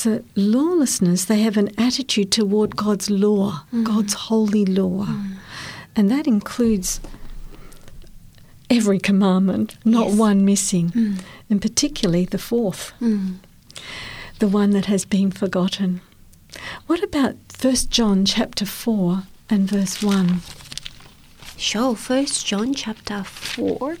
So, 0.00 0.22
lawlessness, 0.36 1.24
they 1.24 1.40
have 1.40 1.56
an 1.56 1.70
attitude 1.76 2.30
toward 2.30 2.76
God's 2.76 3.10
law, 3.10 3.64
mm. 3.74 3.82
God's 3.82 4.14
holy 4.14 4.64
law. 4.64 5.06
Mm. 5.06 5.32
And 5.96 6.08
that 6.08 6.28
includes 6.28 7.00
every 8.70 9.00
commandment, 9.00 9.76
not 9.84 10.06
Yes. 10.10 10.16
one 10.16 10.44
missing, 10.44 10.90
mm. 10.90 11.18
and 11.50 11.60
particularly 11.60 12.26
the 12.26 12.38
fourth, 12.38 12.92
Mm. 13.00 13.38
the 14.38 14.46
one 14.46 14.70
that 14.70 14.86
has 14.86 15.04
been 15.04 15.32
forgotten. 15.32 16.00
What 16.86 17.02
about 17.02 17.34
1 17.48 17.90
John 17.90 18.24
chapter 18.24 18.66
4 18.66 19.24
and 19.50 19.68
verse 19.68 20.00
1? 20.00 20.42
Sure, 21.56 21.96
First 21.96 22.46
John 22.46 22.72
chapter 22.72 23.24
4, 23.24 23.96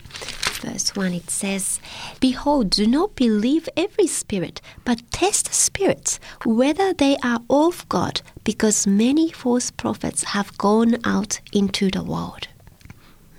verse 0.58 0.94
1, 0.94 1.12
it 1.12 1.30
says, 1.30 1.80
Behold, 2.20 2.70
do 2.70 2.86
not 2.86 3.14
believe 3.14 3.68
every 3.76 4.06
spirit, 4.06 4.60
but 4.84 5.02
test 5.10 5.46
the 5.46 5.54
spirits, 5.54 6.20
whether 6.44 6.92
they 6.92 7.16
are 7.22 7.40
of 7.48 7.88
God, 7.88 8.20
because 8.44 8.86
many 8.86 9.30
false 9.30 9.70
prophets 9.70 10.24
have 10.24 10.56
gone 10.58 10.96
out 11.04 11.40
into 11.52 11.90
the 11.90 12.02
world. 12.02 12.48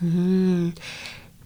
Mm. 0.04 0.78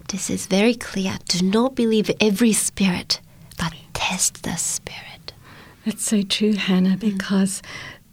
This 0.10 0.30
is 0.30 0.46
very 0.46 0.76
clear. 0.76 1.18
Do 1.28 1.46
not 1.46 1.76
believe 1.76 2.12
every 2.22 2.54
spirit, 2.54 3.20
but 3.58 3.74
test 3.94 4.44
the 4.44 4.56
spirit. 4.56 5.34
That's 5.86 6.04
so 6.04 6.22
true, 6.22 6.54
Hana, 6.54 6.98
because 6.98 7.62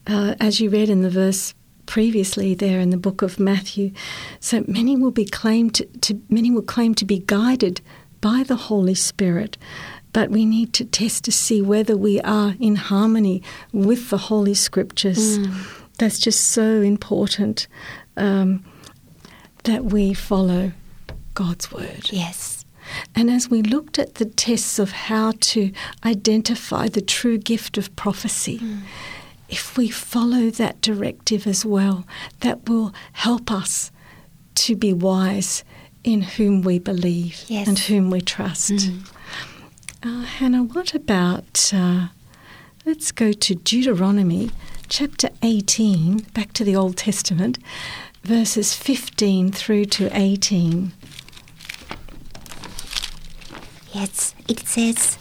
uh, 0.06 0.34
as 0.40 0.60
you 0.60 0.70
read 0.70 0.88
in 0.88 1.02
the 1.02 1.10
verse 1.10 1.54
previously 1.90 2.54
there 2.54 2.78
in 2.78 2.90
the 2.90 2.96
book 2.96 3.20
of 3.20 3.40
Matthew, 3.40 3.90
so 4.38 4.62
many 4.68 4.96
will 4.96 5.10
be 5.10 5.24
claimed 5.24 5.74
to, 5.74 5.86
to 6.02 6.22
many 6.28 6.48
will 6.48 6.62
claim 6.62 6.94
to 6.94 7.04
be 7.04 7.24
guided 7.26 7.80
by 8.20 8.44
the 8.46 8.54
Holy 8.54 8.94
Spirit, 8.94 9.58
but 10.12 10.30
we 10.30 10.44
need 10.44 10.72
to 10.74 10.84
test 10.84 11.24
to 11.24 11.32
see 11.32 11.60
whether 11.60 11.96
we 11.96 12.20
are 12.20 12.54
in 12.60 12.76
harmony 12.76 13.42
with 13.72 14.08
the 14.10 14.18
Holy 14.18 14.54
Scriptures. 14.54 15.38
That's 15.98 16.20
just 16.20 16.52
so 16.52 16.80
important 16.80 17.66
um, 18.16 18.64
that 19.64 19.86
we 19.86 20.14
follow 20.14 20.70
God's 21.34 21.72
word. 21.72 22.10
Yes. 22.12 22.64
And 23.16 23.28
as 23.30 23.50
we 23.50 23.62
looked 23.62 23.98
at 23.98 24.14
the 24.14 24.26
tests 24.26 24.78
of 24.78 24.92
how 24.92 25.32
to 25.40 25.72
identify 26.04 26.88
the 26.88 27.00
true 27.00 27.38
gift 27.38 27.78
of 27.78 27.94
prophecy, 27.96 28.58
mm. 28.58 28.78
If 29.50 29.76
we 29.76 29.90
follow 29.90 30.48
that 30.50 30.80
directive 30.80 31.46
as 31.46 31.66
well, 31.66 32.06
that 32.40 32.68
will 32.68 32.94
help 33.12 33.50
us 33.50 33.90
to 34.54 34.76
be 34.76 34.92
wise 34.92 35.64
in 36.04 36.22
whom 36.22 36.62
we 36.62 36.78
believe 36.78 37.44
yes. 37.48 37.68
and 37.68 37.78
whom 37.78 38.10
we 38.10 38.20
trust. 38.20 38.72
Mm. 38.72 39.10
Uh, 40.02 40.22
Hana, 40.22 40.62
what 40.62 40.94
about, 40.94 41.72
uh, 41.74 42.08
let's 42.86 43.12
go 43.12 43.32
to 43.32 43.54
Deuteronomy 43.54 44.50
chapter 44.88 45.28
18, 45.42 46.18
back 46.32 46.52
to 46.54 46.64
the 46.64 46.74
Old 46.76 46.96
Testament, 46.96 47.58
verses 48.22 48.74
15 48.74 49.52
through 49.52 49.84
to 49.86 50.16
18. 50.16 50.92
Yes, 53.92 54.34
it 54.48 54.60
says, 54.60 55.18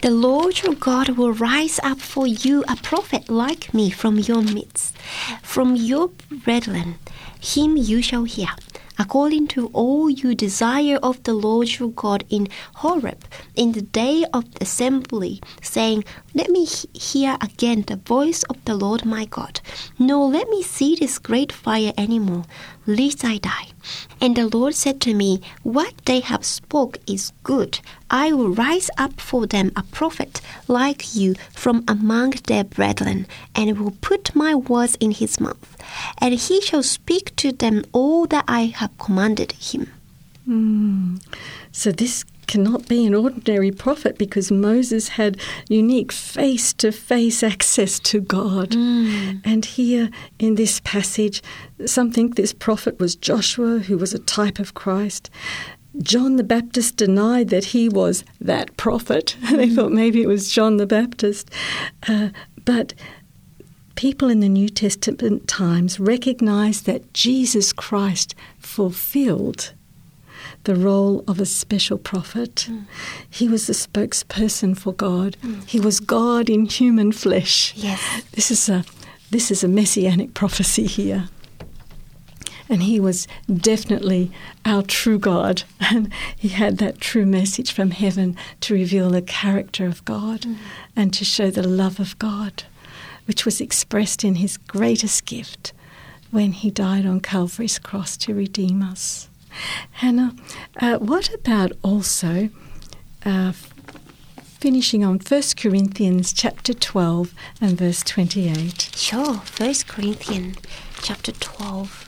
The 0.00 0.10
Lord 0.10 0.62
your 0.62 0.74
God 0.74 1.10
will 1.10 1.32
rise 1.32 1.80
up 1.82 1.98
for 1.98 2.24
you 2.24 2.62
a 2.68 2.76
prophet 2.76 3.28
like 3.28 3.74
me 3.74 3.90
from 3.90 4.16
your 4.18 4.42
midst, 4.42 4.96
from 5.42 5.74
your 5.74 6.10
brethren. 6.30 6.98
Him 7.40 7.76
you 7.76 8.00
shall 8.00 8.22
hear 8.22 8.50
according 8.98 9.46
to 9.46 9.68
all 9.68 10.10
you 10.10 10.34
desire 10.34 10.98
of 11.02 11.22
the 11.22 11.32
Lord 11.32 11.78
your 11.78 11.90
God 11.90 12.24
in 12.28 12.48
Horeb, 12.76 13.24
in 13.54 13.72
the 13.72 13.82
day 13.82 14.24
of 14.32 14.52
the 14.54 14.62
assembly, 14.62 15.40
saying, 15.62 16.04
Let 16.34 16.50
me 16.50 16.66
hear 16.92 17.36
again 17.40 17.84
the 17.86 17.96
voice 17.96 18.42
of 18.44 18.64
the 18.64 18.74
Lord 18.74 19.04
my 19.04 19.24
God. 19.24 19.60
No, 19.98 20.26
let 20.26 20.48
me 20.48 20.62
see 20.62 20.96
this 20.96 21.18
great 21.18 21.52
fire 21.52 21.92
any 21.96 22.18
more, 22.18 22.44
lest 22.86 23.24
I 23.24 23.38
die. 23.38 23.68
And 24.20 24.36
the 24.36 24.48
Lord 24.48 24.74
said 24.74 25.00
to 25.02 25.14
me, 25.14 25.40
What 25.62 25.94
they 26.04 26.20
have 26.20 26.44
spoke 26.44 26.98
is 27.06 27.32
good. 27.44 27.80
I 28.10 28.32
will 28.32 28.50
rise 28.50 28.90
up 28.98 29.20
for 29.20 29.46
them 29.46 29.70
a 29.76 29.82
prophet 29.82 30.40
like 30.66 31.14
you 31.14 31.34
from 31.52 31.84
among 31.86 32.30
their 32.46 32.64
brethren, 32.64 33.26
and 33.54 33.78
will 33.78 33.96
put 34.00 34.34
my 34.34 34.54
words 34.54 34.96
in 34.98 35.12
his 35.12 35.38
mouth, 35.40 35.76
and 36.18 36.34
he 36.34 36.60
shall 36.60 36.82
speak 36.82 37.34
to 37.36 37.52
them 37.52 37.84
all 37.92 38.26
that 38.26 38.44
I 38.48 38.66
have 38.66 38.96
commanded 38.98 39.52
him. 39.52 39.92
Mm. 40.48 41.22
So 41.72 41.92
this 41.92 42.24
cannot 42.48 42.88
be 42.88 43.06
an 43.06 43.14
ordinary 43.14 43.70
prophet 43.70 44.18
because 44.18 44.50
Moses 44.50 45.10
had 45.10 45.38
unique 45.68 46.10
face 46.10 46.72
to 46.72 46.90
face 46.90 47.42
access 47.42 48.00
to 48.00 48.20
God. 48.20 48.70
Mm. 48.70 49.42
And 49.44 49.64
here 49.64 50.10
in 50.38 50.56
this 50.56 50.80
passage, 50.80 51.42
some 51.86 52.10
think 52.10 52.34
this 52.34 52.52
prophet 52.52 52.98
was 52.98 53.14
Joshua, 53.14 53.80
who 53.80 53.98
was 53.98 54.14
a 54.14 54.18
type 54.18 54.58
of 54.58 54.74
Christ. 54.74 55.30
John 56.02 56.36
the 56.36 56.44
Baptist 56.44 56.96
denied 56.96 57.48
that 57.50 57.66
he 57.66 57.88
was 57.88 58.24
that 58.40 58.76
prophet. 58.76 59.36
Mm. 59.42 59.56
they 59.56 59.68
thought 59.68 59.92
maybe 59.92 60.22
it 60.22 60.28
was 60.28 60.50
John 60.50 60.78
the 60.78 60.86
Baptist. 60.86 61.50
Uh, 62.08 62.30
but 62.64 62.94
people 63.98 64.30
in 64.30 64.38
the 64.38 64.48
New 64.48 64.68
Testament 64.68 65.48
times 65.48 65.98
recognized 65.98 66.86
that 66.86 67.12
Jesus 67.12 67.72
Christ 67.72 68.32
fulfilled 68.60 69.72
the 70.62 70.76
role 70.76 71.24
of 71.26 71.40
a 71.40 71.44
special 71.44 71.98
prophet. 71.98 72.68
Mm. 72.70 72.84
He 73.28 73.48
was 73.48 73.66
the 73.66 73.72
spokesperson 73.72 74.78
for 74.78 74.92
God. 74.92 75.36
Mm. 75.42 75.64
He 75.68 75.80
was 75.80 75.98
God 75.98 76.48
in 76.48 76.66
human 76.66 77.10
flesh. 77.10 77.74
Yes. 77.74 78.00
This 78.30 78.52
is 78.52 78.68
a 78.68 78.84
this 79.32 79.50
is 79.50 79.64
a 79.64 79.68
messianic 79.68 80.32
prophecy 80.32 80.86
here. 80.86 81.28
And 82.68 82.84
he 82.84 83.00
was 83.00 83.26
definitely 83.52 84.30
our 84.64 84.82
true 84.82 85.18
God. 85.18 85.64
And 85.90 86.12
he 86.36 86.50
had 86.50 86.78
that 86.78 87.00
true 87.00 87.26
message 87.26 87.72
from 87.72 87.90
heaven 87.90 88.36
to 88.60 88.74
reveal 88.74 89.10
the 89.10 89.22
character 89.22 89.86
of 89.86 90.04
God 90.04 90.42
mm. 90.42 90.56
and 90.94 91.12
to 91.14 91.24
show 91.24 91.50
the 91.50 91.66
love 91.66 91.98
of 91.98 92.16
God, 92.20 92.62
which 93.28 93.44
was 93.44 93.60
expressed 93.60 94.24
in 94.24 94.36
his 94.36 94.56
greatest 94.56 95.26
gift 95.26 95.74
when 96.30 96.52
he 96.52 96.70
died 96.70 97.04
on 97.04 97.20
Calvary's 97.20 97.78
cross 97.78 98.16
to 98.16 98.34
redeem 98.34 98.82
us. 98.82 99.28
Hana, 99.92 100.34
uh, 100.80 100.96
what 100.96 101.32
about 101.34 101.72
also 101.82 102.48
uh, 103.26 103.52
finishing 103.52 105.04
on 105.04 105.18
1 105.18 105.42
Corinthians 105.58 106.32
chapter 106.32 106.72
12 106.72 107.34
and 107.60 107.76
verse 107.76 108.02
28? 108.02 108.92
Sure, 108.96 109.34
1 109.58 109.74
Corinthians 109.86 110.56
chapter 111.02 111.32
12. 111.32 112.07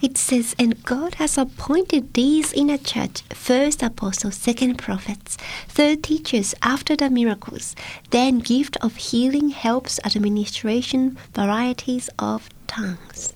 It 0.00 0.16
says, 0.16 0.54
And 0.58 0.82
God 0.84 1.14
has 1.16 1.36
appointed 1.36 2.14
these 2.14 2.52
in 2.52 2.70
a 2.70 2.78
church 2.78 3.22
first 3.34 3.82
apostles, 3.82 4.36
second 4.36 4.76
prophets, 4.78 5.36
third 5.68 6.02
teachers 6.02 6.54
after 6.62 6.96
the 6.96 7.10
miracles, 7.10 7.76
then 8.10 8.38
gift 8.38 8.76
of 8.80 8.96
healing, 8.96 9.50
helps, 9.50 10.00
administration, 10.04 11.18
varieties 11.34 12.08
of 12.18 12.48
tongues. 12.66 13.34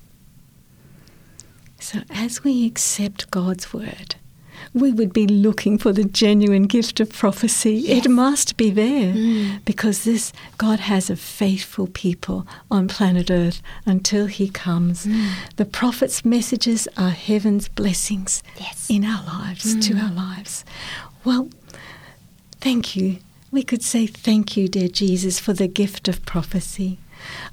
So, 1.78 2.00
as 2.08 2.42
we 2.42 2.66
accept 2.66 3.30
God's 3.30 3.74
word, 3.74 4.16
we 4.74 4.90
would 4.90 5.12
be 5.12 5.26
looking 5.26 5.78
for 5.78 5.92
the 5.92 6.04
genuine 6.04 6.64
gift 6.64 6.98
of 6.98 7.10
prophecy. 7.10 7.74
Yes. 7.74 8.04
It 8.04 8.10
must 8.10 8.56
be 8.56 8.70
there 8.70 9.14
mm. 9.14 9.64
because 9.64 10.02
this 10.02 10.32
God 10.58 10.80
has 10.80 11.08
a 11.08 11.16
faithful 11.16 11.86
people 11.86 12.46
on 12.70 12.88
planet 12.88 13.30
Earth 13.30 13.62
until 13.86 14.26
He 14.26 14.48
comes. 14.48 15.06
Mm. 15.06 15.30
The 15.56 15.64
prophet's 15.64 16.24
messages 16.24 16.88
are 16.96 17.10
heaven's 17.10 17.68
blessings 17.68 18.42
yes. 18.58 18.88
in 18.90 19.04
our 19.04 19.24
lives, 19.24 19.76
mm. 19.76 19.82
to 19.84 19.96
our 19.96 20.12
lives. 20.12 20.64
Well, 21.24 21.48
thank 22.60 22.96
you. 22.96 23.18
We 23.52 23.62
could 23.62 23.84
say 23.84 24.08
thank 24.08 24.56
you, 24.56 24.66
dear 24.66 24.88
Jesus, 24.88 25.38
for 25.38 25.52
the 25.52 25.68
gift 25.68 26.08
of 26.08 26.26
prophecy. 26.26 26.98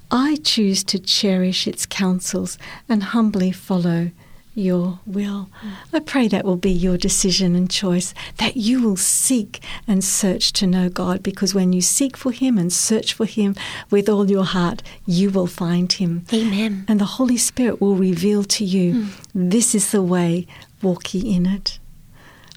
I 0.09 0.37
choose 0.37 0.83
to 0.85 0.97
cherish 0.97 1.67
its 1.67 1.85
counsels 1.85 2.57
and 2.89 3.03
humbly 3.03 3.51
follow 3.51 4.09
your 4.53 4.99
will. 5.05 5.49
I 5.93 5.99
pray 5.99 6.27
that 6.27 6.43
will 6.45 6.57
be 6.57 6.71
your 6.71 6.97
decision 6.97 7.55
and 7.55 7.69
choice, 7.69 8.13
that 8.37 8.57
you 8.57 8.81
will 8.81 8.97
seek 8.97 9.61
and 9.87 10.03
search 10.03 10.51
to 10.53 10.67
know 10.67 10.89
God, 10.89 11.23
because 11.23 11.55
when 11.55 11.73
you 11.73 11.81
seek 11.81 12.17
for 12.17 12.31
Him 12.31 12.57
and 12.57 12.71
search 12.71 13.13
for 13.13 13.25
Him 13.25 13.55
with 13.89 14.09
all 14.09 14.29
your 14.29 14.43
heart, 14.43 14.83
you 15.05 15.29
will 15.29 15.47
find 15.47 15.91
Him. 15.91 16.25
Amen. 16.33 16.85
And 16.87 16.99
the 16.99 17.05
Holy 17.05 17.37
Spirit 17.37 17.79
will 17.79 17.95
reveal 17.95 18.43
to 18.43 18.65
you 18.65 18.93
mm. 18.93 19.09
this 19.33 19.73
is 19.73 19.91
the 19.91 20.01
way, 20.01 20.47
walk 20.81 21.13
ye 21.13 21.33
in 21.33 21.45
it. 21.45 21.79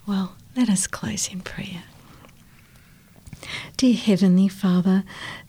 Well, 0.06 0.36
let 0.56 0.68
us 0.68 0.86
close 0.86 1.28
in 1.28 1.40
prayer. 1.40 1.84
Dear 3.76 3.94
Heavenly 3.94 4.48
Father, 4.48 5.04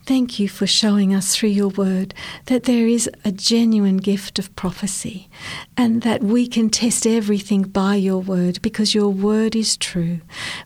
Thank 0.06 0.38
you 0.38 0.48
for 0.48 0.68
showing 0.68 1.16
us 1.16 1.36
through 1.36 1.50
your 1.50 1.70
word 1.70 2.14
that 2.46 2.66
there 2.66 2.86
is 2.86 3.10
a 3.24 3.32
genuine 3.32 3.98
gift 3.98 4.38
of 4.38 4.56
prophecy 4.56 5.30
and 5.76 6.04
that 6.04 6.24
we 6.24 6.48
can 6.48 6.70
test 6.70 7.08
everything 7.08 7.64
by 7.64 7.96
your 7.96 8.20
word 8.20 8.62
because 8.62 8.94
your 8.94 9.10
word 9.10 9.56
is 9.56 9.76
true. 9.76 10.22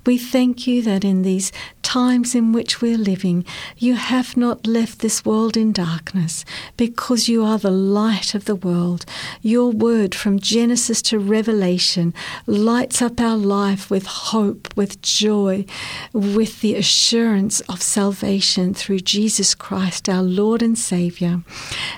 We 0.05 0.17
thank 0.17 0.67
you 0.67 0.81
that 0.81 1.05
in 1.05 1.21
these 1.21 1.53
times 1.89 2.35
in 2.35 2.53
which 2.53 2.81
we're 2.83 2.99
living, 2.99 3.43
you 3.75 3.95
have 3.95 4.37
not 4.37 4.67
left 4.67 4.99
this 4.99 5.25
world 5.25 5.57
in 5.57 5.71
darkness 5.71 6.45
because 6.77 7.27
you 7.27 7.43
are 7.43 7.57
the 7.57 7.71
light 7.71 8.35
of 8.35 8.45
the 8.45 8.55
world. 8.55 9.07
Your 9.41 9.71
word 9.71 10.13
from 10.13 10.37
Genesis 10.37 11.01
to 11.01 11.17
Revelation 11.17 12.13
lights 12.45 13.01
up 13.01 13.19
our 13.19 13.35
life 13.35 13.89
with 13.89 14.05
hope, 14.05 14.67
with 14.77 15.01
joy, 15.01 15.65
with 16.13 16.61
the 16.61 16.75
assurance 16.75 17.59
of 17.61 17.81
salvation 17.81 18.75
through 18.75 18.99
Jesus 18.99 19.55
Christ, 19.55 20.07
our 20.07 20.21
Lord 20.21 20.61
and 20.61 20.77
Saviour. 20.77 21.41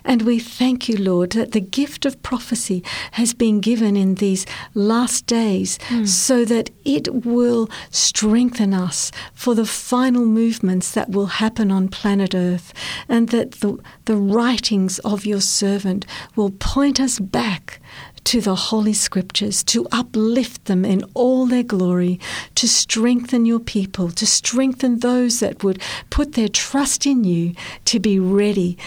And 0.05 0.21
we 0.21 0.39
thank 0.39 0.87
you, 0.87 0.95
Lord, 0.95 1.31
that 1.31 1.51
the 1.51 1.59
gift 1.59 2.05
of 2.05 2.23
prophecy 2.23 2.81
has 3.11 3.33
been 3.33 3.59
given 3.59 3.97
in 3.97 4.15
these 4.15 4.45
last 4.73 5.25
days 5.25 5.77
mm. 5.89 6.07
so 6.07 6.45
that 6.45 6.69
it 6.85 7.25
will 7.25 7.69
strengthen 7.89 8.73
us 8.73 9.11
for 9.33 9.53
the 9.53 9.65
final 9.81 10.25
movements 10.25 10.91
that 10.91 11.09
will 11.09 11.25
happen 11.25 11.71
on 11.71 11.89
planet 11.89 12.33
Earth, 12.33 12.73
and 13.09 13.29
that 13.29 13.51
the, 13.59 13.77
the 14.05 14.15
writings 14.15 14.99
of 14.99 15.25
your 15.25 15.41
servant 15.41 16.05
will 16.35 16.51
point 16.51 16.99
us 16.99 17.19
back 17.19 17.81
to 18.23 18.39
the 18.39 18.55
Holy 18.55 18.93
Scriptures, 18.93 19.63
to 19.63 19.87
uplift 19.91 20.65
them 20.65 20.85
in 20.85 21.03
all 21.15 21.47
their 21.47 21.63
glory, 21.63 22.19
to 22.55 22.67
strengthen 22.67 23.45
your 23.45 23.59
people, 23.59 24.11
to 24.11 24.25
strengthen 24.25 24.99
those 24.99 25.39
that 25.39 25.63
would 25.63 25.81
put 26.09 26.33
their 26.33 26.47
trust 26.47 27.05
in 27.05 27.23
you 27.23 27.53
to 27.85 27.99
be 27.99 28.19
ready 28.19 28.77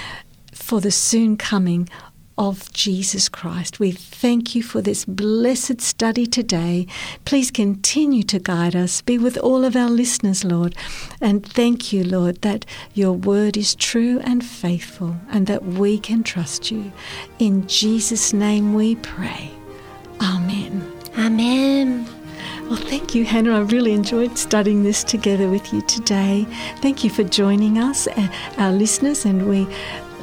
for 0.52 0.80
the 0.80 0.92
soon 0.92 1.36
coming 1.36 1.88
of 2.36 2.72
Jesus 2.72 3.28
Christ. 3.28 3.78
We 3.78 3.92
thank 3.92 4.54
you 4.54 4.62
for 4.62 4.80
this 4.80 5.04
blessed 5.04 5.80
study 5.80 6.26
today. 6.26 6.86
Please 7.24 7.50
continue 7.50 8.22
to 8.24 8.38
guide 8.38 8.74
us. 8.74 9.00
Be 9.02 9.18
with 9.18 9.36
all 9.38 9.64
of 9.64 9.76
our 9.76 9.90
listeners, 9.90 10.44
Lord. 10.44 10.74
And 11.20 11.46
thank 11.46 11.92
you, 11.92 12.04
Lord, 12.04 12.42
that 12.42 12.64
your 12.92 13.12
word 13.12 13.56
is 13.56 13.74
true 13.74 14.20
and 14.24 14.44
faithful 14.44 15.16
and 15.30 15.46
that 15.46 15.64
we 15.64 15.98
can 15.98 16.22
trust 16.22 16.70
you. 16.70 16.92
In 17.38 17.66
Jesus' 17.66 18.32
name 18.32 18.74
we 18.74 18.96
pray. 18.96 19.50
Amen. 20.20 20.90
Amen. 21.18 22.08
Well, 22.68 22.76
thank 22.76 23.14
you, 23.14 23.26
Hana. 23.26 23.58
I 23.58 23.60
really 23.60 23.92
enjoyed 23.92 24.38
studying 24.38 24.84
this 24.84 25.04
together 25.04 25.50
with 25.50 25.70
you 25.72 25.82
today. 25.82 26.46
Thank 26.78 27.04
you 27.04 27.10
for 27.10 27.22
joining 27.22 27.78
us, 27.78 28.06
uh, 28.06 28.28
our 28.56 28.72
listeners, 28.72 29.26
and 29.26 29.46
we 29.46 29.66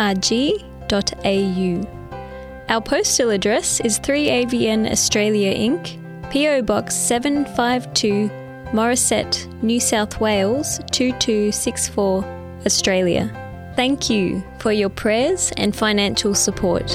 Our 2.68 2.82
postal 2.82 3.30
address 3.30 3.80
is 3.80 3.98
3ABN 3.98 4.92
Australia 4.92 5.56
Inc., 5.56 5.98
PO 6.34 6.64
Box 6.64 6.94
752, 6.94 8.30
Morisset, 8.74 9.64
New 9.64 9.80
South 9.80 10.20
Wales 10.20 10.80
2264, 10.92 12.26
Australia. 12.66 13.32
Thank 13.78 14.10
you 14.10 14.44
for 14.60 14.74
your 14.74 14.90
prayers 14.90 15.54
and 15.56 15.74
financial 15.74 16.36
support. 16.36 16.92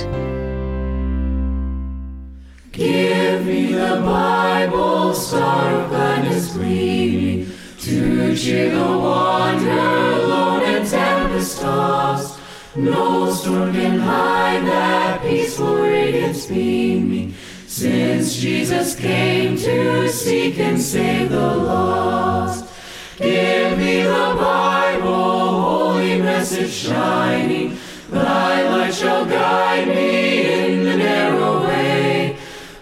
Give 2.77 3.47
me 3.47 3.72
the 3.72 4.03
Bible, 4.05 5.14
star 5.14 5.81
of 5.81 5.89
gladness 5.89 6.53
gleaming, 6.53 7.51
to 7.79 8.37
cheer 8.37 8.68
the 8.68 8.99
wanderer, 8.99 10.27
lone 10.27 10.62
and 10.62 10.87
tempest 10.87 11.62
tossed. 11.62 12.39
No 12.77 13.33
storm 13.33 13.72
can 13.72 13.99
hide 13.99 14.66
that 14.66 15.22
peaceful 15.22 15.74
radiance 15.74 16.45
beaming, 16.45 17.33
since 17.66 18.37
Jesus 18.37 18.95
came 18.95 19.57
to 19.57 20.11
seek 20.11 20.59
and 20.59 20.79
save 20.79 21.31
the 21.31 21.57
lost. 21.57 22.70
Give 23.16 23.79
me 23.79 24.03
the 24.03 24.37
Bible, 24.39 25.62
holy 25.62 26.18
message 26.18 26.72
shining, 26.72 27.79
thy 28.11 28.68
light 28.68 28.93
shall 28.93 29.24
guide 29.24 29.89
me 29.89 30.66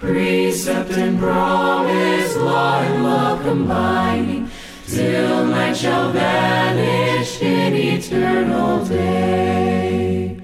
Precept 0.04 0.90
and 0.90 1.18
promise, 1.18 2.36
law 2.36 2.82
and 2.82 3.04
love 3.04 3.42
combining, 3.42 4.50
till 4.86 5.46
night 5.46 5.74
shall 5.74 6.12
vanish 6.12 7.40
in 7.40 7.74
eternal 7.74 8.84
day. 8.84 10.38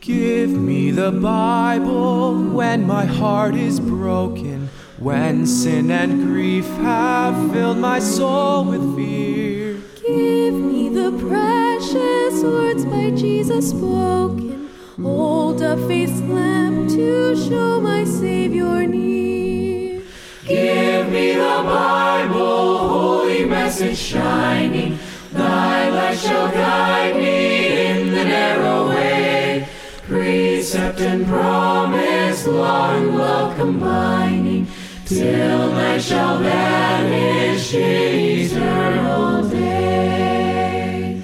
Give 0.00 0.50
me 0.50 0.92
the 0.92 1.10
Bible 1.10 2.36
when 2.52 2.86
my 2.86 3.04
heart 3.04 3.56
is 3.56 3.80
broken, 3.80 4.68
when 5.00 5.48
sin 5.48 5.90
and 5.90 6.22
grief 6.28 6.66
have 6.76 7.52
filled 7.52 7.78
my 7.78 7.98
soul 7.98 8.66
with 8.66 8.94
fear. 8.94 9.80
Give 10.00 10.54
me 10.54 10.90
the 10.90 11.10
precious 11.18 12.40
words 12.40 12.84
by 12.84 13.10
Jesus 13.10 13.70
spoken. 13.70 14.55
Hold 15.02 15.60
a 15.60 15.76
face 15.86 16.20
lamp 16.22 16.88
to 16.88 17.36
show 17.36 17.80
my 17.82 18.02
Savior 18.04 18.86
near. 18.86 20.00
Give 20.46 21.12
me 21.12 21.34
the 21.34 21.60
Bible, 21.62 22.78
holy 22.88 23.44
message 23.44 23.98
shining. 23.98 24.98
Thy 25.32 25.90
light 25.90 26.18
shall 26.18 26.50
guide 26.50 27.14
me 27.16 27.88
in 27.88 28.10
the 28.10 28.24
narrow 28.24 28.88
way. 28.88 29.68
Precept 30.04 31.00
and 31.00 31.26
promise, 31.26 32.46
law 32.46 32.94
and 32.96 33.18
love 33.18 33.54
combining, 33.58 34.66
till 35.04 35.72
night 35.72 36.00
shall 36.00 36.38
vanish 36.38 37.74
in 37.74 38.46
eternal 38.46 39.46
day. 39.46 41.22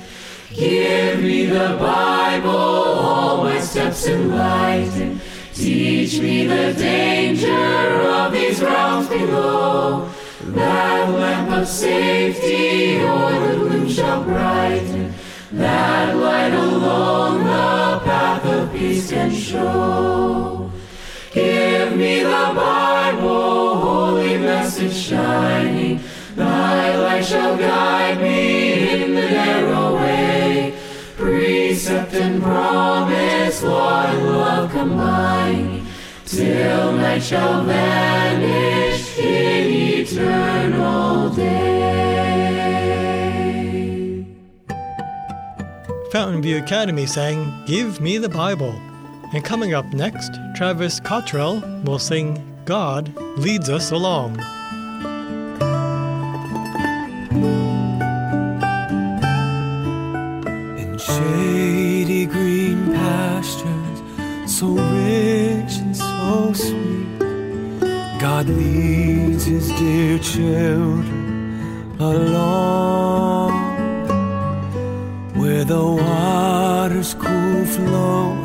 Give 0.52 1.22
me 1.22 1.46
the 1.46 1.76
Bible, 1.80 2.52
steps 3.72 4.06
enlighten. 4.06 5.18
Teach 5.54 6.20
me 6.20 6.46
the 6.46 6.74
danger 6.74 8.02
of 8.02 8.30
these 8.30 8.60
realms 8.60 9.08
below. 9.08 10.10
That 10.48 11.08
lamp 11.08 11.50
of 11.52 11.66
safety 11.66 13.00
o'er 13.00 13.40
the 13.40 13.56
gloom 13.56 13.88
shall 13.88 14.24
brighten. 14.24 15.14
That 15.52 16.14
light 16.14 16.52
alone 16.52 17.44
the 17.44 18.00
path 18.04 18.44
of 18.44 18.72
peace 18.74 19.10
can 19.10 19.30
show. 19.32 20.70
Give 21.32 21.96
me 21.96 22.24
the 22.24 22.52
Bible, 22.54 23.76
holy 23.76 24.36
message 24.36 24.92
shining. 24.92 26.00
Thy 26.36 26.94
light 26.96 27.24
shall 27.24 27.56
guide 27.56 28.20
me 28.20 29.01
and 32.22 32.42
promise, 32.42 33.62
love 33.62 34.70
combining, 34.70 35.84
till 36.24 36.92
night 36.92 37.22
shall 37.22 37.64
vanish 37.64 39.18
in 39.18 40.00
eternal 40.00 41.30
day. 41.30 41.72
Fountain 46.12 46.42
View 46.42 46.58
Academy 46.58 47.06
sang 47.06 47.64
Give 47.66 48.00
Me 48.00 48.18
the 48.18 48.28
Bible. 48.28 48.74
And 49.32 49.42
coming 49.42 49.74
up 49.74 49.86
next, 49.86 50.30
Travis 50.54 51.00
Cottrell 51.00 51.60
will 51.84 51.98
sing 51.98 52.40
God 52.66 53.12
Leads 53.36 53.68
Us 53.68 53.90
Along. 53.90 54.38
Pastures, 63.42 64.02
so 64.46 64.66
rich 64.68 65.74
and 65.82 65.96
so 65.96 66.52
sweet, 66.52 67.18
God 68.20 68.46
leads 68.48 69.44
his 69.44 69.68
dear 69.70 70.18
children 70.18 71.96
along. 71.98 73.50
Where 75.34 75.64
the 75.64 75.84
water's 75.84 77.14
cool 77.14 77.64
flow 77.64 78.36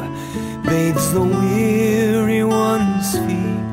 bathes 0.65 1.13
the 1.13 1.21
weary 1.21 2.43
one's 2.43 3.11
feet. 3.25 3.71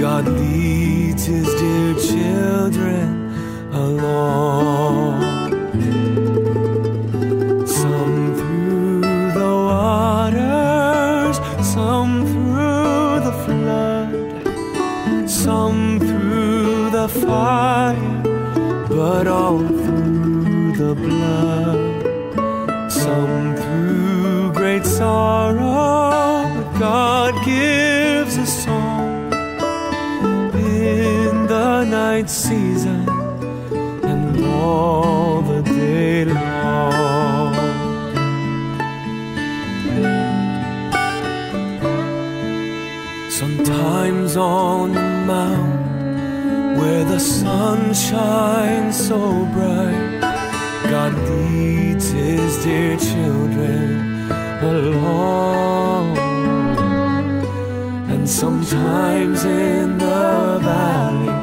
God 0.00 0.26
leads 0.26 1.24
his 1.26 1.46
dear 1.54 1.94
children 2.10 3.32
along. 3.72 4.65
Sorrow, 25.06 26.42
but 26.54 26.68
God 26.80 27.32
gives 27.44 28.34
a 28.46 28.48
song 28.64 29.32
in 30.54 31.46
the 31.54 31.84
night 31.84 32.28
season 32.28 33.02
and 34.10 34.44
all 34.44 35.42
the 35.52 35.62
day 35.62 36.24
long. 36.24 37.54
Sometimes 43.40 44.36
on 44.36 44.92
the 44.98 45.08
mount 45.30 46.78
where 46.78 47.04
the 47.04 47.20
sun 47.20 47.94
shines 47.94 48.96
so 49.08 49.20
bright, 49.54 50.20
God 50.94 51.12
leads 51.30 52.06
his 52.10 52.52
dear 52.64 52.96
children 53.10 54.15
along. 54.74 56.18
And 58.12 58.28
sometimes 58.28 59.44
in 59.44 59.98
the 59.98 60.58
valley, 60.68 61.36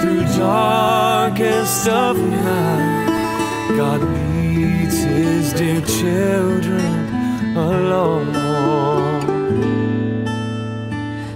through 0.00 0.24
darkest 0.38 1.88
of 1.88 2.16
night, 2.18 3.06
God 3.76 4.00
leads 4.02 4.98
his 5.02 5.52
dear 5.52 5.80
children 6.00 6.92
along. 7.56 8.26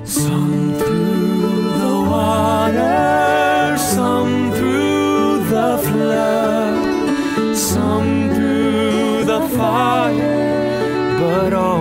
Some 0.04 0.74
through 0.78 1.62
the 1.84 1.96
water, 2.14 3.76
some 3.96 4.52
through 4.52 5.44
the 5.54 5.70
flood, 5.88 7.56
some 7.56 8.10
through 8.34 9.24
the 9.24 9.40
fire, 9.56 10.39
but 11.30 11.52
all 11.52 11.76
oh. 11.76 11.79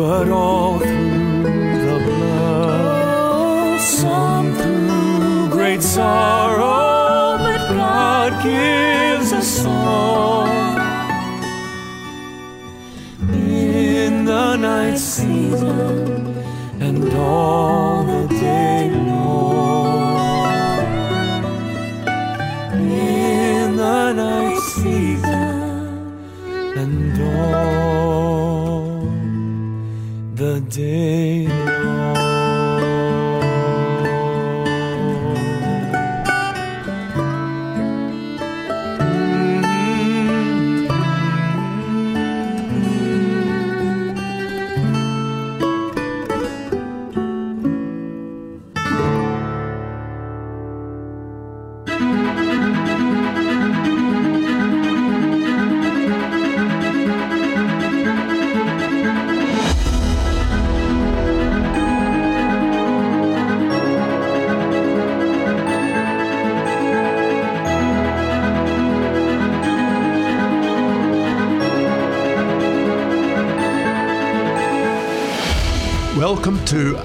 But 0.00 0.30
all 0.30 0.89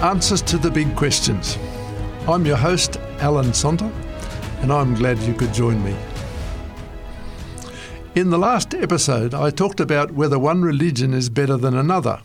Answers 0.05 0.43
to 0.43 0.59
the 0.59 0.69
Big 0.69 0.95
Questions. 0.95 1.57
I'm 2.27 2.45
your 2.45 2.57
host, 2.57 2.97
Alan 3.21 3.47
Sonter, 3.53 3.91
and 4.61 4.71
I'm 4.71 4.93
glad 4.93 5.17
you 5.17 5.33
could 5.33 5.51
join 5.51 5.83
me. 5.83 5.95
In 8.13 8.29
the 8.29 8.37
last 8.37 8.75
episode, 8.75 9.33
I 9.33 9.49
talked 9.49 9.79
about 9.79 10.11
whether 10.11 10.37
one 10.37 10.61
religion 10.61 11.11
is 11.11 11.31
better 11.31 11.57
than 11.57 11.75
another. 11.75 12.21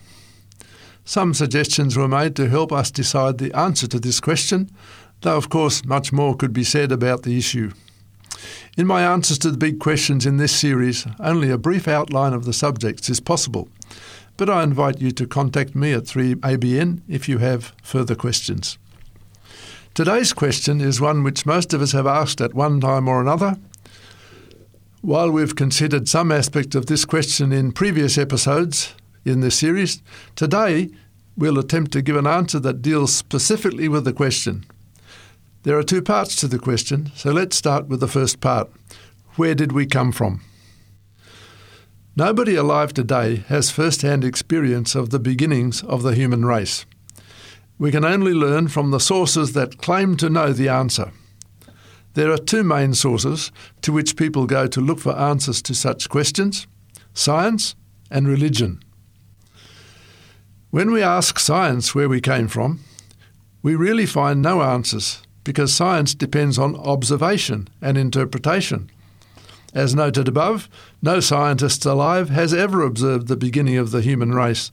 Some 1.07 1.33
suggestions 1.33 1.97
were 1.97 2.07
made 2.07 2.37
to 2.37 2.51
help 2.51 2.71
us 2.71 2.91
decide 2.91 3.39
the 3.39 3.57
answer 3.57 3.87
to 3.87 3.99
this 3.99 4.21
question, 4.21 4.71
though, 5.23 5.39
of 5.39 5.49
course, 5.49 5.83
much 5.83 6.13
more 6.13 6.37
could 6.37 6.53
be 6.53 6.65
said 6.65 6.93
about 6.93 7.23
the 7.23 7.39
issue. 7.39 7.73
In 8.77 8.87
my 8.87 9.03
answers 9.11 9.39
to 9.39 9.51
the 9.51 9.57
big 9.57 9.81
questions 9.81 10.27
in 10.27 10.37
this 10.37 10.55
series, 10.55 11.07
only 11.19 11.49
a 11.49 11.57
brief 11.57 11.89
outline 11.89 12.35
of 12.35 12.45
the 12.45 12.53
subjects 12.53 13.09
is 13.09 13.21
possible, 13.21 13.71
but 14.41 14.49
I 14.49 14.63
invite 14.63 15.03
you 15.03 15.11
to 15.11 15.27
contact 15.27 15.75
me 15.75 15.93
at 15.93 16.05
3ABN 16.05 17.03
if 17.07 17.29
you 17.29 17.37
have 17.37 17.75
further 17.83 18.15
questions. 18.15 18.79
Today's 19.93 20.33
question 20.33 20.81
is 20.81 20.99
one 20.99 21.23
which 21.23 21.45
most 21.45 21.75
of 21.75 21.83
us 21.83 21.93
have 21.93 22.07
asked 22.07 22.41
at 22.41 22.55
one 22.55 22.81
time 22.81 23.07
or 23.07 23.21
another. 23.21 23.59
While 25.03 25.31
we've 25.31 25.55
considered 25.55 26.09
some 26.09 26.33
aspect 26.33 26.75
of 26.75 26.87
this 26.87 27.05
question 27.05 27.53
in 27.53 27.73
previous 27.73 28.17
episodes 28.17 28.95
in 29.27 29.41
this 29.41 29.59
series, 29.59 30.01
today 30.37 30.89
we'll 31.37 31.59
attempt 31.59 31.93
to 31.93 32.01
give 32.01 32.17
an 32.17 32.27
answer 32.27 32.59
that 32.61 32.81
deals 32.81 33.15
specifically 33.15 33.89
with 33.89 34.07
the 34.07 34.15
question. 34.15 34.65
There 35.65 35.77
are 35.77 35.83
two 35.83 36.01
parts 36.01 36.35
to 36.37 36.49
the 36.49 36.59
question, 36.59 37.13
so 37.15 37.31
let's 37.31 37.57
start 37.57 37.89
with 37.89 38.01
the 38.01 38.09
first 38.09 38.41
part. 38.41 38.71
Where 39.37 39.55
did 39.55 39.73
we 39.73 39.85
come 39.85 40.13
from? 40.13 40.41
Nobody 42.21 42.55
alive 42.55 42.93
today 42.93 43.37
has 43.49 43.71
first 43.71 44.03
hand 44.03 44.25
experience 44.25 44.95
of 44.95 45.09
the 45.09 45.19
beginnings 45.19 45.83
of 45.83 46.03
the 46.03 46.15
human 46.15 46.45
race. 46.45 46.85
We 47.79 47.91
can 47.91 48.05
only 48.05 48.35
learn 48.35 48.69
from 48.69 48.91
the 48.91 49.01
sources 49.01 49.55
that 49.55 49.79
claim 49.79 50.19
to 50.19 50.29
know 50.29 50.53
the 50.53 50.69
answer. 50.69 51.13
There 52.13 52.31
are 52.31 52.37
two 52.37 52.63
main 52.63 52.93
sources 52.93 53.51
to 53.81 53.91
which 53.91 54.19
people 54.19 54.45
go 54.45 54.67
to 54.67 54.83
look 54.83 54.99
for 55.01 55.17
answers 55.17 55.63
to 55.63 55.75
such 55.75 56.11
questions 56.11 56.67
science 57.15 57.75
and 58.11 58.29
religion. 58.29 58.83
When 60.69 60.91
we 60.91 61.03
ask 61.03 61.39
science 61.39 61.95
where 61.95 62.11
we 62.11 62.21
came 62.21 62.49
from, 62.49 62.81
we 63.63 63.75
really 63.75 64.05
find 64.05 64.43
no 64.43 64.61
answers 64.61 65.23
because 65.43 65.73
science 65.73 66.15
depends 66.15 66.59
on 66.59 66.77
observation 66.77 67.69
and 67.81 67.97
interpretation. 67.97 68.91
As 69.73 69.95
noted 69.95 70.27
above, 70.27 70.69
no 71.01 71.21
scientist 71.21 71.87
alive 71.87 72.29
has 72.31 72.53
ever 72.53 72.83
observed 72.83 73.29
the 73.29 73.37
beginning 73.37 73.77
of 73.77 73.93
the 73.93 74.03
human 74.03 74.35
race. 74.35 74.73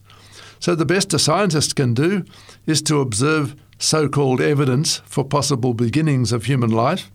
So 0.60 0.74
the 0.74 0.86
best 0.86 1.14
a 1.14 1.20
scientist 1.20 1.76
can 1.76 1.94
do 1.94 2.26
is 2.66 2.82
to 2.84 3.00
observe 3.00 3.56
so 3.78 4.10
called 4.10 4.42
evidence 4.42 4.98
for 5.06 5.24
possible 5.24 5.76
beginnings 5.76 6.32
of 6.32 6.46
human 6.46 6.72
life 6.72 7.12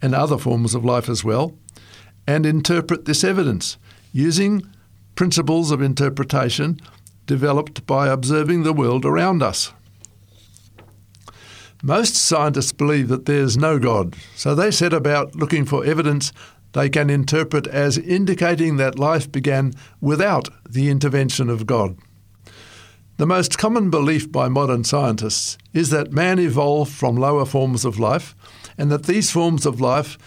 and 0.00 0.14
other 0.14 0.36
forms 0.36 0.74
of 0.74 0.84
life 0.84 1.08
as 1.08 1.22
well, 1.22 1.54
and 2.26 2.44
interpret 2.44 3.04
this 3.04 3.22
evidence 3.22 3.78
using 4.12 4.66
principles 5.14 5.70
of 5.70 5.80
interpretation 5.80 6.80
developed 7.26 7.86
by 7.86 8.08
observing 8.08 8.64
the 8.64 8.72
world 8.72 9.04
around 9.04 9.42
us. 9.42 9.72
Most 11.84 12.14
scientists 12.14 12.72
believe 12.72 13.08
that 13.08 13.26
there's 13.26 13.56
no 13.56 13.78
God, 13.78 14.14
so 14.36 14.54
they 14.54 14.70
set 14.70 14.92
about 14.92 15.34
looking 15.36 15.64
for 15.64 15.84
evidence 15.84 16.32
they 16.72 16.88
can 16.88 17.10
interpret 17.10 17.66
as 17.66 17.98
indicating 17.98 18.76
that 18.76 18.98
life 18.98 19.30
began 19.30 19.72
without 20.00 20.48
the 20.68 20.88
intervention 20.88 21.48
of 21.48 21.66
God. 21.66 21.96
The 23.18 23.26
most 23.26 23.58
common 23.58 23.90
belief 23.90 24.32
by 24.32 24.48
modern 24.48 24.84
scientists 24.84 25.58
is 25.72 25.90
that 25.90 26.12
man 26.12 26.38
evolved 26.38 26.92
from 26.92 27.16
lower 27.16 27.44
forms 27.44 27.84
of 27.84 27.98
life 27.98 28.34
and 28.78 28.90
that 28.90 29.04
these 29.04 29.30
forms 29.30 29.66
of 29.66 29.80
life 29.80 30.18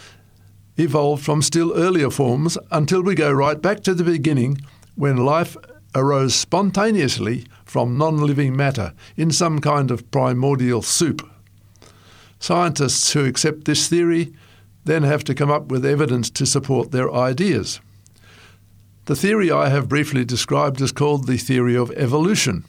evolved 0.77 1.23
from 1.23 1.41
still 1.41 1.73
earlier 1.73 2.09
forms 2.09 2.57
until 2.71 3.01
we 3.01 3.15
go 3.15 3.31
right 3.31 3.61
back 3.61 3.81
to 3.83 3.93
the 3.93 4.03
beginning 4.03 4.59
when 4.95 5.17
life 5.17 5.57
arose 5.95 6.35
spontaneously 6.35 7.45
from 7.63 7.97
non 7.97 8.17
living 8.17 8.55
matter 8.55 8.93
in 9.17 9.31
some 9.31 9.59
kind 9.59 9.89
of 9.89 10.09
primordial 10.11 10.81
soup. 10.81 11.27
Scientists 12.39 13.13
who 13.13 13.25
accept 13.25 13.65
this 13.65 13.87
theory 13.87 14.33
then 14.85 15.03
have 15.03 15.23
to 15.25 15.35
come 15.35 15.51
up 15.51 15.67
with 15.67 15.85
evidence 15.85 16.29
to 16.29 16.45
support 16.45 16.91
their 16.91 17.13
ideas. 17.13 17.79
The 19.05 19.15
theory 19.15 19.51
I 19.51 19.69
have 19.69 19.89
briefly 19.89 20.25
described 20.25 20.81
is 20.81 20.91
called 20.91 21.27
the 21.27 21.37
theory 21.37 21.75
of 21.75 21.91
evolution, 21.91 22.65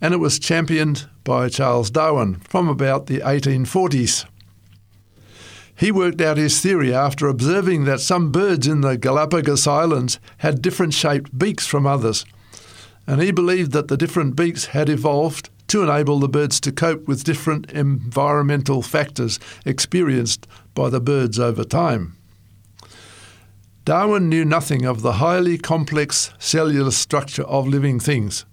and 0.00 0.12
it 0.12 0.18
was 0.18 0.38
championed 0.38 1.08
by 1.24 1.48
Charles 1.48 1.90
Darwin 1.90 2.36
from 2.40 2.68
about 2.68 3.06
the 3.06 3.18
1840s. 3.20 4.26
He 5.74 5.92
worked 5.92 6.20
out 6.20 6.36
his 6.36 6.60
theory 6.60 6.94
after 6.94 7.28
observing 7.28 7.84
that 7.84 8.00
some 8.00 8.32
birds 8.32 8.66
in 8.66 8.80
the 8.80 8.96
Galapagos 8.96 9.66
Islands 9.66 10.18
had 10.38 10.62
different 10.62 10.94
shaped 10.94 11.36
beaks 11.36 11.66
from 11.66 11.86
others, 11.86 12.24
and 13.06 13.20
he 13.20 13.30
believed 13.30 13.72
that 13.72 13.88
the 13.88 13.96
different 13.96 14.36
beaks 14.36 14.66
had 14.66 14.88
evolved 14.88 15.50
to 15.68 15.82
enable 15.82 16.18
the 16.18 16.28
birds 16.28 16.60
to 16.60 16.72
cope 16.72 17.08
with 17.08 17.24
different 17.24 17.70
environmental 17.72 18.82
factors 18.82 19.38
experienced 19.64 20.46
by 20.74 20.88
the 20.88 21.00
birds 21.00 21.38
over 21.38 21.64
time. 21.64 22.16
Darwin 23.84 24.28
knew 24.28 24.44
nothing 24.44 24.84
of 24.84 25.02
the 25.02 25.14
highly 25.14 25.56
complex 25.56 26.32
cellular 26.38 26.90
structure 26.90 27.44
of 27.44 27.68
living 27.68 28.00
things, 28.00 28.44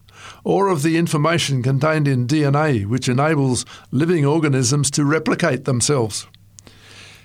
or 0.44 0.68
of 0.68 0.84
the 0.84 0.98
information 0.98 1.64
contained 1.64 2.08
in 2.08 2.28
DNA 2.28 2.86
which 2.86 3.10
enables 3.10 3.66
living 3.92 4.26
organisms 4.26 4.92
to 4.92 5.04
replicate 5.04 5.66
themselves. 5.66 6.28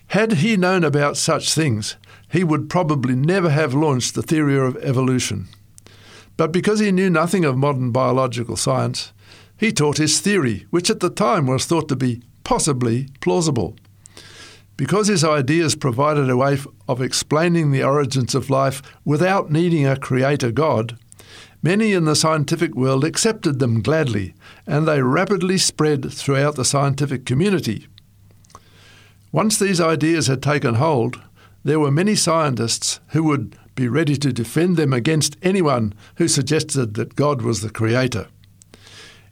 Had 0.08 0.34
he 0.34 0.56
known 0.56 0.84
about 0.84 1.18
such 1.18 1.52
things, 1.52 1.96
he 2.30 2.42
would 2.42 2.70
probably 2.70 3.14
never 3.14 3.50
have 3.50 3.74
launched 3.74 4.14
the 4.14 4.22
theory 4.22 4.58
of 4.58 4.76
evolution. 4.78 5.48
But 6.38 6.50
because 6.50 6.78
he 6.78 6.92
knew 6.92 7.10
nothing 7.10 7.44
of 7.44 7.58
modern 7.58 7.90
biological 7.90 8.56
science, 8.56 9.12
he 9.58 9.72
taught 9.72 9.98
his 9.98 10.20
theory, 10.20 10.66
which 10.70 10.88
at 10.88 11.00
the 11.00 11.10
time 11.10 11.46
was 11.46 11.66
thought 11.66 11.88
to 11.88 11.96
be 11.96 12.22
possibly 12.44 13.08
plausible. 13.20 13.76
Because 14.76 15.08
his 15.08 15.24
ideas 15.24 15.74
provided 15.74 16.30
a 16.30 16.36
way 16.36 16.56
of 16.86 17.02
explaining 17.02 17.72
the 17.72 17.82
origins 17.82 18.34
of 18.34 18.48
life 18.48 18.80
without 19.04 19.50
needing 19.50 19.84
a 19.84 19.96
creator 19.96 20.52
God, 20.52 20.96
many 21.62 21.92
in 21.92 22.04
the 22.04 22.14
scientific 22.14 22.76
world 22.76 23.04
accepted 23.04 23.58
them 23.58 23.82
gladly, 23.82 24.34
and 24.66 24.86
they 24.86 25.02
rapidly 25.02 25.58
spread 25.58 26.12
throughout 26.12 26.54
the 26.54 26.64
scientific 26.64 27.26
community. 27.26 27.88
Once 29.32 29.58
these 29.58 29.80
ideas 29.80 30.28
had 30.28 30.42
taken 30.42 30.76
hold, 30.76 31.20
there 31.64 31.80
were 31.80 31.90
many 31.90 32.14
scientists 32.14 33.00
who 33.08 33.24
would 33.24 33.58
be 33.74 33.88
ready 33.88 34.16
to 34.16 34.32
defend 34.32 34.76
them 34.76 34.92
against 34.92 35.36
anyone 35.42 35.92
who 36.16 36.28
suggested 36.28 36.94
that 36.94 37.16
God 37.16 37.42
was 37.42 37.60
the 37.60 37.70
creator. 37.70 38.28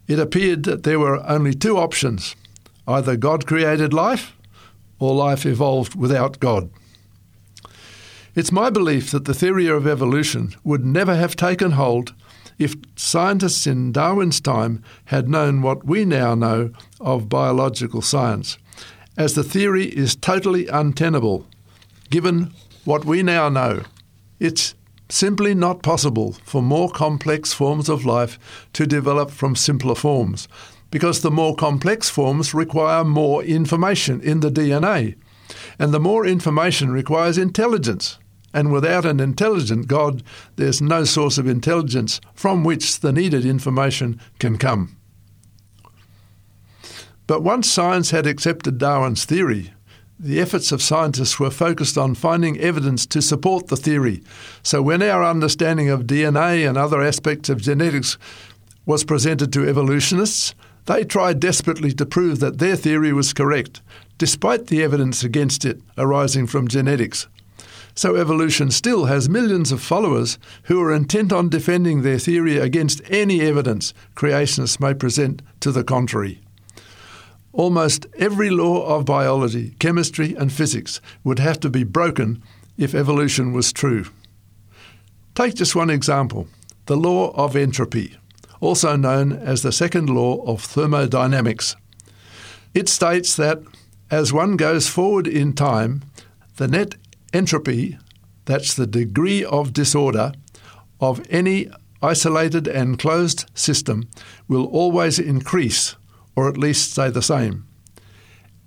It 0.07 0.19
appeared 0.19 0.63
that 0.63 0.83
there 0.83 0.99
were 0.99 1.23
only 1.29 1.53
two 1.53 1.77
options 1.77 2.35
either 2.87 3.17
God 3.17 3.45
created 3.45 3.93
life 3.93 4.33
or 4.97 5.13
life 5.13 5.45
evolved 5.45 5.93
without 5.95 6.39
God. 6.39 6.69
It's 8.33 8.51
my 8.51 8.69
belief 8.69 9.11
that 9.11 9.25
the 9.25 9.33
theory 9.33 9.67
of 9.67 9.85
evolution 9.85 10.55
would 10.63 10.85
never 10.85 11.15
have 11.15 11.35
taken 11.35 11.71
hold 11.71 12.13
if 12.57 12.75
scientists 12.95 13.67
in 13.67 13.91
Darwin's 13.91 14.39
time 14.39 14.83
had 15.05 15.27
known 15.27 15.61
what 15.61 15.85
we 15.85 16.05
now 16.05 16.33
know 16.33 16.71
of 16.99 17.29
biological 17.29 18.01
science, 18.01 18.57
as 19.17 19.33
the 19.33 19.43
theory 19.43 19.85
is 19.85 20.15
totally 20.15 20.67
untenable 20.67 21.45
given 22.09 22.53
what 22.85 23.05
we 23.05 23.21
now 23.21 23.49
know. 23.49 23.83
It's 24.39 24.75
simply 25.09 25.53
not 25.53 25.83
possible 25.83 26.33
for 26.43 26.61
more 26.61 26.89
complex 26.89 27.53
forms 27.53 27.89
of 27.89 28.05
life 28.05 28.37
to 28.73 28.85
develop 28.85 29.31
from 29.31 29.55
simpler 29.55 29.95
forms, 29.95 30.47
because 30.91 31.21
the 31.21 31.31
more 31.31 31.55
complex 31.55 32.09
forms 32.09 32.53
require 32.53 33.03
more 33.03 33.43
information 33.43 34.21
in 34.21 34.39
the 34.41 34.51
DNA. 34.51 35.15
And 35.79 35.93
the 35.93 35.99
more 35.99 36.25
information 36.25 36.91
requires 36.91 37.37
intelligence. 37.37 38.19
And 38.53 38.71
without 38.71 39.05
an 39.05 39.19
intelligent 39.19 39.87
God, 39.87 40.23
there's 40.55 40.81
no 40.81 41.03
source 41.03 41.37
of 41.37 41.47
intelligence 41.47 42.19
from 42.33 42.63
which 42.63 43.01
the 43.01 43.11
needed 43.11 43.45
information 43.45 44.19
can 44.39 44.57
come. 44.57 44.97
But 47.27 47.43
once 47.43 47.69
science 47.69 48.11
had 48.11 48.25
accepted 48.25 48.77
Darwin's 48.77 49.25
theory, 49.25 49.73
the 50.19 50.39
efforts 50.39 50.71
of 50.71 50.81
scientists 50.81 51.39
were 51.39 51.51
focused 51.51 51.97
on 51.97 52.15
finding 52.15 52.59
evidence 52.59 53.05
to 53.05 53.21
support 53.21 53.67
the 53.67 53.75
theory. 53.75 54.23
So 54.63 54.81
when 54.81 55.03
our 55.03 55.23
understanding 55.23 55.89
of 55.89 56.07
DNA 56.07 56.67
and 56.67 56.77
other 56.77 57.01
aspects 57.01 57.49
of 57.49 57.61
genetics 57.61 58.17
was 58.85 59.03
presented 59.03 59.53
to 59.53 59.67
evolutionists, 59.67 60.55
they 60.85 61.03
tried 61.03 61.39
desperately 61.39 61.91
to 61.93 62.05
prove 62.05 62.39
that 62.39 62.57
their 62.57 62.75
theory 62.75 63.13
was 63.13 63.33
correct, 63.33 63.81
despite 64.17 64.67
the 64.67 64.81
evidence 64.81 65.23
against 65.23 65.65
it 65.65 65.81
arising 65.97 66.47
from 66.47 66.67
genetics. 66.67 67.27
So 67.93 68.15
evolution 68.15 68.71
still 68.71 69.05
has 69.05 69.27
millions 69.27 69.71
of 69.71 69.81
followers 69.81 70.39
who 70.63 70.81
are 70.81 70.93
intent 70.93 71.33
on 71.33 71.49
defending 71.49 72.01
their 72.01 72.19
theory 72.19 72.57
against 72.57 73.01
any 73.09 73.41
evidence 73.41 73.93
creationists 74.15 74.79
may 74.79 74.93
present 74.93 75.41
to 75.59 75.71
the 75.71 75.83
contrary. 75.83 76.39
Almost 77.57 78.05
every 78.19 78.51
law 78.51 78.85
of 78.85 79.05
biology, 79.05 79.71
chemistry, 79.79 80.35
and 80.35 80.53
physics 80.53 81.01
would 81.23 81.39
have 81.39 81.59
to 81.61 81.71
be 81.71 81.83
broken 81.83 82.43
if 82.77 82.93
evolution 82.93 83.51
was 83.51 83.73
true. 83.73 84.05
Take 85.33 85.55
just 85.55 85.75
one 85.75 85.89
example 85.89 86.47
the 86.85 86.95
law 86.95 87.31
of 87.31 87.55
entropy, 87.55 88.15
also 88.61 88.95
known 88.95 89.31
as 89.33 89.63
the 89.63 89.71
second 89.71 90.07
law 90.07 90.43
of 90.45 90.61
thermodynamics. 90.61 91.75
It 92.75 92.87
states 92.87 93.35
that 93.37 93.63
as 94.11 94.31
one 94.31 94.55
goes 94.55 94.87
forward 94.87 95.27
in 95.27 95.53
time, 95.53 96.03
the 96.57 96.67
net 96.67 96.93
entropy, 97.33 97.97
that's 98.45 98.75
the 98.75 98.87
degree 98.87 99.43
of 99.43 99.73
disorder, 99.73 100.31
of 101.01 101.25
any 101.31 101.69
isolated 102.03 102.67
and 102.67 102.99
closed 102.99 103.49
system 103.55 104.07
will 104.47 104.65
always 104.67 105.17
increase 105.17 105.95
or 106.37 106.47
at 106.47 106.55
least 106.55 106.91
stay 106.91 107.09
the 107.09 107.21
same. 107.21 107.65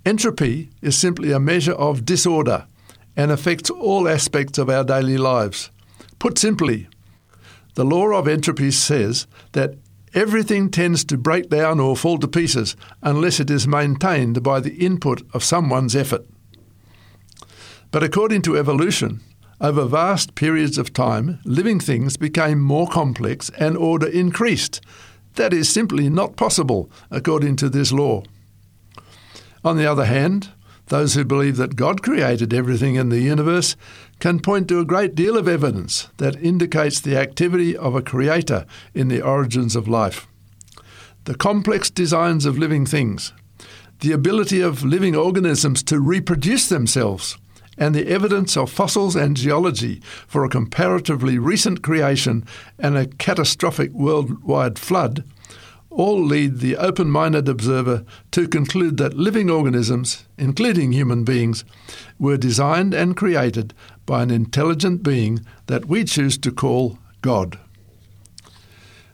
Entropy 0.05 0.69
is 0.81 0.97
simply 0.97 1.31
a 1.31 1.39
measure 1.39 1.71
of 1.71 2.05
disorder 2.05 2.67
and 3.15 3.31
affects 3.31 3.69
all 3.69 4.09
aspects 4.09 4.57
of 4.57 4.69
our 4.69 4.83
daily 4.83 5.17
lives. 5.17 5.71
Put 6.19 6.37
simply, 6.37 6.89
the 7.75 7.85
law 7.85 8.07
of 8.09 8.27
entropy 8.27 8.71
says 8.71 9.25
that 9.53 9.75
everything 10.13 10.69
tends 10.69 11.05
to 11.05 11.17
break 11.17 11.49
down 11.49 11.79
or 11.79 11.95
fall 11.95 12.19
to 12.19 12.27
pieces 12.27 12.75
unless 13.01 13.39
it 13.39 13.49
is 13.49 13.65
maintained 13.65 14.43
by 14.43 14.59
the 14.59 14.73
input 14.73 15.21
of 15.33 15.41
someone's 15.41 15.95
effort. 15.95 16.27
But 17.89 18.03
according 18.03 18.41
to 18.43 18.57
evolution, 18.57 19.21
over 19.61 19.85
vast 19.85 20.35
periods 20.35 20.77
of 20.77 20.91
time, 20.91 21.39
living 21.45 21.79
things 21.79 22.17
became 22.17 22.59
more 22.59 22.87
complex 22.87 23.49
and 23.57 23.77
order 23.77 24.07
increased 24.07 24.81
that 25.35 25.53
is 25.53 25.69
simply 25.69 26.09
not 26.09 26.35
possible 26.35 26.89
according 27.09 27.55
to 27.57 27.69
this 27.69 27.91
law. 27.91 28.23
On 29.63 29.77
the 29.77 29.85
other 29.85 30.05
hand, 30.05 30.49
those 30.87 31.13
who 31.13 31.23
believe 31.23 31.57
that 31.57 31.75
God 31.75 32.03
created 32.03 32.53
everything 32.53 32.95
in 32.95 33.09
the 33.09 33.21
universe 33.21 33.75
can 34.19 34.39
point 34.39 34.67
to 34.67 34.79
a 34.79 34.85
great 34.85 35.15
deal 35.15 35.37
of 35.37 35.47
evidence 35.47 36.09
that 36.17 36.41
indicates 36.43 36.99
the 36.99 37.17
activity 37.17 37.77
of 37.77 37.95
a 37.95 38.01
creator 38.01 38.65
in 38.93 39.07
the 39.07 39.21
origins 39.21 39.75
of 39.75 39.87
life. 39.87 40.27
The 41.23 41.35
complex 41.35 41.89
designs 41.89 42.45
of 42.45 42.57
living 42.57 42.85
things, 42.85 43.31
the 44.01 44.11
ability 44.11 44.59
of 44.59 44.83
living 44.83 45.15
organisms 45.15 45.81
to 45.83 45.99
reproduce 45.99 46.67
themselves, 46.67 47.37
and 47.81 47.95
the 47.95 48.07
evidence 48.09 48.55
of 48.55 48.69
fossils 48.69 49.15
and 49.15 49.35
geology 49.35 49.99
for 50.27 50.45
a 50.45 50.49
comparatively 50.49 51.39
recent 51.39 51.81
creation 51.81 52.45
and 52.77 52.95
a 52.95 53.07
catastrophic 53.07 53.91
worldwide 53.91 54.77
flood 54.77 55.23
all 55.89 56.23
lead 56.23 56.59
the 56.59 56.77
open 56.77 57.09
minded 57.09 57.49
observer 57.49 58.05
to 58.29 58.47
conclude 58.47 58.97
that 58.97 59.17
living 59.17 59.49
organisms, 59.49 60.25
including 60.37 60.91
human 60.91 61.23
beings, 61.23 61.65
were 62.19 62.37
designed 62.37 62.93
and 62.93 63.17
created 63.17 63.73
by 64.05 64.21
an 64.21 64.29
intelligent 64.29 65.01
being 65.01 65.43
that 65.65 65.85
we 65.85 66.03
choose 66.03 66.37
to 66.37 66.51
call 66.51 66.99
God. 67.23 67.57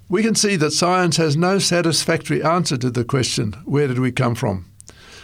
We 0.10 0.22
can 0.22 0.36
see 0.36 0.58
that 0.58 0.72
science 0.72 1.16
has 1.16 1.38
no 1.38 1.58
satisfactory 1.58 2.44
answer 2.44 2.76
to 2.76 2.92
the 2.92 3.06
question, 3.06 3.54
where 3.64 3.88
did 3.88 4.00
we 4.00 4.12
come 4.12 4.36
from? 4.36 4.70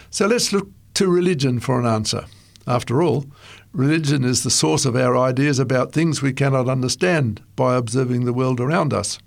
So 0.08 0.26
let's 0.26 0.50
look 0.50 0.70
to 0.94 1.08
religion 1.08 1.60
for 1.60 1.78
an 1.78 1.84
answer. 1.84 2.24
After 2.66 3.02
all, 3.02 3.26
religion 3.72 4.24
is 4.24 4.42
the 4.42 4.50
source 4.50 4.84
of 4.84 4.96
our 4.96 5.16
ideas 5.16 5.58
about 5.58 5.92
things 5.92 6.22
we 6.22 6.32
cannot 6.32 6.68
understand 6.68 7.42
by 7.56 7.76
observing 7.76 8.24
the 8.24 8.32
world 8.32 8.60
around 8.60 8.94
us. 8.94 9.18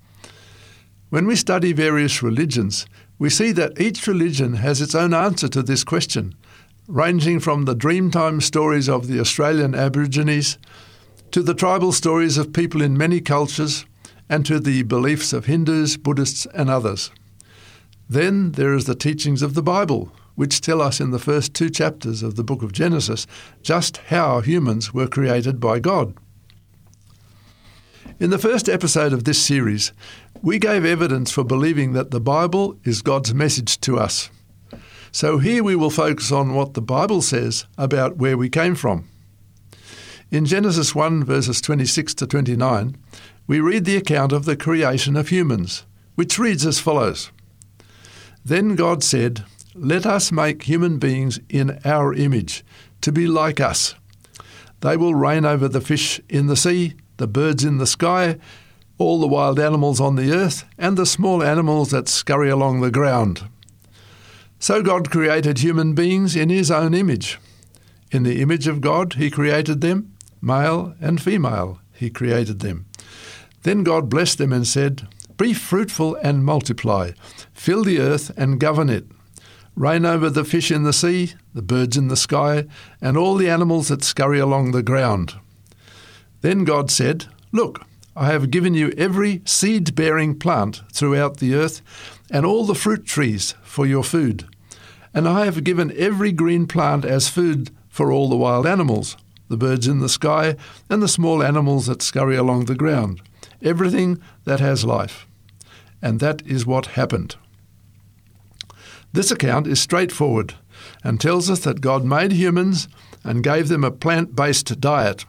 When 1.10 1.26
we 1.26 1.36
study 1.36 1.72
various 1.72 2.24
religions, 2.24 2.86
we 3.20 3.30
see 3.30 3.52
that 3.54 3.80
each 3.80 4.08
religion 4.08 4.56
has 4.56 4.82
its 4.82 4.96
own 4.96 5.14
answer 5.14 5.48
to 5.50 5.64
this 5.64 5.84
question, 5.84 6.36
ranging 6.88 7.40
from 7.40 7.66
the 7.66 7.76
dreamtime 7.76 8.42
stories 8.42 8.90
of 8.90 9.08
the 9.08 9.20
Australian 9.20 9.74
Aborigines 9.74 10.58
to 11.32 11.42
the 11.42 11.54
tribal 11.54 11.92
stories 11.92 12.38
of 12.38 12.54
people 12.54 12.82
in 12.82 12.98
many 12.98 13.22
cultures 13.22 13.86
and 14.30 14.46
to 14.46 14.60
the 14.60 14.84
beliefs 14.84 15.34
of 15.34 15.46
Hindus, 15.46 15.98
Buddhists, 15.98 16.46
and 16.54 16.70
others. 16.70 17.12
Then 18.10 18.54
there 18.54 18.74
is 18.74 18.86
the 18.86 18.96
teachings 18.96 19.42
of 19.42 19.54
the 19.54 19.64
Bible, 19.64 20.12
which 20.38 20.62
tell 20.62 20.84
us 20.84 21.02
in 21.02 21.10
the 21.10 21.18
first 21.18 21.56
two 21.56 21.68
chapters 21.68 22.22
of 22.22 22.36
the 22.36 22.44
book 22.44 22.62
of 22.62 22.72
Genesis 22.72 23.26
just 23.64 23.98
how 23.98 24.40
humans 24.40 24.94
were 24.94 25.08
created 25.08 25.60
by 25.60 25.80
God. 25.80 26.16
In 28.20 28.30
the 28.30 28.38
first 28.38 28.70
episode 28.70 29.14
of 29.14 29.24
this 29.24 29.44
series, 29.44 29.92
we 30.44 30.60
gave 30.60 30.86
evidence 30.86 31.32
for 31.32 31.44
believing 31.44 31.94
that 31.94 32.12
the 32.12 32.20
Bible 32.20 32.78
is 32.84 33.02
God's 33.02 33.34
message 33.34 33.82
to 33.82 33.98
us. 33.98 34.30
So 35.12 35.40
here 35.40 35.64
we 35.64 35.76
will 35.76 35.90
focus 35.90 36.32
on 36.32 36.54
what 36.54 36.76
the 36.76 36.84
Bible 36.84 37.24
says 37.24 37.66
about 37.76 38.18
where 38.18 38.38
we 38.38 38.48
came 38.48 38.76
from. 38.76 39.10
In 40.30 40.46
Genesis 40.46 40.94
1, 40.94 41.24
verses 41.24 41.62
26 41.62 42.14
to 42.14 42.28
29, 42.28 42.96
we 43.48 43.60
read 43.60 43.86
the 43.86 43.98
account 43.98 44.32
of 44.32 44.46
the 44.46 44.56
creation 44.56 45.16
of 45.16 45.30
humans, 45.30 45.84
which 46.14 46.38
reads 46.38 46.64
as 46.64 46.80
follows 46.80 47.32
Then 48.46 48.76
God 48.76 49.04
said, 49.04 49.44
Let 49.80 50.08
us 50.08 50.32
make 50.32 50.64
human 50.64 50.98
beings 50.98 51.40
in 51.50 51.80
our 51.86 52.12
image, 52.12 52.66
to 53.02 53.12
be 53.12 53.28
like 53.28 53.60
us. 53.60 53.94
They 54.82 54.98
will 54.98 55.14
reign 55.14 55.46
over 55.46 55.68
the 55.68 55.82
fish 55.82 56.20
in 56.28 56.48
the 56.48 56.56
sea, 56.56 56.96
the 57.18 57.28
birds 57.28 57.64
in 57.64 57.78
the 57.78 57.86
sky, 57.86 58.40
all 58.98 59.20
the 59.20 59.28
wild 59.28 59.60
animals 59.60 60.02
on 60.02 60.16
the 60.16 60.32
earth, 60.32 60.66
and 60.80 60.98
the 60.98 61.06
small 61.06 61.44
animals 61.44 61.92
that 61.92 62.10
scurry 62.10 62.50
along 62.50 62.82
the 62.82 62.90
ground. 62.90 63.48
So 64.58 64.82
God 64.82 65.12
created 65.12 65.60
human 65.60 65.94
beings 65.94 66.36
in 66.36 66.50
his 66.50 66.72
own 66.72 66.96
image. 66.96 67.38
In 68.12 68.24
the 68.24 68.42
image 68.42 68.68
of 68.68 68.82
God, 68.82 69.14
he 69.14 69.30
created 69.30 69.82
them, 69.82 70.12
male 70.42 70.96
and 71.00 71.22
female, 71.22 71.80
he 71.94 72.10
created 72.10 72.62
them. 72.62 72.88
Then 73.62 73.84
God 73.84 74.10
blessed 74.10 74.40
them 74.40 74.52
and 74.52 74.66
said, 74.66 75.08
Be 75.38 75.54
fruitful 75.54 76.16
and 76.24 76.44
multiply, 76.44 77.12
fill 77.54 77.84
the 77.84 78.00
earth 78.00 78.32
and 78.36 78.60
govern 78.60 78.90
it. 78.90 79.06
Reign 79.78 80.08
over 80.08 80.32
the 80.32 80.44
fish 80.44 80.72
in 80.72 80.82
the 80.82 80.92
sea, 80.92 81.34
the 81.54 81.62
birds 81.62 81.98
in 81.98 82.08
the 82.08 82.18
sky, 82.18 82.66
and 83.00 83.16
all 83.16 83.36
the 83.36 83.48
animals 83.48 83.90
that 83.90 84.04
scurry 84.04 84.40
along 84.40 84.72
the 84.72 84.82
ground. 84.82 85.36
Then 86.42 86.64
God 86.64 86.90
said, 86.90 87.28
Look, 87.52 87.86
I 88.16 88.32
have 88.32 88.50
given 88.50 88.74
you 88.74 88.92
every 88.98 89.44
seed 89.46 89.94
bearing 89.94 90.40
plant 90.40 90.82
throughout 90.92 91.38
the 91.38 91.54
earth, 91.54 91.84
and 92.32 92.44
all 92.44 92.66
the 92.66 92.74
fruit 92.74 93.06
trees 93.06 93.54
for 93.62 93.86
your 93.86 94.04
food. 94.04 94.48
And 95.14 95.30
I 95.30 95.46
have 95.46 95.64
given 95.64 95.94
every 95.96 96.32
green 96.32 96.66
plant 96.66 97.06
as 97.06 97.30
food 97.30 97.70
for 97.88 98.12
all 98.12 98.30
the 98.30 98.36
wild 98.36 98.66
animals, 98.66 99.16
the 99.48 99.58
birds 99.58 99.88
in 99.88 100.00
the 100.00 100.10
sky, 100.10 100.56
and 100.90 101.04
the 101.04 101.08
small 101.08 101.44
animals 101.44 101.86
that 101.86 102.02
scurry 102.02 102.36
along 102.36 102.66
the 102.66 102.74
ground, 102.74 103.22
everything 103.62 104.20
that 104.44 104.60
has 104.60 104.84
life. 104.84 105.28
And 106.02 106.20
that 106.20 106.42
is 106.48 106.66
what 106.66 106.88
happened. 106.98 107.36
This 109.18 109.32
account 109.32 109.66
is 109.66 109.82
straightforward 109.82 110.54
and 111.04 111.20
tells 111.20 111.50
us 111.50 111.62
that 111.62 111.82
God 111.82 112.06
made 112.06 112.34
humans 112.34 112.88
and 113.24 113.44
gave 113.44 113.68
them 113.68 113.84
a 113.84 113.90
plant 113.90 114.36
based 114.36 114.80
diet. 114.80 115.26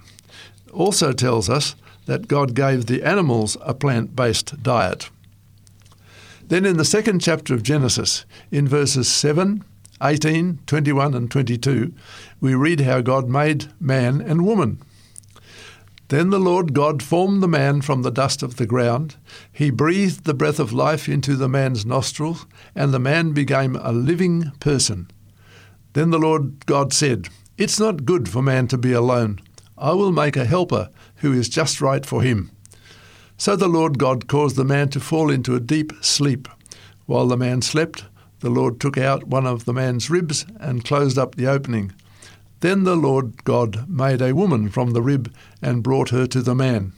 Also 0.75 1.11
tells 1.11 1.49
us 1.49 1.75
that 2.05 2.29
God 2.29 2.55
gave 2.55 2.85
the 2.85 3.03
animals 3.03 3.57
a 3.63 3.73
plant 3.73 4.15
based 4.15 4.63
diet. 4.63 5.09
Then 6.49 6.67
in 6.67 6.77
the 6.77 6.85
second 6.85 7.21
chapter 7.21 7.55
of 7.55 7.63
Genesis, 7.63 8.27
in 8.51 8.69
verses 8.69 9.09
7, 9.09 9.65
18, 10.03 10.59
21, 10.67 11.15
and 11.15 11.31
22, 11.31 11.95
we 12.43 12.55
read 12.55 12.81
how 12.81 13.01
God 13.01 13.31
made 13.31 13.73
man 13.81 14.21
and 14.21 14.45
woman. 14.45 14.83
Then 16.09 16.31
the 16.31 16.41
Lord 16.41 16.73
God 16.73 17.03
formed 17.03 17.43
the 17.43 17.49
man 17.49 17.83
from 17.83 18.03
the 18.03 18.11
dust 18.11 18.43
of 18.43 18.57
the 18.57 18.67
ground. 18.67 19.17
He 19.53 19.71
breathed 19.71 20.25
the 20.25 20.33
breath 20.33 20.59
of 20.59 20.73
life 20.73 21.07
into 21.07 21.37
the 21.37 21.49
man's 21.49 21.85
nostrils, 21.85 22.47
and 22.75 22.93
the 22.93 22.99
man 22.99 23.33
became 23.33 23.77
a 23.77 23.93
living 23.93 24.53
person. 24.59 25.11
Then 25.93 26.11
the 26.11 26.19
Lord 26.19 26.65
God 26.65 26.95
said, 26.95 27.29
It's 27.59 27.79
not 27.79 28.07
good 28.07 28.29
for 28.29 28.41
man 28.41 28.69
to 28.69 28.79
be 28.79 28.93
alone. 28.93 29.41
I 29.77 29.93
will 29.93 30.13
make 30.13 30.37
a 30.37 30.47
helper 30.47 30.89
who 31.17 31.33
is 31.33 31.49
just 31.49 31.81
right 31.81 32.05
for 32.05 32.23
him. 32.23 32.51
So 33.37 33.55
the 33.55 33.69
Lord 33.69 33.99
God 33.99 34.29
caused 34.29 34.57
the 34.57 34.65
man 34.65 34.89
to 34.91 35.01
fall 35.01 35.31
into 35.31 35.55
a 35.55 35.61
deep 35.61 35.93
sleep. 36.01 36.49
While 37.07 37.27
the 37.27 37.37
man 37.37 37.63
slept, 37.63 38.05
the 38.41 38.51
Lord 38.51 38.81
took 38.81 38.97
out 38.97 39.29
one 39.29 39.47
of 39.47 39.65
the 39.67 39.75
man's 39.75 40.09
ribs 40.09 40.47
and 40.59 40.85
closed 40.85 41.19
up 41.19 41.35
the 41.35 41.47
opening. 41.47 41.93
Then 42.61 42.85
the 42.85 42.97
Lord 42.97 43.45
God 43.45 43.89
made 43.89 44.21
a 44.21 44.35
woman 44.35 44.69
from 44.69 44.91
the 44.91 45.03
rib 45.03 45.33
and 45.63 45.83
brought 45.83 46.11
her 46.11 46.27
to 46.27 46.43
the 46.43 46.55
man. 46.55 46.93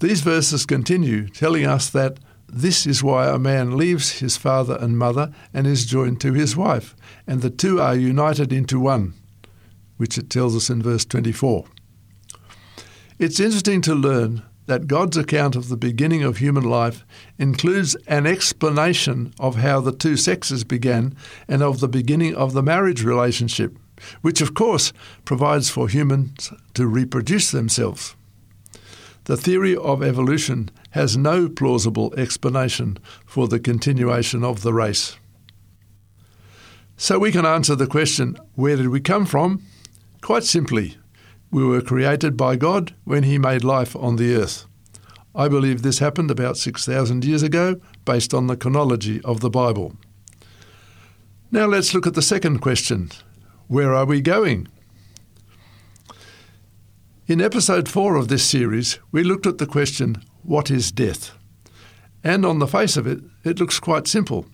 These 0.00 0.20
verses 0.22 0.66
continue, 0.66 1.28
telling 1.28 1.66
us 1.66 1.90
that 1.90 2.18
this 2.48 2.86
is 2.86 3.02
why 3.02 3.28
a 3.28 3.38
man 3.38 3.76
leaves 3.76 4.18
his 4.18 4.36
father 4.36 4.76
and 4.80 4.98
mother 4.98 5.32
and 5.54 5.66
is 5.66 5.86
joined 5.86 6.20
to 6.22 6.32
his 6.32 6.56
wife, 6.56 6.96
and 7.26 7.42
the 7.42 7.50
two 7.50 7.80
are 7.80 7.94
united 7.94 8.52
into 8.52 8.80
one, 8.80 9.14
which 9.98 10.18
it 10.18 10.30
tells 10.30 10.56
us 10.56 10.68
in 10.68 10.82
verse 10.82 11.04
24. 11.04 11.66
It's 13.18 13.38
interesting 13.38 13.82
to 13.82 13.94
learn 13.94 14.42
that 14.66 14.86
God's 14.86 15.16
account 15.16 15.56
of 15.56 15.68
the 15.68 15.76
beginning 15.76 16.22
of 16.22 16.38
human 16.38 16.64
life 16.64 17.04
includes 17.38 17.94
an 18.06 18.26
explanation 18.26 19.34
of 19.38 19.56
how 19.56 19.80
the 19.80 19.92
two 19.92 20.16
sexes 20.16 20.64
began 20.64 21.16
and 21.46 21.62
of 21.62 21.80
the 21.80 21.88
beginning 21.88 22.34
of 22.34 22.52
the 22.52 22.62
marriage 22.62 23.04
relationship, 23.04 23.76
which 24.20 24.40
of 24.40 24.54
course 24.54 24.92
provides 25.24 25.70
for 25.70 25.88
humans 25.88 26.52
to 26.74 26.86
reproduce 26.86 27.50
themselves. 27.50 28.14
The 29.24 29.36
theory 29.36 29.76
of 29.76 30.02
evolution 30.02 30.70
has 30.90 31.16
no 31.16 31.48
plausible 31.48 32.12
explanation 32.16 32.98
for 33.24 33.48
the 33.48 33.60
continuation 33.60 34.42
of 34.42 34.62
the 34.62 34.72
race. 34.72 35.16
So 36.96 37.18
we 37.18 37.32
can 37.32 37.46
answer 37.46 37.74
the 37.74 37.86
question 37.86 38.36
where 38.54 38.76
did 38.76 38.88
we 38.88 39.00
come 39.00 39.26
from? 39.26 39.62
Quite 40.20 40.44
simply, 40.44 40.98
we 41.50 41.64
were 41.64 41.80
created 41.80 42.36
by 42.36 42.56
God 42.56 42.94
when 43.04 43.22
He 43.22 43.38
made 43.38 43.64
life 43.64 43.96
on 43.96 44.16
the 44.16 44.34
earth. 44.34 44.66
I 45.34 45.48
believe 45.48 45.82
this 45.82 46.00
happened 46.00 46.30
about 46.30 46.56
6,000 46.56 47.24
years 47.24 47.42
ago 47.42 47.80
based 48.04 48.34
on 48.34 48.48
the 48.48 48.56
chronology 48.56 49.20
of 49.22 49.40
the 49.40 49.50
Bible. 49.50 49.96
Now 51.52 51.66
let's 51.66 51.94
look 51.94 52.06
at 52.06 52.14
the 52.14 52.22
second 52.22 52.58
question 52.58 53.10
Where 53.70 53.94
are 53.94 54.04
we 54.04 54.20
going? 54.20 54.66
In 57.28 57.40
episode 57.40 57.88
4 57.88 58.16
of 58.16 58.26
this 58.26 58.44
series, 58.44 58.98
we 59.12 59.22
looked 59.22 59.46
at 59.46 59.58
the 59.58 59.66
question 59.66 60.24
What 60.42 60.72
is 60.72 60.90
death? 60.90 61.30
And 62.24 62.44
on 62.44 62.58
the 62.58 62.66
face 62.66 62.96
of 62.96 63.06
it, 63.06 63.20
it 63.44 63.60
looks 63.60 63.78
quite 63.78 64.08
simple. 64.08 64.46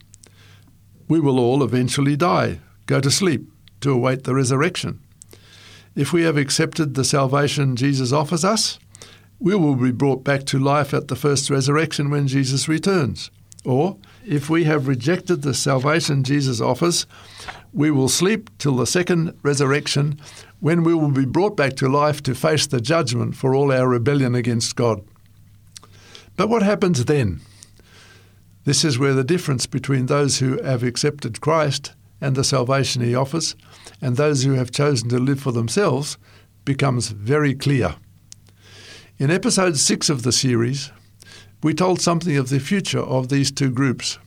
We 1.09 1.19
will 1.19 1.41
all 1.41 1.64
eventually 1.64 2.14
die, 2.14 2.61
go 2.85 3.01
to 3.01 3.11
sleep, 3.11 3.51
to 3.81 3.91
await 3.91 4.25
the 4.25 4.35
resurrection. 4.35 5.01
If 5.95 6.12
we 6.12 6.25
have 6.25 6.37
accepted 6.37 6.93
the 6.93 7.03
salvation 7.03 7.75
Jesus 7.75 8.12
offers 8.12 8.45
us, 8.45 8.79
we 9.39 9.55
will 9.55 9.77
be 9.77 9.93
brought 9.93 10.25
back 10.25 10.45
to 10.45 10.59
life 10.59 10.93
at 10.93 11.09
the 11.09 11.17
first 11.17 11.49
resurrection 11.49 12.11
when 12.11 12.29
Jesus 12.29 12.69
returns. 12.69 13.31
Or, 13.64 13.97
if 14.27 14.51
we 14.51 14.64
have 14.64 14.89
rejected 14.89 15.43
the 15.43 15.55
salvation 15.55 16.24
Jesus 16.24 16.61
offers, 16.61 17.07
we 17.72 17.91
will 17.91 18.09
sleep 18.09 18.51
till 18.59 18.77
the 18.77 18.87
second 18.87 19.39
resurrection 19.43 20.20
when 20.61 20.83
we 20.83 20.95
will 20.95 21.11
be 21.11 21.24
brought 21.24 21.57
back 21.57 21.77
to 21.77 21.89
life 21.89 22.22
to 22.24 22.35
face 22.35 22.66
the 22.66 22.81
judgment 22.81 23.37
for 23.37 23.55
all 23.55 23.70
our 23.70 23.89
rebellion 23.89 24.35
against 24.35 24.74
God. 24.74 25.03
But 26.37 26.49
what 26.49 26.62
happens 26.62 27.05
then? 27.05 27.41
This 28.64 28.85
is 28.85 28.99
where 28.99 29.14
the 29.14 29.24
difference 29.24 29.66
between 29.66 30.07
those 30.07 30.39
who 30.39 30.61
have 30.62 30.83
accepted 30.83 31.41
Christ 31.41 31.93
and 32.20 32.35
the 32.35 32.45
salvation 32.45 33.03
he 33.03 33.14
offers, 33.14 33.55
and 34.01 34.16
those 34.16 34.43
who 34.43 34.55
have 34.55 34.70
chosen 34.72 35.09
to 35.11 35.18
live 35.18 35.41
for 35.41 35.53
themselves, 35.53 36.18
becomes 36.64 37.09
very 37.09 37.55
clear. 37.55 37.95
In 39.18 39.31
episode 39.31 39.77
6 39.77 40.11
of 40.11 40.24
the 40.24 40.33
series, 40.33 40.91
We 41.67 41.75
told 41.75 42.01
something 42.01 42.37
of 42.37 42.49
the 42.49 42.61
future 42.61 43.01
of 43.01 43.29
these 43.29 43.51
two 43.51 43.73
groups. 43.73 44.21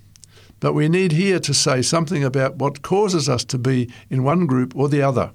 But 0.59 0.73
we 0.73 0.89
need 0.89 1.13
here 1.13 1.39
to 1.39 1.53
say 1.53 1.81
something 1.81 2.21
about 2.21 2.57
what 2.57 2.81
causes 2.81 3.29
us 3.29 3.45
to 3.45 3.57
be 3.57 3.89
in 4.09 4.25
one 4.25 4.45
group 4.45 4.75
or 4.75 4.89
the 4.89 5.01
other. 5.01 5.31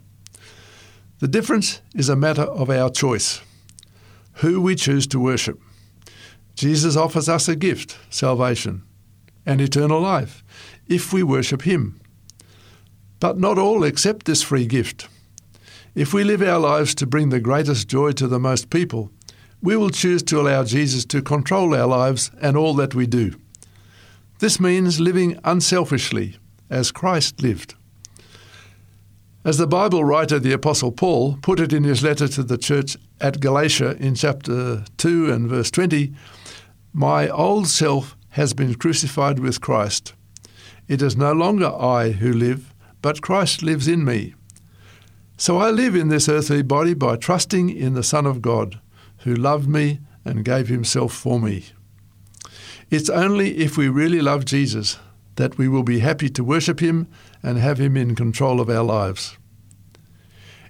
The 1.20 1.28
difference 1.28 1.80
is 1.94 2.10
a 2.10 2.14
matter 2.14 2.42
of 2.42 2.68
our 2.68 2.90
choice 2.90 3.40
who 4.42 4.60
we 4.60 4.74
choose 4.74 5.06
to 5.06 5.18
worship. 5.18 5.58
Jesus 6.54 6.94
offers 6.94 7.26
us 7.26 7.48
a 7.48 7.56
gift, 7.56 7.96
salvation, 8.10 8.82
and 9.46 9.62
eternal 9.62 10.02
life, 10.02 10.44
if 10.86 11.10
we 11.10 11.22
worship 11.22 11.62
Him. 11.62 11.98
But 13.18 13.38
not 13.38 13.56
all 13.56 13.82
accept 13.82 14.26
this 14.26 14.42
free 14.42 14.66
gift. 14.66 15.08
If 15.94 16.12
we 16.12 16.22
live 16.22 16.42
our 16.42 16.58
lives 16.58 16.94
to 16.96 17.06
bring 17.06 17.30
the 17.30 17.40
greatest 17.40 17.88
joy 17.88 18.12
to 18.12 18.28
the 18.28 18.38
most 18.38 18.68
people, 18.68 19.10
we 19.64 19.78
will 19.78 19.88
choose 19.88 20.22
to 20.22 20.38
allow 20.38 20.62
Jesus 20.62 21.06
to 21.06 21.22
control 21.22 21.74
our 21.74 21.86
lives 21.86 22.30
and 22.42 22.54
all 22.54 22.74
that 22.74 22.94
we 22.94 23.06
do. 23.06 23.34
This 24.38 24.60
means 24.60 25.00
living 25.00 25.38
unselfishly, 25.42 26.36
as 26.68 26.92
Christ 26.92 27.40
lived. 27.40 27.74
As 29.42 29.56
the 29.56 29.66
Bible 29.66 30.04
writer, 30.04 30.38
the 30.38 30.52
Apostle 30.52 30.92
Paul, 30.92 31.38
put 31.40 31.60
it 31.60 31.72
in 31.72 31.82
his 31.82 32.02
letter 32.02 32.28
to 32.28 32.42
the 32.42 32.58
church 32.58 32.98
at 33.22 33.40
Galatia 33.40 33.96
in 33.96 34.14
chapter 34.14 34.84
2 34.98 35.32
and 35.32 35.48
verse 35.48 35.70
20, 35.70 36.12
My 36.92 37.28
old 37.30 37.66
self 37.66 38.18
has 38.30 38.52
been 38.52 38.74
crucified 38.74 39.38
with 39.38 39.62
Christ. 39.62 40.12
It 40.88 41.00
is 41.00 41.16
no 41.16 41.32
longer 41.32 41.68
I 41.68 42.10
who 42.10 42.34
live, 42.34 42.74
but 43.00 43.22
Christ 43.22 43.62
lives 43.62 43.88
in 43.88 44.04
me. 44.04 44.34
So 45.38 45.56
I 45.56 45.70
live 45.70 45.96
in 45.96 46.08
this 46.08 46.28
earthly 46.28 46.60
body 46.60 46.92
by 46.92 47.16
trusting 47.16 47.70
in 47.70 47.94
the 47.94 48.02
Son 48.02 48.26
of 48.26 48.42
God, 48.42 48.78
who 49.24 49.34
loved 49.34 49.68
me 49.68 50.00
and 50.24 50.44
gave 50.44 50.68
himself 50.68 51.12
for 51.12 51.40
me. 51.40 51.66
It's 52.90 53.10
only 53.10 53.58
if 53.58 53.76
we 53.76 53.88
really 53.88 54.20
love 54.20 54.44
Jesus 54.44 54.98
that 55.36 55.58
we 55.58 55.68
will 55.68 55.82
be 55.82 55.98
happy 55.98 56.28
to 56.28 56.44
worship 56.44 56.80
him 56.80 57.08
and 57.42 57.58
have 57.58 57.78
him 57.78 57.96
in 57.96 58.14
control 58.14 58.60
of 58.60 58.70
our 58.70 58.84
lives. 58.84 59.36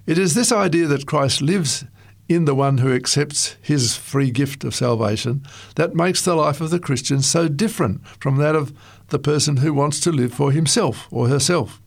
It 0.07 0.17
is 0.17 0.33
this 0.33 0.51
idea 0.51 0.87
that 0.87 1.05
Christ 1.05 1.41
lives 1.41 1.85
in 2.27 2.45
the 2.45 2.55
one 2.55 2.79
who 2.79 2.93
accepts 2.93 3.55
his 3.61 3.95
free 3.95 4.31
gift 4.31 4.63
of 4.63 4.73
salvation 4.73 5.45
that 5.75 5.95
makes 5.95 6.23
the 6.23 6.35
life 6.35 6.61
of 6.61 6.71
the 6.71 6.79
Christian 6.79 7.21
so 7.21 7.47
different 7.47 8.05
from 8.19 8.37
that 8.37 8.55
of 8.55 8.73
the 9.09 9.19
person 9.19 9.57
who 9.57 9.73
wants 9.73 9.99
to 9.99 10.11
live 10.11 10.33
for 10.33 10.51
himself 10.51 11.07
or 11.11 11.27
herself. 11.27 11.79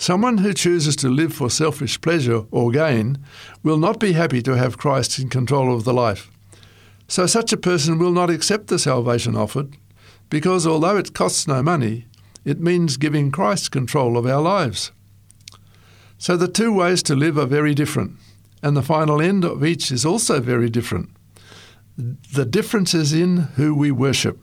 Someone 0.00 0.38
who 0.38 0.54
chooses 0.54 0.94
to 0.96 1.08
live 1.08 1.34
for 1.34 1.50
selfish 1.50 2.00
pleasure 2.00 2.44
or 2.52 2.70
gain 2.70 3.18
will 3.64 3.78
not 3.78 3.98
be 3.98 4.12
happy 4.12 4.40
to 4.42 4.56
have 4.56 4.78
Christ 4.78 5.18
in 5.18 5.28
control 5.28 5.74
of 5.74 5.82
the 5.82 5.92
life. 5.92 6.30
So 7.08 7.26
such 7.26 7.52
a 7.52 7.56
person 7.56 7.98
will 7.98 8.12
not 8.12 8.30
accept 8.30 8.68
the 8.68 8.78
salvation 8.78 9.34
offered, 9.34 9.76
because 10.30 10.66
although 10.66 10.96
it 10.96 11.14
costs 11.14 11.48
no 11.48 11.62
money, 11.62 12.06
it 12.44 12.60
means 12.60 12.96
giving 12.96 13.32
Christ 13.32 13.72
control 13.72 14.16
of 14.16 14.24
our 14.24 14.40
lives. 14.40 14.92
So 16.16 16.36
the 16.36 16.48
two 16.48 16.72
ways 16.72 17.02
to 17.04 17.16
live 17.16 17.36
are 17.36 17.46
very 17.46 17.74
different, 17.74 18.12
and 18.62 18.76
the 18.76 18.82
final 18.82 19.20
end 19.20 19.44
of 19.44 19.64
each 19.64 19.90
is 19.90 20.06
also 20.06 20.40
very 20.40 20.70
different. 20.70 21.10
The 21.96 22.44
difference 22.44 22.94
is 22.94 23.12
in 23.12 23.48
who 23.56 23.74
we 23.74 23.90
worship. 23.90 24.38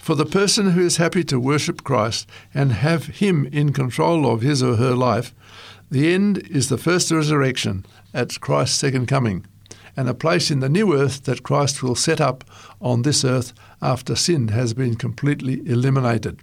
For 0.00 0.14
the 0.14 0.24
person 0.24 0.70
who 0.70 0.80
is 0.80 0.96
happy 0.96 1.22
to 1.24 1.38
worship 1.38 1.84
Christ 1.84 2.26
and 2.54 2.72
have 2.72 3.04
Him 3.18 3.44
in 3.52 3.74
control 3.74 4.32
of 4.32 4.40
his 4.40 4.62
or 4.62 4.76
her 4.76 4.94
life, 4.94 5.34
the 5.90 6.14
end 6.14 6.38
is 6.48 6.70
the 6.70 6.78
first 6.78 7.10
resurrection 7.10 7.84
at 8.14 8.40
Christ's 8.40 8.78
second 8.78 9.08
coming, 9.08 9.46
and 9.94 10.08
a 10.08 10.14
place 10.14 10.50
in 10.50 10.60
the 10.60 10.70
new 10.70 10.98
earth 10.98 11.24
that 11.24 11.42
Christ 11.42 11.82
will 11.82 11.94
set 11.94 12.18
up 12.18 12.44
on 12.80 13.02
this 13.02 13.26
earth 13.26 13.52
after 13.82 14.16
sin 14.16 14.48
has 14.48 14.72
been 14.72 14.94
completely 14.94 15.60
eliminated. 15.68 16.40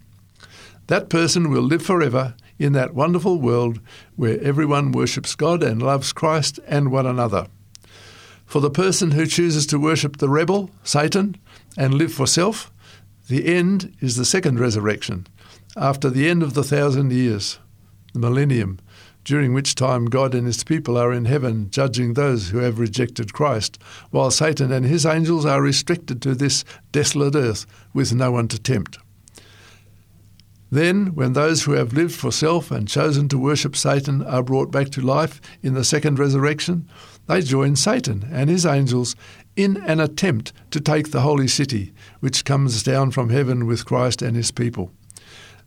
That 0.86 1.10
person 1.10 1.49
will 1.49 1.64
live 1.64 1.82
forever 1.82 2.36
in 2.60 2.74
that 2.74 2.93
wonderful 2.93 3.41
world 3.41 3.80
where 4.16 4.39
everyone 4.39 4.91
worships 4.91 5.34
God 5.34 5.64
and 5.64 5.82
loves 5.82 6.14
Christ 6.14 6.60
and 6.68 6.91
one 6.91 7.08
another. 7.08 7.47
For 8.45 8.62
the 8.62 8.70
person 8.70 9.12
who 9.12 9.26
chooses 9.26 9.66
to 9.68 9.80
worship 9.80 10.18
the 10.18 10.30
rebel, 10.30 10.70
Satan, 10.84 11.38
and 11.76 11.95
live 11.95 12.14
for 12.14 12.28
self, 12.28 12.72
the 13.28 13.45
end 13.45 13.95
is 13.99 14.15
the 14.15 14.25
second 14.25 14.59
resurrection, 14.59 15.28
after 15.75 16.09
the 16.09 16.30
end 16.30 16.43
of 16.43 16.53
the 16.53 16.63
thousand 16.63 17.11
years, 17.11 17.59
the 18.13 18.19
millennium, 18.19 18.80
during 19.25 19.53
which 19.53 19.75
time 19.75 20.05
God 20.05 20.34
and 20.34 20.47
his 20.47 20.63
people 20.63 20.97
are 20.97 21.11
in 21.11 21.25
heaven 21.25 21.69
judging 21.69 22.13
those 22.13 22.49
who 22.49 22.59
have 22.59 22.80
rejected 22.80 23.34
Christ, 23.34 23.78
while 24.09 24.32
Satan 24.32 24.71
and 24.71 24.86
his 24.86 25.05
angels 25.05 25.45
are 25.45 25.61
restricted 25.61 26.21
to 26.21 26.34
this 26.34 26.63
desolate 26.93 27.36
earth 27.36 27.65
with 27.93 28.13
no 28.13 28.32
one 28.32 28.47
to 28.47 28.57
tempt. 28.57 28.97
Then, 30.71 31.07
when 31.15 31.34
those 31.34 31.63
who 31.63 31.73
have 31.73 31.93
lived 31.93 32.15
for 32.15 32.32
self 32.32 32.71
and 32.71 32.88
chosen 32.88 33.30
to 33.30 33.38
worship 33.38 33.75
Satan 33.75 34.21
are 34.23 34.43
brought 34.43 34.71
back 34.71 34.89
to 34.91 35.01
life 35.01 35.39
in 35.61 35.73
the 35.73 35.86
second 35.86 36.19
resurrection, 36.19 36.89
they 37.28 37.41
join 37.41 37.75
Satan 37.75 38.28
and 38.32 38.49
his 38.49 38.65
angels 38.65 39.15
in 39.58 39.78
an 39.78 39.99
attempt 39.99 40.53
to 40.72 40.80
take 40.80 41.12
the 41.12 41.22
holy 41.22 41.47
city, 41.47 41.93
which 42.22 42.45
comes 42.45 42.84
down 42.84 43.12
from 43.12 43.30
heaven 43.30 43.66
with 43.66 43.86
Christ 43.86 44.22
and 44.22 44.38
his 44.38 44.51
people. 44.51 44.91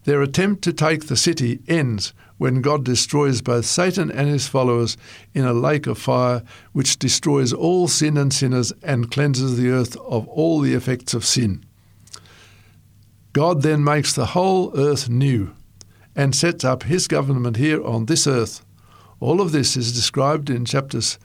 Their 0.05 0.23
attempt 0.23 0.63
to 0.63 0.73
take 0.73 1.09
the 1.09 1.17
city 1.17 1.61
ends 1.69 2.15
when 2.39 2.63
God 2.63 2.85
destroys 2.85 3.43
both 3.43 3.67
Satan 3.67 4.11
and 4.11 4.29
his 4.29 4.49
followers 4.49 4.97
in 5.35 5.45
a 5.45 5.53
lake 5.53 5.87
of 5.87 5.99
fire, 5.99 6.43
which 6.73 6.99
destroys 6.99 7.53
all 7.53 7.87
sin 7.87 8.17
and 8.17 8.33
sinners 8.33 8.73
and 8.83 9.11
cleanses 9.11 9.59
the 9.59 9.69
earth 9.69 9.97
of 9.99 10.27
all 10.29 10.61
the 10.61 10.73
effects 10.73 11.13
of 11.13 11.27
sin. 11.27 11.67
God 13.35 13.61
then 13.61 13.85
makes 13.85 14.15
the 14.15 14.27
whole 14.27 14.73
earth 14.79 15.11
new 15.11 15.55
and 16.17 16.35
sets 16.35 16.65
up 16.65 16.85
his 16.85 17.07
government 17.07 17.57
here 17.57 17.85
on 17.85 18.07
this 18.07 18.27
earth. 18.27 18.65
All 19.21 19.41
of 19.41 19.53
this 19.53 19.77
is 19.77 19.93
described 19.93 20.49
in 20.49 20.65
chapters 20.65 21.19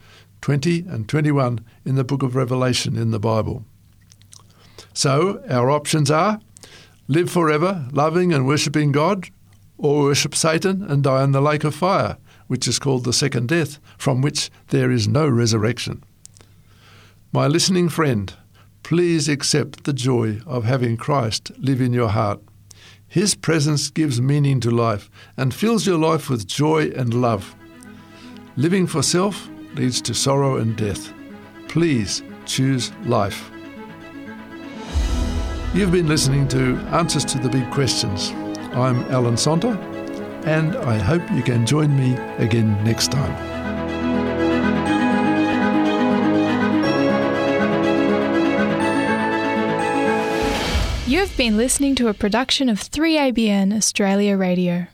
20 0.45 0.85
and 0.89 1.09
21 1.09 1.65
in 1.85 1.95
the 1.95 2.03
book 2.03 2.21
of 2.21 2.35
Revelation 2.35 2.95
in 2.95 3.09
the 3.09 3.19
Bible. 3.19 3.65
So, 4.93 5.43
our 5.49 5.71
options 5.71 6.11
are 6.11 6.39
live 7.07 7.31
forever, 7.31 7.87
loving 7.91 8.31
and 8.31 8.45
worshipping 8.45 8.91
God, 8.91 9.29
or 9.79 10.03
worship 10.03 10.35
Satan 10.35 10.83
and 10.83 11.01
die 11.01 11.23
in 11.23 11.31
the 11.31 11.41
lake 11.41 11.63
of 11.63 11.73
fire, 11.73 12.17
which 12.45 12.67
is 12.67 12.77
called 12.77 13.05
the 13.05 13.11
second 13.11 13.49
death, 13.49 13.79
from 13.97 14.21
which 14.21 14.51
there 14.67 14.91
is 14.91 15.07
no 15.07 15.27
resurrection. 15.27 16.03
My 17.31 17.47
listening 17.47 17.89
friend, 17.89 18.31
please 18.83 19.27
accept 19.27 19.85
the 19.85 19.93
joy 19.93 20.41
of 20.45 20.63
having 20.63 20.95
Christ 20.95 21.53
live 21.57 21.81
in 21.81 21.91
your 21.91 22.09
heart. 22.09 22.39
His 23.07 23.33
presence 23.33 23.89
gives 23.89 24.21
meaning 24.21 24.59
to 24.59 24.69
life 24.69 25.09
and 25.37 25.55
fills 25.55 25.87
your 25.87 25.97
life 25.97 26.29
with 26.29 26.45
joy 26.45 26.91
and 26.95 27.15
love. 27.15 27.55
Living 28.55 28.85
for 28.85 29.01
self 29.01 29.49
leads 29.75 30.01
to 30.01 30.13
sorrow 30.13 30.57
and 30.57 30.75
death. 30.75 31.13
Please 31.67 32.23
choose 32.45 32.91
life. 33.03 33.51
You've 35.73 35.91
been 35.91 36.07
listening 36.07 36.47
to 36.49 36.77
Answers 36.91 37.25
to 37.25 37.37
the 37.37 37.49
Big 37.49 37.69
Questions. 37.71 38.31
I'm 38.73 39.03
Alan 39.11 39.35
Sonter, 39.35 39.75
and 40.45 40.75
I 40.77 40.97
hope 40.97 41.21
you 41.31 41.43
can 41.43 41.65
join 41.65 41.95
me 41.97 42.15
again 42.37 42.81
next 42.83 43.11
time. 43.11 43.55
You've 51.07 51.35
been 51.37 51.57
listening 51.57 51.95
to 51.95 52.07
a 52.07 52.13
production 52.13 52.69
of 52.69 52.79
3ABN 52.79 53.75
Australia 53.75 54.37
Radio. 54.37 54.87